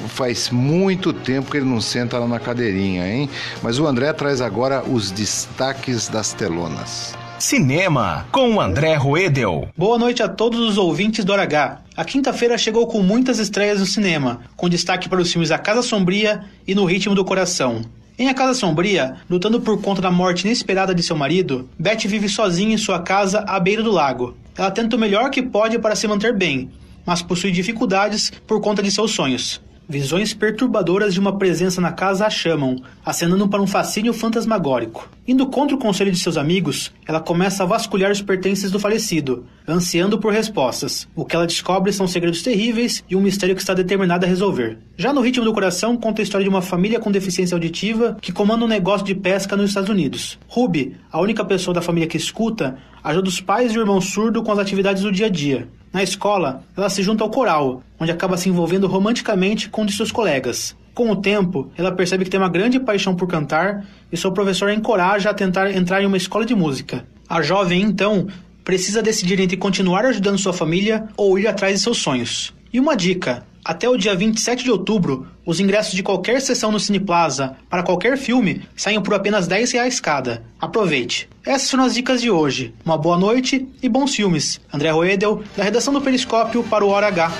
Faz 0.08 0.50
muito 0.50 1.12
tempo 1.12 1.50
que 1.50 1.58
ele 1.58 1.66
não 1.66 1.80
senta 1.80 2.18
lá 2.18 2.26
na 2.26 2.40
cadeirinha, 2.40 3.06
hein? 3.06 3.30
Mas 3.62 3.78
o 3.78 3.86
André 3.86 4.12
traz 4.12 4.40
agora 4.40 4.82
os 4.82 5.10
destaques 5.10 6.08
das 6.08 6.32
telonas. 6.32 7.14
Cinema, 7.38 8.26
com 8.32 8.54
o 8.54 8.60
André 8.60 8.94
Roedel. 8.94 9.68
Boa 9.76 9.98
noite 9.98 10.22
a 10.22 10.28
todos 10.28 10.58
os 10.60 10.78
ouvintes 10.78 11.24
do 11.24 11.32
H. 11.32 11.82
A 11.96 12.04
quinta-feira 12.04 12.56
chegou 12.56 12.86
com 12.86 13.02
muitas 13.02 13.38
estreias 13.38 13.80
no 13.80 13.86
cinema, 13.86 14.40
com 14.56 14.68
destaque 14.68 15.08
para 15.08 15.20
os 15.20 15.30
filmes 15.30 15.50
A 15.50 15.58
Casa 15.58 15.82
Sombria 15.82 16.44
e 16.66 16.74
No 16.74 16.84
Ritmo 16.84 17.14
do 17.14 17.24
Coração. 17.24 17.82
Em 18.18 18.28
A 18.28 18.34
Casa 18.34 18.54
Sombria, 18.54 19.16
lutando 19.28 19.60
por 19.60 19.80
conta 19.80 20.00
da 20.00 20.10
morte 20.10 20.46
inesperada 20.46 20.94
de 20.94 21.02
seu 21.02 21.16
marido, 21.16 21.68
Beth 21.78 22.06
vive 22.06 22.28
sozinha 22.28 22.74
em 22.74 22.78
sua 22.78 23.00
casa 23.00 23.40
à 23.40 23.58
beira 23.60 23.82
do 23.82 23.90
lago. 23.90 24.36
Ela 24.56 24.70
tenta 24.70 24.96
o 24.96 24.98
melhor 24.98 25.30
que 25.30 25.42
pode 25.42 25.78
para 25.78 25.96
se 25.96 26.06
manter 26.06 26.36
bem, 26.36 26.70
mas 27.04 27.22
possui 27.22 27.50
dificuldades 27.50 28.30
por 28.46 28.60
conta 28.60 28.82
de 28.82 28.90
seus 28.90 29.10
sonhos. 29.10 29.60
Visões 29.86 30.32
perturbadoras 30.32 31.12
de 31.12 31.20
uma 31.20 31.36
presença 31.36 31.78
na 31.78 31.92
casa 31.92 32.24
a 32.24 32.30
chamam, 32.30 32.76
acenando 33.04 33.46
para 33.46 33.60
um 33.60 33.66
fascínio 33.66 34.14
fantasmagórico. 34.14 35.10
Indo 35.28 35.46
contra 35.46 35.76
o 35.76 35.78
conselho 35.78 36.10
de 36.10 36.18
seus 36.18 36.38
amigos, 36.38 36.90
ela 37.06 37.20
começa 37.20 37.62
a 37.62 37.66
vasculhar 37.66 38.10
os 38.10 38.22
pertences 38.22 38.70
do 38.70 38.80
falecido, 38.80 39.44
ansiando 39.68 40.18
por 40.18 40.32
respostas. 40.32 41.06
O 41.14 41.22
que 41.22 41.36
ela 41.36 41.46
descobre 41.46 41.92
são 41.92 42.08
segredos 42.08 42.42
terríveis 42.42 43.04
e 43.10 43.14
um 43.14 43.20
mistério 43.20 43.54
que 43.54 43.60
está 43.60 43.74
determinada 43.74 44.24
a 44.24 44.28
resolver. 44.28 44.78
Já 44.96 45.12
no 45.12 45.20
Ritmo 45.20 45.44
do 45.44 45.52
Coração, 45.52 45.98
conta 45.98 46.22
a 46.22 46.24
história 46.24 46.44
de 46.44 46.50
uma 46.50 46.62
família 46.62 46.98
com 46.98 47.12
deficiência 47.12 47.54
auditiva 47.54 48.16
que 48.22 48.32
comanda 48.32 48.64
um 48.64 48.68
negócio 48.68 49.06
de 49.06 49.14
pesca 49.14 49.54
nos 49.54 49.68
Estados 49.68 49.90
Unidos. 49.90 50.38
Ruby, 50.48 50.96
a 51.12 51.20
única 51.20 51.44
pessoa 51.44 51.74
da 51.74 51.82
família 51.82 52.08
que 52.08 52.16
escuta, 52.16 52.78
ajuda 53.02 53.28
os 53.28 53.40
pais 53.40 53.72
e 53.72 53.78
o 53.78 53.82
irmão 53.82 54.00
surdo 54.00 54.42
com 54.42 54.50
as 54.50 54.58
atividades 54.58 55.02
do 55.02 55.12
dia 55.12 55.26
a 55.26 55.30
dia. 55.30 55.68
Na 55.94 56.02
escola, 56.02 56.64
ela 56.76 56.90
se 56.90 57.04
junta 57.04 57.22
ao 57.22 57.30
coral, 57.30 57.80
onde 58.00 58.10
acaba 58.10 58.36
se 58.36 58.48
envolvendo 58.48 58.88
romanticamente 58.88 59.68
com 59.68 59.82
um 59.82 59.86
de 59.86 59.92
seus 59.92 60.10
colegas. 60.10 60.74
Com 60.92 61.08
o 61.08 61.14
tempo, 61.14 61.70
ela 61.78 61.92
percebe 61.92 62.24
que 62.24 62.30
tem 62.30 62.40
uma 62.40 62.48
grande 62.48 62.80
paixão 62.80 63.14
por 63.14 63.28
cantar 63.28 63.86
e 64.10 64.16
seu 64.16 64.32
professor 64.32 64.70
a 64.70 64.74
encoraja 64.74 65.30
a 65.30 65.34
tentar 65.34 65.70
entrar 65.70 66.02
em 66.02 66.06
uma 66.06 66.16
escola 66.16 66.44
de 66.44 66.52
música. 66.52 67.06
A 67.28 67.40
jovem, 67.42 67.80
então, 67.80 68.26
precisa 68.64 69.00
decidir 69.00 69.38
entre 69.38 69.56
continuar 69.56 70.04
ajudando 70.04 70.36
sua 70.36 70.52
família 70.52 71.08
ou 71.16 71.38
ir 71.38 71.46
atrás 71.46 71.74
de 71.74 71.80
seus 71.80 71.98
sonhos. 71.98 72.52
E 72.72 72.80
uma 72.80 72.96
dica: 72.96 73.46
até 73.64 73.88
o 73.88 73.96
dia 73.96 74.14
27 74.14 74.62
de 74.62 74.70
outubro, 74.70 75.26
os 75.46 75.58
ingressos 75.58 75.94
de 75.94 76.02
qualquer 76.02 76.40
sessão 76.40 76.70
no 76.70 76.78
Cineplaza 76.78 77.56
para 77.70 77.82
qualquer 77.82 78.18
filme 78.18 78.62
saem 78.76 79.00
por 79.00 79.14
apenas 79.14 79.46
10 79.46 79.72
reais 79.72 79.98
cada. 80.00 80.44
Aproveite! 80.60 81.28
Essas 81.46 81.68
são 81.68 81.82
as 81.82 81.94
dicas 81.94 82.20
de 82.20 82.30
hoje. 82.30 82.74
Uma 82.84 82.98
boa 82.98 83.16
noite 83.16 83.66
e 83.82 83.88
bons 83.88 84.14
filmes. 84.14 84.60
André 84.72 84.90
Roedel, 84.90 85.42
da 85.56 85.64
redação 85.64 85.94
do 85.94 86.00
Periscópio 86.00 86.62
para 86.64 86.84
o 86.84 86.88
Hora 86.88 87.06
H. 87.06 87.32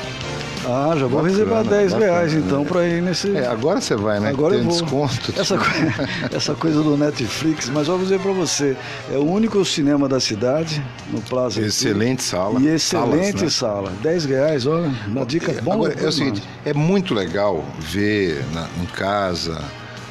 Ah, 0.66 0.94
já 0.96 1.06
vou 1.06 1.22
bacana, 1.22 1.28
reservar 1.28 1.64
10 1.64 1.92
bacana, 1.92 2.12
reais 2.12 2.32
então 2.32 2.60
né? 2.60 2.64
para 2.68 2.86
ir 2.88 3.02
nesse. 3.02 3.36
É, 3.36 3.46
agora 3.46 3.80
você 3.80 3.94
vai, 3.96 4.20
né? 4.20 4.30
Agora 4.30 4.54
Tem 4.54 4.64
eu 4.64 4.70
vou. 4.70 4.80
desconto. 4.80 5.40
Essa, 5.40 5.56
essa 6.32 6.54
coisa 6.54 6.82
do 6.82 6.96
Netflix, 6.96 7.68
mas 7.68 7.86
vou 7.86 7.98
dizer 7.98 8.20
para 8.20 8.32
você, 8.32 8.76
é 9.12 9.16
o 9.16 9.24
único 9.24 9.64
cinema 9.64 10.08
da 10.08 10.20
cidade, 10.20 10.82
no 11.10 11.20
Plaza. 11.20 11.60
Excelente 11.60 12.22
sala. 12.22 12.60
E 12.60 12.68
excelente 12.68 13.50
Salas, 13.50 13.90
né? 13.90 13.92
sala. 13.92 13.92
10 14.02 14.24
reais, 14.24 14.66
olha, 14.66 14.90
uma 15.06 15.24
dica 15.24 15.52
é, 15.52 15.60
boa. 15.60 15.76
Agora, 15.76 15.94
é 15.94 16.08
o 16.08 16.12
seguinte, 16.12 16.42
é 16.64 16.72
muito 16.72 17.14
legal 17.14 17.64
ver 17.78 18.44
na, 18.52 18.68
em 18.82 18.86
casa. 18.86 19.60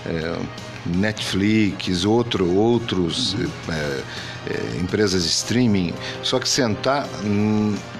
É, 0.06 0.36
Netflix, 0.86 2.04
outro, 2.04 2.54
outros 2.56 3.38
é, 3.70 4.02
é, 4.48 4.80
empresas 4.82 5.24
de 5.24 5.30
streaming, 5.30 5.94
só 6.22 6.40
que 6.40 6.48
sentar 6.50 7.08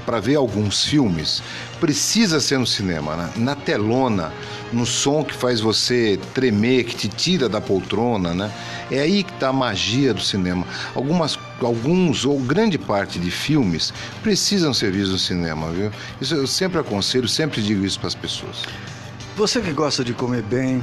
para 0.06 0.20
ver 0.20 0.36
alguns 0.36 0.84
filmes 0.86 1.42
precisa 1.80 2.40
ser 2.40 2.58
no 2.58 2.68
cinema, 2.68 3.16
né? 3.16 3.30
na 3.36 3.56
telona, 3.56 4.32
no 4.72 4.86
som 4.86 5.24
que 5.24 5.34
faz 5.34 5.60
você 5.60 6.20
tremer, 6.34 6.86
que 6.86 6.96
te 6.96 7.08
tira 7.08 7.50
da 7.50 7.60
poltrona, 7.62 8.34
né? 8.34 8.52
É 8.90 9.00
aí 9.00 9.24
que 9.24 9.32
está 9.34 9.50
a 9.50 9.54
magia 9.54 10.14
do 10.14 10.22
cinema. 10.22 10.66
Algumas, 10.96 11.38
alguns 11.62 12.26
ou 12.26 12.40
grande 12.40 12.78
parte 12.78 13.20
de 13.20 13.30
filmes 13.30 13.94
precisam 14.22 14.74
ser 14.74 14.92
vistos 14.92 15.12
no 15.12 15.20
cinema, 15.20 15.70
viu? 15.72 15.92
Isso 16.22 16.36
eu 16.36 16.48
sempre 16.48 16.80
aconselho, 16.80 17.28
sempre 17.28 17.62
digo 17.62 17.86
isso 17.86 18.00
para 18.00 18.08
as 18.08 18.16
pessoas. 18.16 18.64
Você 19.36 19.62
que 19.62 19.72
gosta 19.72 20.04
de 20.04 20.14
comer 20.14 20.44
bem, 20.44 20.82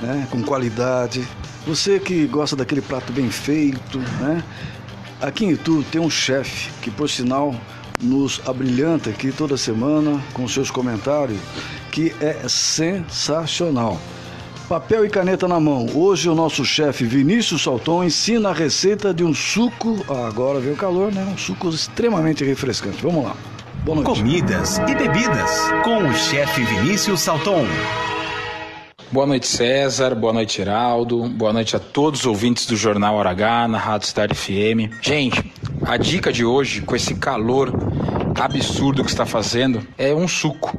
né, 0.00 0.26
com 0.30 0.42
qualidade, 0.42 1.26
você 1.66 1.98
que 1.98 2.26
gosta 2.26 2.54
daquele 2.54 2.80
prato 2.80 3.12
bem 3.12 3.30
feito, 3.30 3.98
né? 4.20 4.42
Aqui 5.20 5.46
em 5.46 5.52
Itu 5.52 5.82
tem 5.90 6.00
um 6.00 6.10
chefe 6.10 6.70
que, 6.82 6.90
por 6.90 7.08
sinal, 7.08 7.54
nos 8.02 8.40
abrilhanta 8.46 9.10
aqui 9.10 9.32
toda 9.32 9.56
semana 9.56 10.22
com 10.32 10.46
seus 10.46 10.70
comentários, 10.70 11.40
que 11.90 12.14
é 12.20 12.48
sensacional. 12.48 14.00
Papel 14.68 15.04
e 15.04 15.08
caneta 15.08 15.46
na 15.46 15.60
mão. 15.60 15.86
Hoje 15.94 16.28
o 16.28 16.34
nosso 16.34 16.64
chefe 16.64 17.04
Vinícius 17.04 17.62
Salton 17.62 18.02
ensina 18.02 18.48
a 18.48 18.52
receita 18.52 19.14
de 19.14 19.22
um 19.22 19.32
suco. 19.32 20.04
Ah, 20.08 20.26
agora 20.26 20.58
veio 20.58 20.74
o 20.74 20.76
calor, 20.76 21.12
né? 21.12 21.24
Um 21.32 21.38
suco 21.38 21.68
extremamente 21.68 22.44
refrescante. 22.44 23.00
Vamos 23.00 23.24
lá. 23.24 23.36
Boa 23.84 24.02
noite. 24.02 24.18
Comidas 24.18 24.78
e 24.78 24.94
bebidas 24.96 25.50
com 25.84 25.98
o 25.98 26.12
chefe 26.12 26.64
Vinícius 26.64 27.20
Salton. 27.20 27.64
Boa 29.16 29.26
noite, 29.26 29.46
César. 29.46 30.14
Boa 30.14 30.30
noite, 30.30 30.58
Geraldo. 30.58 31.26
Boa 31.30 31.50
noite 31.50 31.74
a 31.74 31.78
todos 31.78 32.20
os 32.20 32.26
ouvintes 32.26 32.66
do 32.66 32.76
Jornal 32.76 33.18
H, 33.18 33.66
na 33.66 33.78
Rádio 33.78 34.08
Cidade 34.08 34.34
FM. 34.34 34.92
Gente, 35.00 35.50
a 35.86 35.96
dica 35.96 36.30
de 36.30 36.44
hoje, 36.44 36.82
com 36.82 36.94
esse 36.94 37.14
calor 37.14 37.72
absurdo 38.38 39.02
que 39.02 39.08
está 39.08 39.24
fazendo, 39.24 39.80
é 39.96 40.14
um 40.14 40.28
suco. 40.28 40.78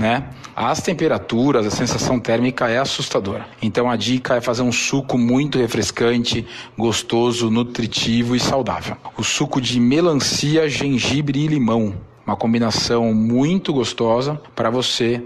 Né? 0.00 0.24
As 0.56 0.80
temperaturas, 0.80 1.66
a 1.66 1.70
sensação 1.70 2.18
térmica 2.18 2.70
é 2.70 2.78
assustadora. 2.78 3.46
Então 3.60 3.90
a 3.90 3.96
dica 3.96 4.36
é 4.36 4.40
fazer 4.40 4.62
um 4.62 4.72
suco 4.72 5.18
muito 5.18 5.58
refrescante, 5.58 6.46
gostoso, 6.78 7.50
nutritivo 7.50 8.34
e 8.34 8.40
saudável. 8.40 8.96
O 9.18 9.22
suco 9.22 9.60
de 9.60 9.78
melancia, 9.78 10.70
gengibre 10.70 11.38
e 11.38 11.48
limão. 11.48 11.94
Uma 12.26 12.34
combinação 12.34 13.12
muito 13.12 13.74
gostosa 13.74 14.40
para 14.54 14.70
você 14.70 15.22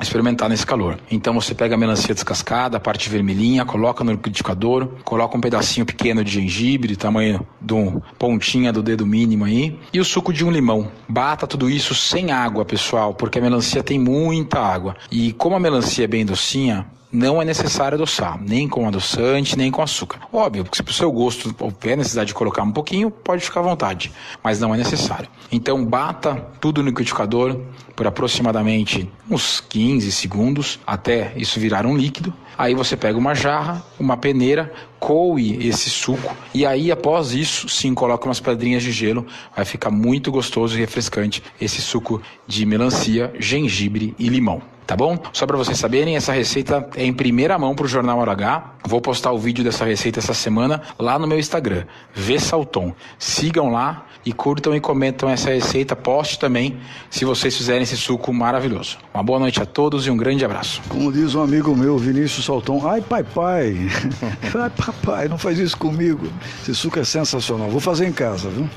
experimentar 0.00 0.48
nesse 0.48 0.66
calor. 0.66 0.98
Então 1.10 1.34
você 1.34 1.54
pega 1.54 1.74
a 1.74 1.78
melancia 1.78 2.14
descascada, 2.14 2.76
a 2.76 2.80
parte 2.80 3.08
vermelhinha, 3.08 3.64
coloca 3.64 4.02
no 4.02 4.12
liquidificador, 4.12 4.88
coloca 5.04 5.36
um 5.36 5.40
pedacinho 5.40 5.84
pequeno 5.84 6.24
de 6.24 6.32
gengibre, 6.32 6.96
tamanho 6.96 7.46
de 7.60 7.74
um 7.74 8.00
pontinha 8.18 8.72
do 8.72 8.82
dedo 8.82 9.06
mínimo 9.06 9.44
aí, 9.44 9.78
e 9.92 10.00
o 10.00 10.04
suco 10.04 10.32
de 10.32 10.44
um 10.44 10.50
limão. 10.50 10.90
Bata 11.08 11.46
tudo 11.46 11.68
isso 11.68 11.94
sem 11.94 12.30
água, 12.30 12.64
pessoal, 12.64 13.14
porque 13.14 13.38
a 13.38 13.42
melancia 13.42 13.82
tem 13.82 13.98
muita 13.98 14.60
água. 14.60 14.96
E 15.10 15.32
como 15.32 15.56
a 15.56 15.60
melancia 15.60 16.04
é 16.04 16.08
bem 16.08 16.24
docinha, 16.24 16.86
não 17.12 17.42
é 17.42 17.44
necessário 17.44 17.96
adoçar, 17.96 18.40
nem 18.42 18.66
com 18.66 18.88
adoçante, 18.88 19.56
nem 19.56 19.70
com 19.70 19.82
açúcar. 19.82 20.20
Óbvio, 20.32 20.64
porque 20.64 20.76
se 20.76 20.90
o 20.90 20.92
seu 20.92 21.12
gosto 21.12 21.54
houver 21.60 21.96
necessidade 21.96 22.28
de 22.28 22.34
colocar 22.34 22.62
um 22.62 22.72
pouquinho, 22.72 23.10
pode 23.10 23.44
ficar 23.44 23.60
à 23.60 23.62
vontade, 23.62 24.10
mas 24.42 24.58
não 24.58 24.74
é 24.74 24.78
necessário. 24.78 25.28
Então 25.50 25.84
bata 25.84 26.34
tudo 26.58 26.82
no 26.82 26.88
liquidificador 26.88 27.60
por 27.94 28.06
aproximadamente 28.06 29.10
uns 29.30 29.60
15 29.60 30.10
segundos 30.10 30.80
até 30.86 31.34
isso 31.36 31.60
virar 31.60 31.84
um 31.84 31.96
líquido. 31.96 32.32
Aí 32.56 32.74
você 32.74 32.96
pega 32.96 33.18
uma 33.18 33.34
jarra, 33.34 33.82
uma 33.98 34.16
peneira, 34.16 34.72
coe 34.98 35.66
esse 35.66 35.90
suco 35.90 36.36
e 36.54 36.64
aí 36.64 36.92
após 36.92 37.32
isso 37.32 37.68
sim 37.68 37.94
coloca 37.94 38.26
umas 38.26 38.40
pedrinhas 38.40 38.82
de 38.82 38.92
gelo, 38.92 39.26
vai 39.54 39.64
ficar 39.64 39.90
muito 39.90 40.30
gostoso 40.30 40.76
e 40.76 40.80
refrescante 40.80 41.42
esse 41.60 41.80
suco 41.80 42.22
de 42.46 42.64
melancia, 42.64 43.32
gengibre 43.38 44.14
e 44.18 44.28
limão 44.28 44.62
tá 44.86 44.96
bom? 44.96 45.16
Só 45.32 45.46
para 45.46 45.56
vocês 45.56 45.78
saberem, 45.78 46.16
essa 46.16 46.32
receita 46.32 46.86
é 46.96 47.04
em 47.04 47.14
primeira 47.14 47.58
mão 47.58 47.74
para 47.74 47.86
o 47.86 47.88
Jornal 47.88 48.18
Hora 48.18 48.32
H. 48.32 48.74
Vou 48.84 49.00
postar 49.00 49.32
o 49.32 49.38
vídeo 49.38 49.64
dessa 49.64 49.84
receita 49.84 50.18
essa 50.18 50.34
semana 50.34 50.82
lá 50.98 51.18
no 51.18 51.26
meu 51.26 51.38
Instagram, 51.38 51.86
Vsalton. 52.14 52.92
Sigam 53.18 53.70
lá 53.70 54.04
e 54.24 54.32
curtam 54.32 54.74
e 54.74 54.80
comentam 54.80 55.28
essa 55.28 55.50
receita. 55.50 55.96
Poste 55.96 56.38
também 56.38 56.78
se 57.10 57.24
vocês 57.24 57.56
fizerem 57.56 57.82
esse 57.82 57.96
suco 57.96 58.32
maravilhoso. 58.32 58.98
Uma 59.12 59.22
boa 59.22 59.38
noite 59.38 59.60
a 59.60 59.66
todos 59.66 60.06
e 60.06 60.10
um 60.10 60.16
grande 60.16 60.44
abraço. 60.44 60.80
Como 60.88 61.12
diz 61.12 61.34
um 61.34 61.42
amigo 61.42 61.74
meu, 61.76 61.98
Vinícius 61.98 62.44
Salton, 62.44 62.86
ai 62.86 63.00
pai 63.00 63.24
pai, 63.24 63.76
ai 64.54 64.70
papai, 64.70 65.28
não 65.28 65.38
faz 65.38 65.58
isso 65.58 65.76
comigo. 65.76 66.26
Esse 66.62 66.74
suco 66.74 66.98
é 66.98 67.04
sensacional. 67.04 67.68
Vou 67.68 67.80
fazer 67.80 68.06
em 68.06 68.12
casa, 68.12 68.48
viu? 68.48 68.68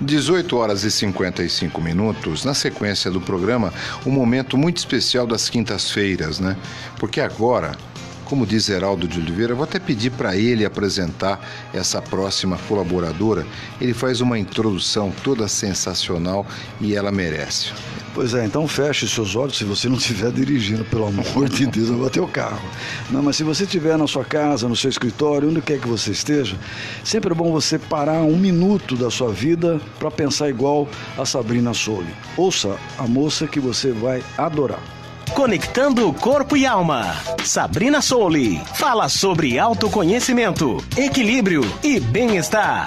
18 0.00 0.56
horas 0.56 0.84
e 0.84 0.90
55 0.90 1.80
minutos, 1.80 2.44
na 2.44 2.54
sequência 2.54 3.10
do 3.10 3.20
programa, 3.20 3.72
um 4.04 4.10
momento 4.10 4.56
muito 4.56 4.78
especial 4.78 5.26
das 5.26 5.48
quintas-feiras, 5.48 6.40
né? 6.40 6.56
Porque 6.98 7.20
agora 7.20 7.76
como 8.24 8.46
diz 8.46 8.68
Heraldo 8.68 9.06
de 9.06 9.20
Oliveira, 9.20 9.54
vou 9.54 9.64
até 9.64 9.78
pedir 9.78 10.10
para 10.10 10.36
ele 10.36 10.64
apresentar 10.64 11.40
essa 11.72 12.00
próxima 12.00 12.58
colaboradora. 12.68 13.46
Ele 13.80 13.94
faz 13.94 14.20
uma 14.20 14.38
introdução 14.38 15.12
toda 15.22 15.46
sensacional 15.48 16.46
e 16.80 16.94
ela 16.94 17.12
merece. 17.12 17.72
Pois 18.14 18.32
é, 18.32 18.44
então 18.44 18.68
feche 18.68 19.08
seus 19.08 19.34
olhos 19.34 19.58
se 19.58 19.64
você 19.64 19.88
não 19.88 19.96
estiver 19.96 20.30
dirigindo, 20.30 20.84
pelo 20.84 21.06
amor 21.06 21.48
de 21.48 21.66
Deus, 21.66 21.90
não 21.90 21.98
bater 21.98 22.20
o 22.20 22.28
carro. 22.28 22.62
Não, 23.10 23.20
mas 23.22 23.34
se 23.34 23.42
você 23.42 23.64
estiver 23.64 23.98
na 23.98 24.06
sua 24.06 24.24
casa, 24.24 24.68
no 24.68 24.76
seu 24.76 24.88
escritório, 24.88 25.50
onde 25.50 25.60
quer 25.60 25.80
que 25.80 25.88
você 25.88 26.12
esteja, 26.12 26.56
sempre 27.02 27.32
é 27.32 27.34
bom 27.34 27.50
você 27.50 27.76
parar 27.76 28.22
um 28.22 28.36
minuto 28.36 28.94
da 28.94 29.10
sua 29.10 29.32
vida 29.32 29.80
para 29.98 30.12
pensar 30.12 30.48
igual 30.48 30.88
a 31.18 31.26
Sabrina 31.26 31.74
Soli. 31.74 32.14
Ouça 32.36 32.76
a 32.96 33.06
moça 33.06 33.48
que 33.48 33.58
você 33.58 33.90
vai 33.90 34.22
adorar. 34.38 35.03
Conectando 35.32 36.12
corpo 36.12 36.56
e 36.56 36.66
alma. 36.66 37.14
Sabrina 37.44 38.00
Soli 38.00 38.60
fala 38.74 39.08
sobre 39.08 39.58
autoconhecimento, 39.58 40.76
equilíbrio 40.96 41.62
e 41.82 41.98
bem-estar. 41.98 42.86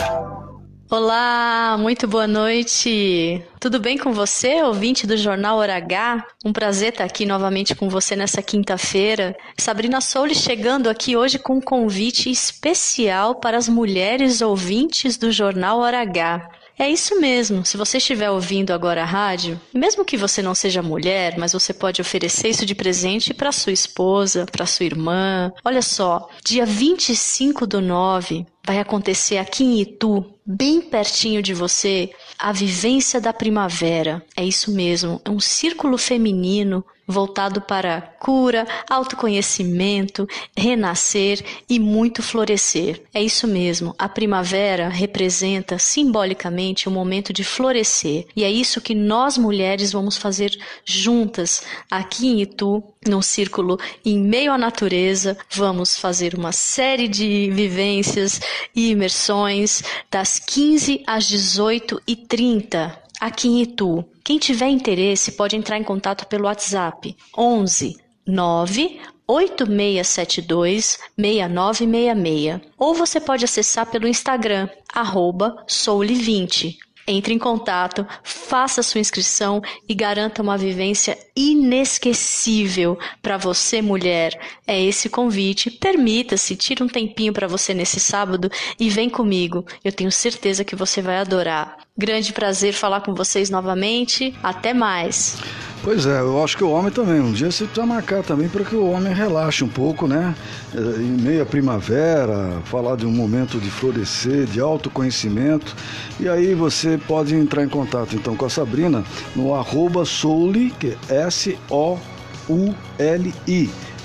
Olá, 0.89 1.75
muito 1.77 2.07
boa 2.07 2.27
noite. 2.27 3.43
Tudo 3.59 3.77
bem 3.77 3.97
com 3.97 4.13
você, 4.13 4.63
ouvinte 4.63 5.05
do 5.05 5.17
Jornal 5.17 5.57
Hora 5.57 5.75
H? 5.75 6.25
Um 6.45 6.53
prazer 6.53 6.93
estar 6.93 7.03
aqui 7.03 7.25
novamente 7.25 7.75
com 7.75 7.89
você 7.89 8.15
nessa 8.15 8.41
quinta-feira. 8.41 9.35
Sabrina 9.57 9.99
Souli 9.99 10.33
chegando 10.33 10.89
aqui 10.89 11.17
hoje 11.17 11.37
com 11.37 11.55
um 11.55 11.61
convite 11.61 12.31
especial 12.31 13.35
para 13.35 13.57
as 13.57 13.67
mulheres 13.67 14.41
ouvintes 14.41 15.17
do 15.17 15.29
Jornal 15.29 15.79
Hora 15.79 15.99
H. 15.99 16.49
É 16.79 16.87
isso 16.87 17.19
mesmo. 17.19 17.65
Se 17.65 17.75
você 17.75 17.97
estiver 17.97 18.29
ouvindo 18.29 18.71
agora 18.71 19.01
a 19.01 19.05
rádio, 19.05 19.59
mesmo 19.73 20.05
que 20.05 20.15
você 20.15 20.43
não 20.43 20.53
seja 20.53 20.83
mulher, 20.83 21.35
mas 21.37 21.53
você 21.53 21.73
pode 21.73 22.01
oferecer 22.01 22.49
isso 22.49 22.65
de 22.67 22.75
presente 22.75 23.33
para 23.33 23.51
sua 23.51 23.73
esposa, 23.73 24.45
para 24.45 24.65
sua 24.67 24.85
irmã. 24.85 25.51
Olha 25.65 25.81
só, 25.81 26.29
dia 26.43 26.65
25 26.65 27.65
do 27.65 27.81
9 27.81 28.45
vai 28.65 28.79
acontecer 28.79 29.37
aqui 29.37 29.63
em 29.63 29.81
Itu, 29.81 30.25
bem 30.45 30.81
pertinho 30.81 31.41
de 31.41 31.53
você, 31.53 32.11
a 32.37 32.51
vivência 32.51 33.19
da 33.19 33.33
primavera. 33.33 34.23
É 34.35 34.43
isso 34.43 34.71
mesmo, 34.71 35.19
é 35.25 35.29
um 35.29 35.39
círculo 35.39 35.97
feminino 35.97 36.85
voltado 37.07 37.61
para 37.61 38.01
cura, 38.19 38.67
autoconhecimento, 38.89 40.27
renascer 40.55 41.43
e 41.69 41.79
muito 41.79 42.21
florescer. 42.21 43.01
É 43.13 43.23
isso 43.23 43.47
mesmo, 43.47 43.95
a 43.97 44.09
primavera 44.09 44.89
representa 44.89 45.79
simbolicamente 45.79 46.89
o 46.89 46.91
momento 46.91 47.31
de 47.31 47.43
florescer. 47.43 48.25
E 48.35 48.43
é 48.43 48.51
isso 48.51 48.81
que 48.81 48.93
nós 48.93 49.37
mulheres 49.37 49.91
vamos 49.91 50.17
fazer 50.17 50.51
juntas 50.83 51.63
aqui 51.89 52.27
em 52.27 52.41
Itu, 52.41 52.83
num 53.07 53.21
círculo 53.21 53.79
em 54.03 54.19
meio 54.19 54.51
à 54.51 54.57
natureza. 54.57 55.37
Vamos 55.49 55.97
fazer 55.97 56.35
uma 56.35 56.51
série 56.51 57.07
de 57.07 57.49
vivências 57.51 58.41
e 58.75 58.91
imersões 58.91 59.81
das 60.11 60.39
15 60.39 61.03
às 61.07 61.27
18 61.27 62.01
e 62.05 62.15
30 62.15 63.06
aqui 63.19 63.47
em 63.47 63.61
Itu. 63.61 64.03
Quem 64.23 64.37
tiver 64.37 64.69
interesse 64.69 65.33
pode 65.33 65.55
entrar 65.55 65.77
em 65.77 65.83
contato 65.83 66.27
pelo 66.27 66.45
WhatsApp 66.45 67.15
11 67.37 67.97
9 68.25 68.99
8672 69.27 70.97
6966 71.17 72.61
ou 72.77 72.93
você 72.93 73.19
pode 73.19 73.45
acessar 73.45 73.85
pelo 73.85 74.07
Instagram 74.07 74.69
arroba 74.93 75.63
soule20. 75.67 76.77
Entre 77.09 77.33
em 77.33 77.39
contato, 77.39 78.05
faça 78.21 78.83
sua 78.83 78.99
inscrição 78.99 79.61
e 79.87 79.95
garanta 79.95 80.41
uma 80.41 80.57
vivência 80.57 81.17
inesquecível 81.33 82.99
para 83.21 83.37
você, 83.37 83.81
mulher. 83.81 84.37
É 84.67 84.81
esse 84.81 85.07
convite. 85.07 85.71
Permita-se, 85.71 86.57
tire 86.57 86.83
um 86.83 86.87
tempinho 86.87 87.31
para 87.31 87.47
você 87.47 87.73
nesse 87.73 87.97
sábado 87.97 88.51
e 88.77 88.89
vem 88.89 89.09
comigo. 89.09 89.65
Eu 89.85 89.93
tenho 89.93 90.11
certeza 90.11 90.65
que 90.65 90.75
você 90.75 91.01
vai 91.01 91.17
adorar. 91.17 91.86
Grande 91.97 92.31
prazer 92.31 92.73
falar 92.73 93.01
com 93.01 93.15
vocês 93.15 93.49
novamente. 93.49 94.31
Até 94.43 94.71
mais. 94.71 95.37
Pois 95.83 96.05
é, 96.05 96.19
eu 96.19 96.43
acho 96.43 96.55
que 96.55 96.63
o 96.63 96.69
homem 96.69 96.91
também. 96.91 97.19
Um 97.19 97.31
dia 97.31 97.49
você 97.49 97.65
precisa 97.65 97.87
marcar 97.87 98.21
também 98.21 98.47
para 98.47 98.63
que 98.63 98.75
o 98.75 98.87
homem 98.87 99.13
relaxe 99.13 99.63
um 99.63 99.67
pouco, 99.67 100.07
né? 100.07 100.35
É, 100.75 100.77
em 100.77 101.21
meio 101.21 101.41
à 101.41 101.45
primavera, 101.45 102.61
falar 102.65 102.97
de 102.97 103.05
um 103.07 103.11
momento 103.11 103.59
de 103.59 103.71
florescer, 103.71 104.45
de 104.45 104.59
autoconhecimento. 104.59 105.75
E 106.19 106.29
aí 106.29 106.53
você 106.53 106.99
pode 107.07 107.33
entrar 107.33 107.63
em 107.63 107.69
contato 107.69 108.15
então 108.15 108.35
com 108.35 108.45
a 108.45 108.49
Sabrina 108.49 109.03
no 109.35 109.55
arroba 109.55 110.05
Souli, 110.05 110.69
que 110.79 110.95
é 111.09 111.21
S-O-U-L-I 111.25 111.99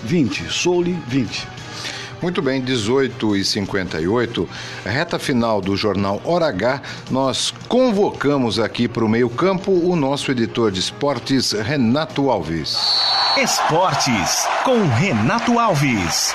20, 0.05 0.51
Souli 0.51 0.99
20. 1.09 1.62
Muito 2.23 2.41
bem, 2.41 2.61
18 2.61 3.37
e 3.37 3.45
58, 3.45 4.49
reta 4.85 5.19
final 5.19 5.61
do 5.61 5.77
jornal 5.77 6.21
Hora 6.25 6.47
H, 6.47 6.81
nós 7.11 7.53
convocamos 7.67 8.61
aqui 8.61 8.87
para 8.87 9.05
o 9.05 9.09
meio-campo 9.09 9.73
o 9.73 9.97
nosso 9.97 10.31
editor 10.31 10.71
de 10.71 10.79
esportes, 10.79 11.51
Renato 11.51 12.31
Alves. 12.31 12.79
Esportes 13.37 14.47
com 14.65 14.87
Renato 14.87 15.59
Alves. 15.59 16.33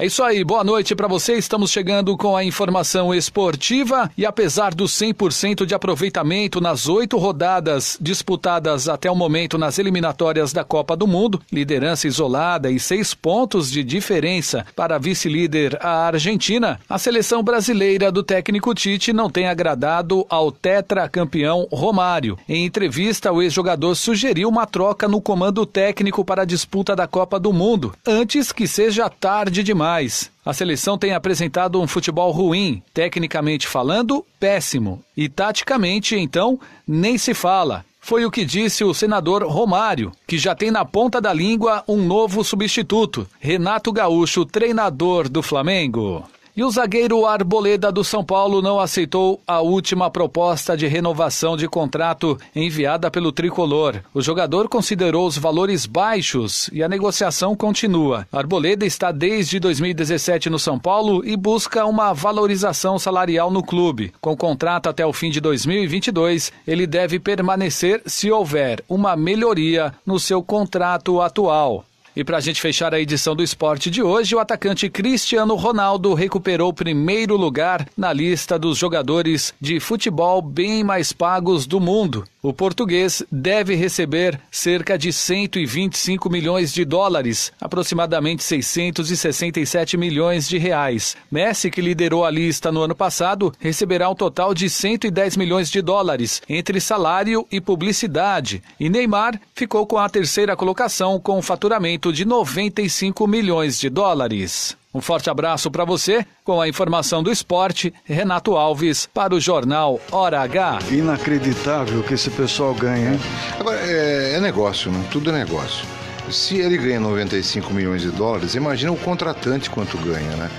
É 0.00 0.06
isso 0.06 0.22
aí, 0.22 0.44
boa 0.44 0.62
noite 0.62 0.94
para 0.94 1.08
você. 1.08 1.32
Estamos 1.34 1.72
chegando 1.72 2.16
com 2.16 2.36
a 2.36 2.44
informação 2.44 3.12
esportiva 3.12 4.08
e 4.16 4.24
apesar 4.24 4.72
do 4.72 4.84
100% 4.84 5.66
de 5.66 5.74
aproveitamento 5.74 6.60
nas 6.60 6.86
oito 6.88 7.18
rodadas 7.18 7.98
disputadas 8.00 8.88
até 8.88 9.10
o 9.10 9.16
momento 9.16 9.58
nas 9.58 9.76
eliminatórias 9.76 10.52
da 10.52 10.62
Copa 10.62 10.96
do 10.96 11.08
Mundo, 11.08 11.42
liderança 11.50 12.06
isolada 12.06 12.70
e 12.70 12.78
seis 12.78 13.12
pontos 13.12 13.68
de 13.72 13.82
diferença 13.82 14.64
para 14.76 14.98
vice-líder 14.98 15.76
a 15.80 16.06
Argentina, 16.06 16.78
a 16.88 16.96
seleção 16.96 17.42
brasileira 17.42 18.12
do 18.12 18.22
técnico 18.22 18.72
Tite 18.76 19.12
não 19.12 19.28
tem 19.28 19.48
agradado 19.48 20.24
ao 20.30 20.52
tetracampeão 20.52 21.66
Romário. 21.72 22.38
Em 22.48 22.64
entrevista, 22.64 23.32
o 23.32 23.42
ex-jogador 23.42 23.96
sugeriu 23.96 24.48
uma 24.48 24.64
troca 24.64 25.08
no 25.08 25.20
comando 25.20 25.66
técnico 25.66 26.24
para 26.24 26.42
a 26.42 26.46
disputa 26.46 26.94
da 26.94 27.08
Copa 27.08 27.40
do 27.40 27.52
Mundo, 27.52 27.92
antes 28.06 28.52
que 28.52 28.68
seja 28.68 29.10
tarde 29.10 29.64
demais 29.64 29.87
mais. 29.88 30.30
A 30.44 30.52
seleção 30.52 30.98
tem 30.98 31.14
apresentado 31.14 31.80
um 31.80 31.86
futebol 31.86 32.30
ruim, 32.30 32.82
tecnicamente 32.92 33.66
falando, 33.66 34.24
péssimo. 34.38 35.02
E 35.16 35.30
taticamente, 35.30 36.14
então, 36.14 36.60
nem 36.86 37.16
se 37.16 37.32
fala. 37.32 37.86
Foi 37.98 38.24
o 38.24 38.30
que 38.30 38.44
disse 38.44 38.84
o 38.84 38.92
senador 38.92 39.42
Romário, 39.44 40.12
que 40.26 40.36
já 40.36 40.54
tem 40.54 40.70
na 40.70 40.84
ponta 40.84 41.20
da 41.22 41.32
língua 41.32 41.82
um 41.88 42.02
novo 42.02 42.44
substituto, 42.44 43.26
Renato 43.40 43.90
Gaúcho, 43.90 44.44
treinador 44.44 45.26
do 45.26 45.42
Flamengo. 45.42 46.22
E 46.58 46.64
o 46.64 46.70
zagueiro 46.72 47.24
Arboleda 47.24 47.92
do 47.92 48.02
São 48.02 48.24
Paulo 48.24 48.60
não 48.60 48.80
aceitou 48.80 49.40
a 49.46 49.60
última 49.60 50.10
proposta 50.10 50.76
de 50.76 50.88
renovação 50.88 51.56
de 51.56 51.68
contrato 51.68 52.36
enviada 52.52 53.08
pelo 53.12 53.30
tricolor. 53.30 54.00
O 54.12 54.20
jogador 54.20 54.68
considerou 54.68 55.24
os 55.24 55.38
valores 55.38 55.86
baixos 55.86 56.68
e 56.72 56.82
a 56.82 56.88
negociação 56.88 57.54
continua. 57.54 58.26
Arboleda 58.32 58.84
está 58.84 59.12
desde 59.12 59.60
2017 59.60 60.50
no 60.50 60.58
São 60.58 60.80
Paulo 60.80 61.24
e 61.24 61.36
busca 61.36 61.86
uma 61.86 62.12
valorização 62.12 62.98
salarial 62.98 63.52
no 63.52 63.62
clube. 63.62 64.12
Com 64.20 64.36
contrato 64.36 64.88
até 64.88 65.06
o 65.06 65.12
fim 65.12 65.30
de 65.30 65.40
2022, 65.40 66.52
ele 66.66 66.88
deve 66.88 67.20
permanecer 67.20 68.02
se 68.04 68.32
houver 68.32 68.82
uma 68.88 69.14
melhoria 69.14 69.94
no 70.04 70.18
seu 70.18 70.42
contrato 70.42 71.20
atual. 71.20 71.84
E 72.18 72.24
para 72.24 72.38
a 72.38 72.40
gente 72.40 72.60
fechar 72.60 72.92
a 72.92 72.98
edição 72.98 73.36
do 73.36 73.44
esporte 73.44 73.88
de 73.88 74.02
hoje, 74.02 74.34
o 74.34 74.40
atacante 74.40 74.90
Cristiano 74.90 75.54
Ronaldo 75.54 76.14
recuperou 76.14 76.70
o 76.70 76.74
primeiro 76.74 77.36
lugar 77.36 77.88
na 77.96 78.12
lista 78.12 78.58
dos 78.58 78.76
jogadores 78.76 79.54
de 79.60 79.78
futebol 79.78 80.42
bem 80.42 80.82
mais 80.82 81.12
pagos 81.12 81.64
do 81.64 81.78
mundo. 81.78 82.24
O 82.40 82.52
português 82.52 83.20
deve 83.32 83.74
receber 83.74 84.40
cerca 84.48 84.96
de 84.96 85.12
125 85.12 86.30
milhões 86.30 86.72
de 86.72 86.84
dólares, 86.84 87.52
aproximadamente 87.60 88.44
667 88.44 89.96
milhões 89.96 90.48
de 90.48 90.56
reais. 90.56 91.16
Messi, 91.28 91.68
que 91.68 91.80
liderou 91.80 92.24
a 92.24 92.30
lista 92.30 92.70
no 92.70 92.80
ano 92.80 92.94
passado, 92.94 93.52
receberá 93.58 94.08
um 94.08 94.14
total 94.14 94.54
de 94.54 94.70
110 94.70 95.36
milhões 95.36 95.68
de 95.68 95.82
dólares 95.82 96.40
entre 96.48 96.80
salário 96.80 97.44
e 97.50 97.60
publicidade. 97.60 98.62
E 98.78 98.88
Neymar 98.88 99.40
ficou 99.52 99.84
com 99.84 99.98
a 99.98 100.08
terceira 100.08 100.54
colocação 100.54 101.18
com 101.18 101.38
um 101.38 101.42
faturamento 101.42 102.12
de 102.12 102.24
95 102.24 103.26
milhões 103.26 103.80
de 103.80 103.90
dólares. 103.90 104.76
Um 104.98 105.00
forte 105.00 105.30
abraço 105.30 105.70
para 105.70 105.84
você. 105.84 106.26
Com 106.42 106.60
a 106.60 106.68
informação 106.68 107.22
do 107.22 107.30
esporte, 107.30 107.94
Renato 108.02 108.56
Alves 108.56 109.08
para 109.14 109.32
o 109.32 109.38
Jornal 109.38 110.00
Hora 110.10 110.40
H. 110.40 110.80
Inacreditável 110.90 112.02
que 112.02 112.14
esse 112.14 112.28
pessoal 112.30 112.74
ganha, 112.74 113.12
hein? 113.12 113.20
Agora, 113.60 113.78
é, 113.80 114.32
é 114.34 114.40
negócio, 114.40 114.90
né? 114.90 115.04
tudo 115.08 115.30
é 115.30 115.32
negócio. 115.32 115.86
Se 116.32 116.56
ele 116.56 116.76
ganha 116.76 116.98
95 116.98 117.72
milhões 117.72 118.02
de 118.02 118.10
dólares, 118.10 118.56
imagina 118.56 118.90
o 118.90 118.96
contratante 118.96 119.70
quanto 119.70 119.96
ganha, 119.98 120.34
né? 120.34 120.50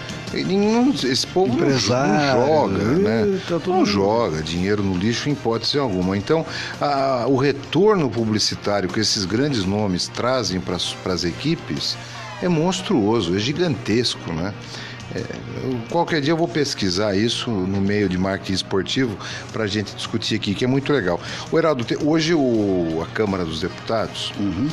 Não, 0.45 0.91
esse 0.91 1.27
povo 1.27 1.51
Empresário, 1.55 2.39
não 2.39 2.47
joga, 2.47 2.83
né? 2.83 3.39
tá 3.49 3.59
não 3.67 3.85
joga 3.85 4.41
dinheiro 4.41 4.81
no 4.81 4.95
lixo 4.95 5.27
em 5.27 5.33
hipótese 5.33 5.77
alguma. 5.77 6.15
Então, 6.15 6.45
a- 6.79 7.25
o 7.27 7.35
retorno 7.35 8.09
publicitário 8.09 8.87
que 8.87 9.01
esses 9.01 9.25
grandes 9.25 9.65
nomes 9.65 10.07
trazem 10.07 10.61
para 10.61 10.77
as 11.13 11.23
equipes 11.25 11.97
é 12.41 12.47
monstruoso, 12.47 13.35
é 13.35 13.39
gigantesco, 13.39 14.31
né? 14.33 14.53
É, 15.15 15.23
qualquer 15.89 16.21
dia 16.21 16.33
eu 16.33 16.37
vou 16.37 16.47
pesquisar 16.47 17.15
isso 17.15 17.49
no 17.49 17.81
meio 17.81 18.07
de 18.07 18.17
marketing 18.17 18.53
esportivo 18.53 19.17
para 19.51 19.63
a 19.63 19.67
gente 19.67 19.95
discutir 19.95 20.35
aqui, 20.35 20.53
que 20.53 20.63
é 20.63 20.67
muito 20.67 20.93
legal. 20.93 21.19
O 21.51 21.57
Heraldo, 21.57 21.83
hoje 22.05 22.35
o, 22.35 23.01
a 23.01 23.07
Câmara 23.07 23.43
dos 23.43 23.61
Deputados, 23.61 24.31
uhum. 24.39 24.69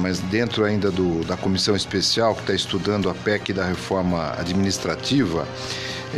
mas 0.00 0.20
dentro 0.20 0.64
ainda 0.64 0.90
do, 0.90 1.24
da 1.24 1.36
comissão 1.36 1.74
especial 1.74 2.34
que 2.34 2.42
está 2.42 2.54
estudando 2.54 3.10
a 3.10 3.14
PEC 3.14 3.52
da 3.52 3.64
reforma 3.64 4.32
administrativa, 4.38 5.48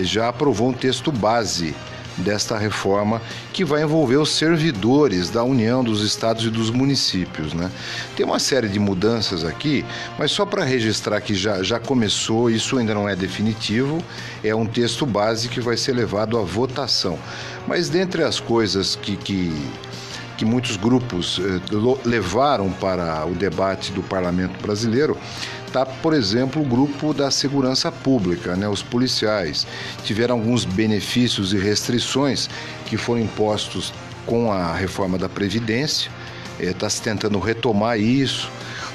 já 0.01 0.29
aprovou 0.29 0.69
um 0.69 0.75
texto 0.75 1.11
base 1.11 1.75
desta 2.17 2.57
reforma 2.57 3.21
que 3.53 3.65
vai 3.65 3.83
envolver 3.83 4.17
os 4.17 4.31
servidores 4.31 5.31
da 5.31 5.43
União 5.43 5.83
dos 5.83 6.03
Estados 6.03 6.45
e 6.45 6.51
dos 6.51 6.71
municípios. 6.71 7.53
Né? 7.53 7.71
Tem 8.17 8.25
uma 8.25 8.39
série 8.39 8.69
de 8.69 8.79
mudanças 8.79 9.45
aqui, 9.45 9.85
mas 10.19 10.31
só 10.31 10.47
para 10.47 10.65
registrar 10.65 11.21
que 11.21 11.35
já, 11.35 11.63
já 11.63 11.79
começou, 11.79 12.51
isso 12.51 12.79
ainda 12.79 12.95
não 12.95 13.09
é 13.09 13.17
definitivo, 13.17 14.03
é 14.43 14.55
um 14.55 14.67
texto 14.67 15.05
base 15.07 15.49
que 15.49 15.61
vai 15.61 15.77
ser 15.77 15.93
levado 15.93 16.39
à 16.39 16.43
votação. 16.43 17.19
Mas 17.67 17.89
dentre 17.89 18.23
as 18.23 18.41
coisas 18.41 18.97
que, 18.97 19.17
que 19.17 19.53
que 20.37 20.45
muitos 20.45 20.77
grupos 20.77 21.41
eh, 21.41 21.99
levaram 22.05 22.71
para 22.73 23.25
o 23.25 23.35
debate 23.35 23.93
do 23.93 24.03
parlamento 24.03 24.61
brasileiro 24.61 25.17
está, 25.75 25.85
por 25.85 26.15
exemplo, 26.15 26.63
o 26.63 26.65
grupo 26.65 27.13
da 27.13 27.33
segurança 27.33 27.91
pública, 27.91 28.55
né? 28.55 28.69
os 28.69 28.81
policiais. 28.81 29.67
Tiveram 30.05 30.37
alguns 30.37 30.65
benefícios 30.65 31.53
e 31.53 31.59
restrições 31.59 32.49
que 32.87 32.97
foram 32.97 33.23
impostos 33.23 33.93
com 34.25 34.53
a 34.53 34.73
reforma 34.73 35.19
da 35.19 35.29
Previdência. 35.29 36.13
Está 36.61 36.87
eh, 36.87 36.91
se 36.91 37.03
tentando 37.03 37.41
retomar 37.41 37.99
isso. 37.99 38.49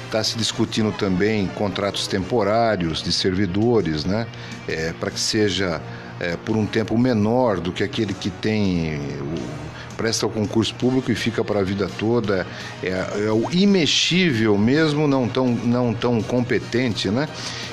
Está 0.06 0.24
se 0.24 0.38
discutindo 0.38 0.90
também 0.90 1.46
contratos 1.48 2.06
temporários 2.06 3.02
de 3.02 3.12
servidores, 3.12 4.04
né? 4.06 4.26
É, 4.66 4.92
para 4.98 5.10
que 5.10 5.20
seja 5.20 5.80
é, 6.18 6.36
por 6.36 6.56
um 6.56 6.66
tempo 6.66 6.96
menor 6.96 7.60
do 7.60 7.70
que 7.70 7.84
aquele 7.84 8.14
que 8.14 8.30
tem 8.30 8.98
o 9.20 9.69
presta 10.00 10.26
o 10.26 10.30
concurso 10.30 10.74
público 10.76 11.12
e 11.12 11.14
fica 11.14 11.44
para 11.44 11.60
a 11.60 11.62
vida 11.62 11.86
toda, 11.98 12.46
é, 12.82 12.88
é, 12.88 13.30
o 13.30 13.50
imexível 13.52 14.56
mesmo, 14.56 15.06
não 15.06 15.28
tão, 15.28 15.48
não 15.48 15.92
tão 15.92 16.22
competente, 16.22 17.10
né? 17.10 17.28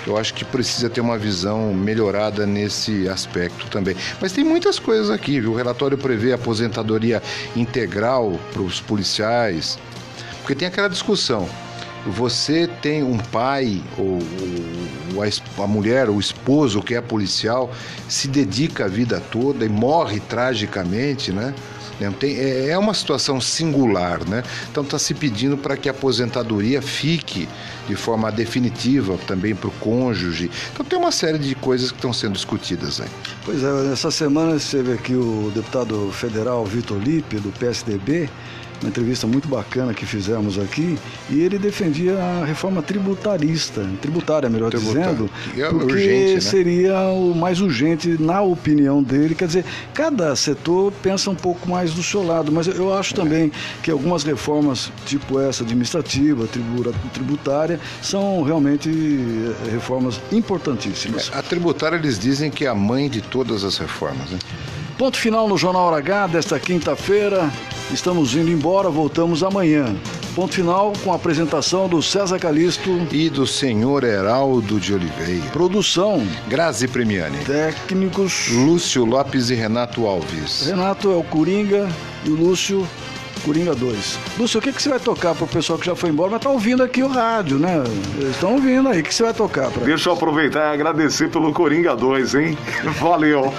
Eu 0.06 0.18
acho 0.18 0.34
que 0.34 0.44
precisa 0.44 0.90
ter 0.90 1.00
uma 1.00 1.18
visão 1.18 1.74
melhorada 1.74 2.46
nesse 2.46 3.08
aspecto 3.08 3.68
também. 3.68 3.96
Mas 4.20 4.34
tem 4.34 4.44
muitas 4.44 4.78
coisas 4.78 5.10
aqui, 5.10 5.40
viu? 5.40 5.54
O 5.54 5.56
relatório 5.56 5.98
prevê 5.98 6.34
aposentadoria 6.34 7.24
integral 7.56 8.38
para 8.52 8.62
os 8.62 8.82
policiais, 8.82 9.80
porque 10.42 10.54
tem 10.54 10.68
aquela 10.68 10.90
discussão 10.90 11.48
você 12.06 12.70
tem 12.82 13.04
um 13.04 13.18
pai 13.18 13.82
ou, 13.98 14.20
ou 15.14 15.22
a, 15.22 15.64
a, 15.64 15.68
mulher, 15.68 16.10
o 16.10 16.20
esposo 16.20 16.82
que 16.82 16.96
é 16.96 17.02
policial, 17.02 17.70
se 18.08 18.30
dedica 18.30 18.86
a 18.86 18.88
vida 18.88 19.22
toda 19.30 19.66
e 19.66 19.70
morre 19.70 20.22
tragicamente, 20.22 21.34
né? 21.34 21.54
Tem, 22.20 22.36
é, 22.38 22.70
é 22.70 22.78
uma 22.78 22.94
situação 22.94 23.42
singular, 23.42 24.28
né? 24.28 24.44
Então 24.70 24.84
está 24.84 25.00
se 25.00 25.14
pedindo 25.14 25.58
para 25.58 25.76
que 25.76 25.90
a 25.90 25.92
aposentadoria 25.92 26.82
fique 26.82 27.48
de 27.88 27.96
forma 27.96 28.32
definitiva 28.32 29.18
também 29.26 29.56
para 29.56 29.70
o 29.70 29.72
cônjuge. 29.72 30.52
Então 30.74 30.86
tem 30.86 30.98
uma 30.98 31.12
série 31.12 31.38
de 31.38 31.56
coisas 31.56 31.92
que 31.92 31.98
estão 31.98 32.14
sendo 32.14 32.34
discutidas 32.34 33.02
aí. 33.02 33.10
Pois 33.46 33.64
é, 33.64 33.92
essa 33.92 34.12
semana 34.12 34.56
esteve 34.56 34.94
aqui 34.94 35.16
o 35.16 35.52
deputado 35.54 36.12
federal 36.12 36.66
Vitor 36.66 36.98
Lipe, 36.98 37.38
do 37.38 37.50
PSDB, 37.58 38.30
uma 38.82 38.90
entrevista 38.90 39.26
muito 39.26 39.48
bacana 39.48 39.94
que 39.94 40.06
fizemos 40.06 40.58
aqui, 40.60 40.98
e 41.30 41.42
ele 41.42 41.58
defendia 41.58 42.18
a 42.18 42.46
reforma 42.46 42.82
tributarista, 42.82 43.88
tributária, 44.02 44.50
melhor 44.50 44.72
dizendo, 44.72 45.30
é 45.56 45.70
porque 45.70 45.94
urgente, 45.94 46.34
né? 46.36 46.42
seria 46.42 47.00
o 47.10 47.34
mais 47.36 47.62
urgente 47.62 48.18
na 48.20 48.42
opinião 48.42 49.02
dele. 49.02 49.36
Quer 49.36 49.48
dizer, 49.48 49.66
cada 49.94 50.36
setor 50.36 50.92
pensa 51.02 51.30
um 51.30 51.36
pouco 51.36 51.70
mais 51.70 51.94
do 51.94 52.04
seu 52.04 52.26
lado, 52.26 52.52
mas 52.52 52.68
eu 52.68 52.94
acho 52.94 53.14
também 53.14 53.52
que 53.82 53.92
algumas 53.92 54.24
reformas, 54.24 54.92
tipo 55.06 55.40
essa 55.40 55.64
administrativa, 55.64 56.48
tributária, 57.14 57.80
são 58.02 58.44
realmente 58.44 58.90
eh, 58.90 59.72
reformas 59.72 60.20
importantíssimas. 60.32 61.32
A 61.34 61.42
tributária 61.42 61.96
eles 61.96 62.20
dizem 62.20 62.52
que 62.52 62.66
é 62.66 62.70
a 62.70 62.76
mãe 62.76 63.10
de 63.10 63.22
todas 63.22 63.64
as 63.64 63.78
reformas, 63.78 64.30
né? 64.30 64.40
Ponto 64.98 65.16
final 65.16 65.48
no 65.48 65.56
Jornal 65.56 65.84
Hora 65.84 65.98
H 65.98 66.28
desta 66.28 66.60
quinta-feira. 66.60 67.52
Estamos 67.94 68.34
indo 68.34 68.50
embora, 68.50 68.90
voltamos 68.90 69.44
amanhã. 69.44 69.96
Ponto 70.34 70.56
final 70.56 70.92
com 71.04 71.14
a 71.14 71.16
apresentação 71.16 71.88
do 71.88 72.02
César 72.02 72.40
Calisto 72.40 73.08
e 73.12 73.30
do 73.30 73.46
senhor 73.46 74.04
Heraldo 74.04 74.80
de 74.80 74.96
Oliveira. 74.96 75.46
Produção 75.52 76.26
Grazi 76.48 76.88
Premiani. 76.88 77.38
Técnicos 77.46 78.50
Lúcio 78.50 79.06
Lopes 79.06 79.52
e 79.52 79.56
Renato 79.56 80.08
Alves. 80.08 80.66
Renato 80.66 81.12
é 81.12 81.16
o 81.16 81.24
Coringa 81.24 81.88
e 82.26 82.32
o 82.32 82.36
Lúcio 82.36 82.88
Coringa 83.48 83.74
2. 83.74 84.20
Lúcio, 84.38 84.60
o 84.60 84.62
que, 84.62 84.74
que 84.74 84.84
você 84.84 84.90
vai 84.90 85.00
tocar 85.00 85.34
pro 85.34 85.48
pessoal 85.48 85.80
que 85.80 85.86
já 85.86 85.96
foi 85.96 86.10
embora, 86.10 86.32
mas 86.32 86.42
tá 86.42 86.50
ouvindo 86.50 86.84
aqui 86.84 87.02
o 87.02 87.08
rádio, 87.08 87.58
né? 87.58 87.82
Eles 88.18 88.32
estão 88.32 88.56
ouvindo 88.56 88.90
aí. 88.90 89.00
O 89.00 89.04
que 89.04 89.16
você 89.16 89.24
vai 89.24 89.34
tocar? 89.34 89.72
Pra... 89.72 89.86
Deixa 89.86 90.10
eu 90.10 90.14
aproveitar 90.14 90.72
e 90.72 90.74
agradecer 90.74 91.30
pelo 91.30 91.54
Coringa 91.54 91.96
2, 91.96 92.36
hein? 92.36 92.58
Valeu. 93.00 93.54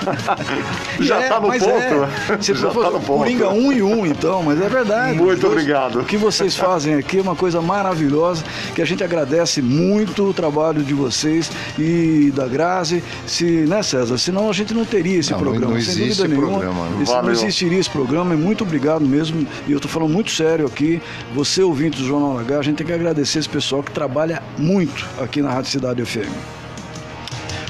já 1.00 1.20
é, 1.22 1.28
tá 1.28 1.40
no 1.40 1.48
ponto. 1.48 1.64
É. 1.64 2.36
Você 2.36 2.52
já 2.54 2.68
tá 2.68 2.90
no 2.90 3.00
ponto. 3.00 3.18
Coringa 3.20 3.48
1 3.48 3.72
e 3.72 3.82
1, 3.82 4.06
então, 4.06 4.42
mas 4.42 4.60
é 4.60 4.68
verdade. 4.68 5.16
Muito 5.16 5.46
obrigado. 5.46 6.00
O 6.00 6.04
que 6.04 6.18
vocês 6.18 6.54
fazem 6.54 6.92
aqui 6.92 7.16
é 7.16 7.22
uma 7.22 7.34
coisa 7.34 7.62
maravilhosa, 7.62 8.44
que 8.74 8.82
a 8.82 8.84
gente 8.84 9.02
agradece 9.02 9.62
muito 9.62 10.28
o 10.28 10.34
trabalho 10.34 10.82
de 10.82 10.92
vocês 10.92 11.50
e 11.78 12.30
da 12.36 12.46
Grazi. 12.46 13.02
Se, 13.26 13.44
né, 13.66 13.82
César? 13.82 14.18
Senão 14.18 14.50
a 14.50 14.52
gente 14.52 14.74
não 14.74 14.84
teria 14.84 15.18
esse 15.18 15.32
não, 15.32 15.38
programa. 15.38 15.72
Não, 15.72 15.80
sem 15.80 16.08
dúvida 16.08 16.28
nenhuma. 16.28 16.58
Programa, 16.58 16.88
não. 16.90 17.22
não 17.22 17.30
existiria 17.30 17.80
esse 17.80 17.88
programa. 17.88 18.34
E 18.34 18.36
muito 18.36 18.64
obrigado 18.64 19.06
mesmo. 19.06 19.46
E 19.66 19.77
eu 19.78 19.86
estou 19.86 19.90
falando 19.90 20.12
muito 20.12 20.30
sério 20.30 20.66
aqui. 20.66 21.00
Você, 21.34 21.62
ouvinte 21.62 21.98
do 21.98 22.06
Jornal 22.06 22.38
H, 22.38 22.58
a 22.58 22.62
gente 22.62 22.76
tem 22.76 22.86
que 22.86 22.92
agradecer 22.92 23.38
esse 23.38 23.48
pessoal 23.48 23.82
que 23.82 23.92
trabalha 23.92 24.42
muito 24.58 25.06
aqui 25.20 25.40
na 25.40 25.50
Rádio 25.50 25.70
Cidade 25.70 26.04
FM. 26.04 26.28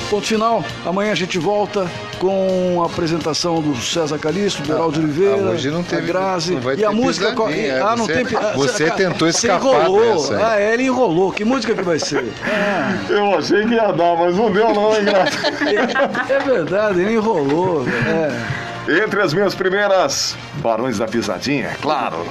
Ponto 0.08 0.26
final. 0.26 0.64
Amanhã 0.86 1.12
a 1.12 1.14
gente 1.14 1.38
volta 1.38 1.86
com 2.18 2.82
a 2.82 2.86
apresentação 2.86 3.60
do 3.60 3.76
César 3.76 4.18
Calixto, 4.18 4.62
do 4.62 4.72
Heraldo 4.72 4.98
Oliveira, 4.98 5.36
ah, 5.36 5.50
hoje 5.50 5.70
não 5.70 5.82
teve, 5.82 6.02
a 6.02 6.04
Grazi 6.06 6.54
não 6.54 6.74
e 6.74 6.82
a 6.82 6.90
música. 6.90 7.26
É, 7.52 7.78
ah, 7.78 7.94
não 7.94 8.06
você, 8.06 8.24
tem. 8.24 8.24
Você 8.56 8.84
ah, 8.84 8.90
tentou 8.92 9.28
escapar 9.28 9.82
enrolou. 9.82 10.16
dessa. 10.16 10.46
Ah, 10.52 10.58
é, 10.58 10.72
ele 10.72 10.84
enrolou. 10.84 11.30
Que 11.30 11.44
música 11.44 11.74
que 11.74 11.82
vai 11.82 11.98
ser? 11.98 12.24
Ah. 12.42 12.96
Eu 13.12 13.36
achei 13.36 13.66
que 13.66 13.74
ia 13.74 13.92
dar, 13.92 14.16
mas 14.16 14.34
não 14.34 14.50
deu 14.50 14.72
não, 14.72 14.96
hein, 14.96 15.04
Grazi? 15.04 15.36
É, 16.30 16.32
é 16.32 16.38
verdade, 16.38 17.00
ele 17.00 17.12
enrolou. 17.12 17.86
É. 17.86 18.67
Entre 18.88 19.20
as 19.20 19.34
minhas 19.34 19.54
primeiras, 19.54 20.34
Barões 20.62 20.96
da 20.96 21.06
Pisadinha, 21.06 21.66
é 21.66 21.74
claro. 21.74 22.24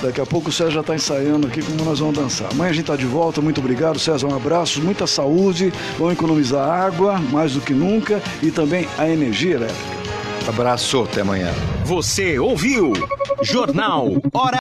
Daqui 0.00 0.20
a 0.20 0.26
pouco 0.26 0.48
o 0.48 0.52
César 0.52 0.70
já 0.70 0.80
está 0.80 0.94
ensaiando 0.94 1.48
aqui 1.48 1.60
como 1.60 1.84
nós 1.84 1.98
vamos 1.98 2.16
dançar. 2.16 2.48
Amanhã 2.52 2.70
a 2.70 2.72
gente 2.72 2.82
está 2.82 2.94
de 2.94 3.04
volta. 3.04 3.40
Muito 3.40 3.58
obrigado, 3.58 3.98
César. 3.98 4.28
Um 4.28 4.36
abraço, 4.36 4.80
muita 4.80 5.08
saúde. 5.08 5.72
Vamos 5.98 6.12
economizar 6.14 6.68
água 6.68 7.18
mais 7.32 7.54
do 7.54 7.60
que 7.60 7.74
nunca 7.74 8.22
e 8.40 8.52
também 8.52 8.86
a 8.96 9.08
energia 9.08 9.56
elétrica. 9.56 10.02
Abraço, 10.48 11.02
até 11.02 11.22
amanhã. 11.22 11.50
Você 11.84 12.38
ouviu 12.38 12.92
Jornal 13.42 14.08
Hora 14.32 14.60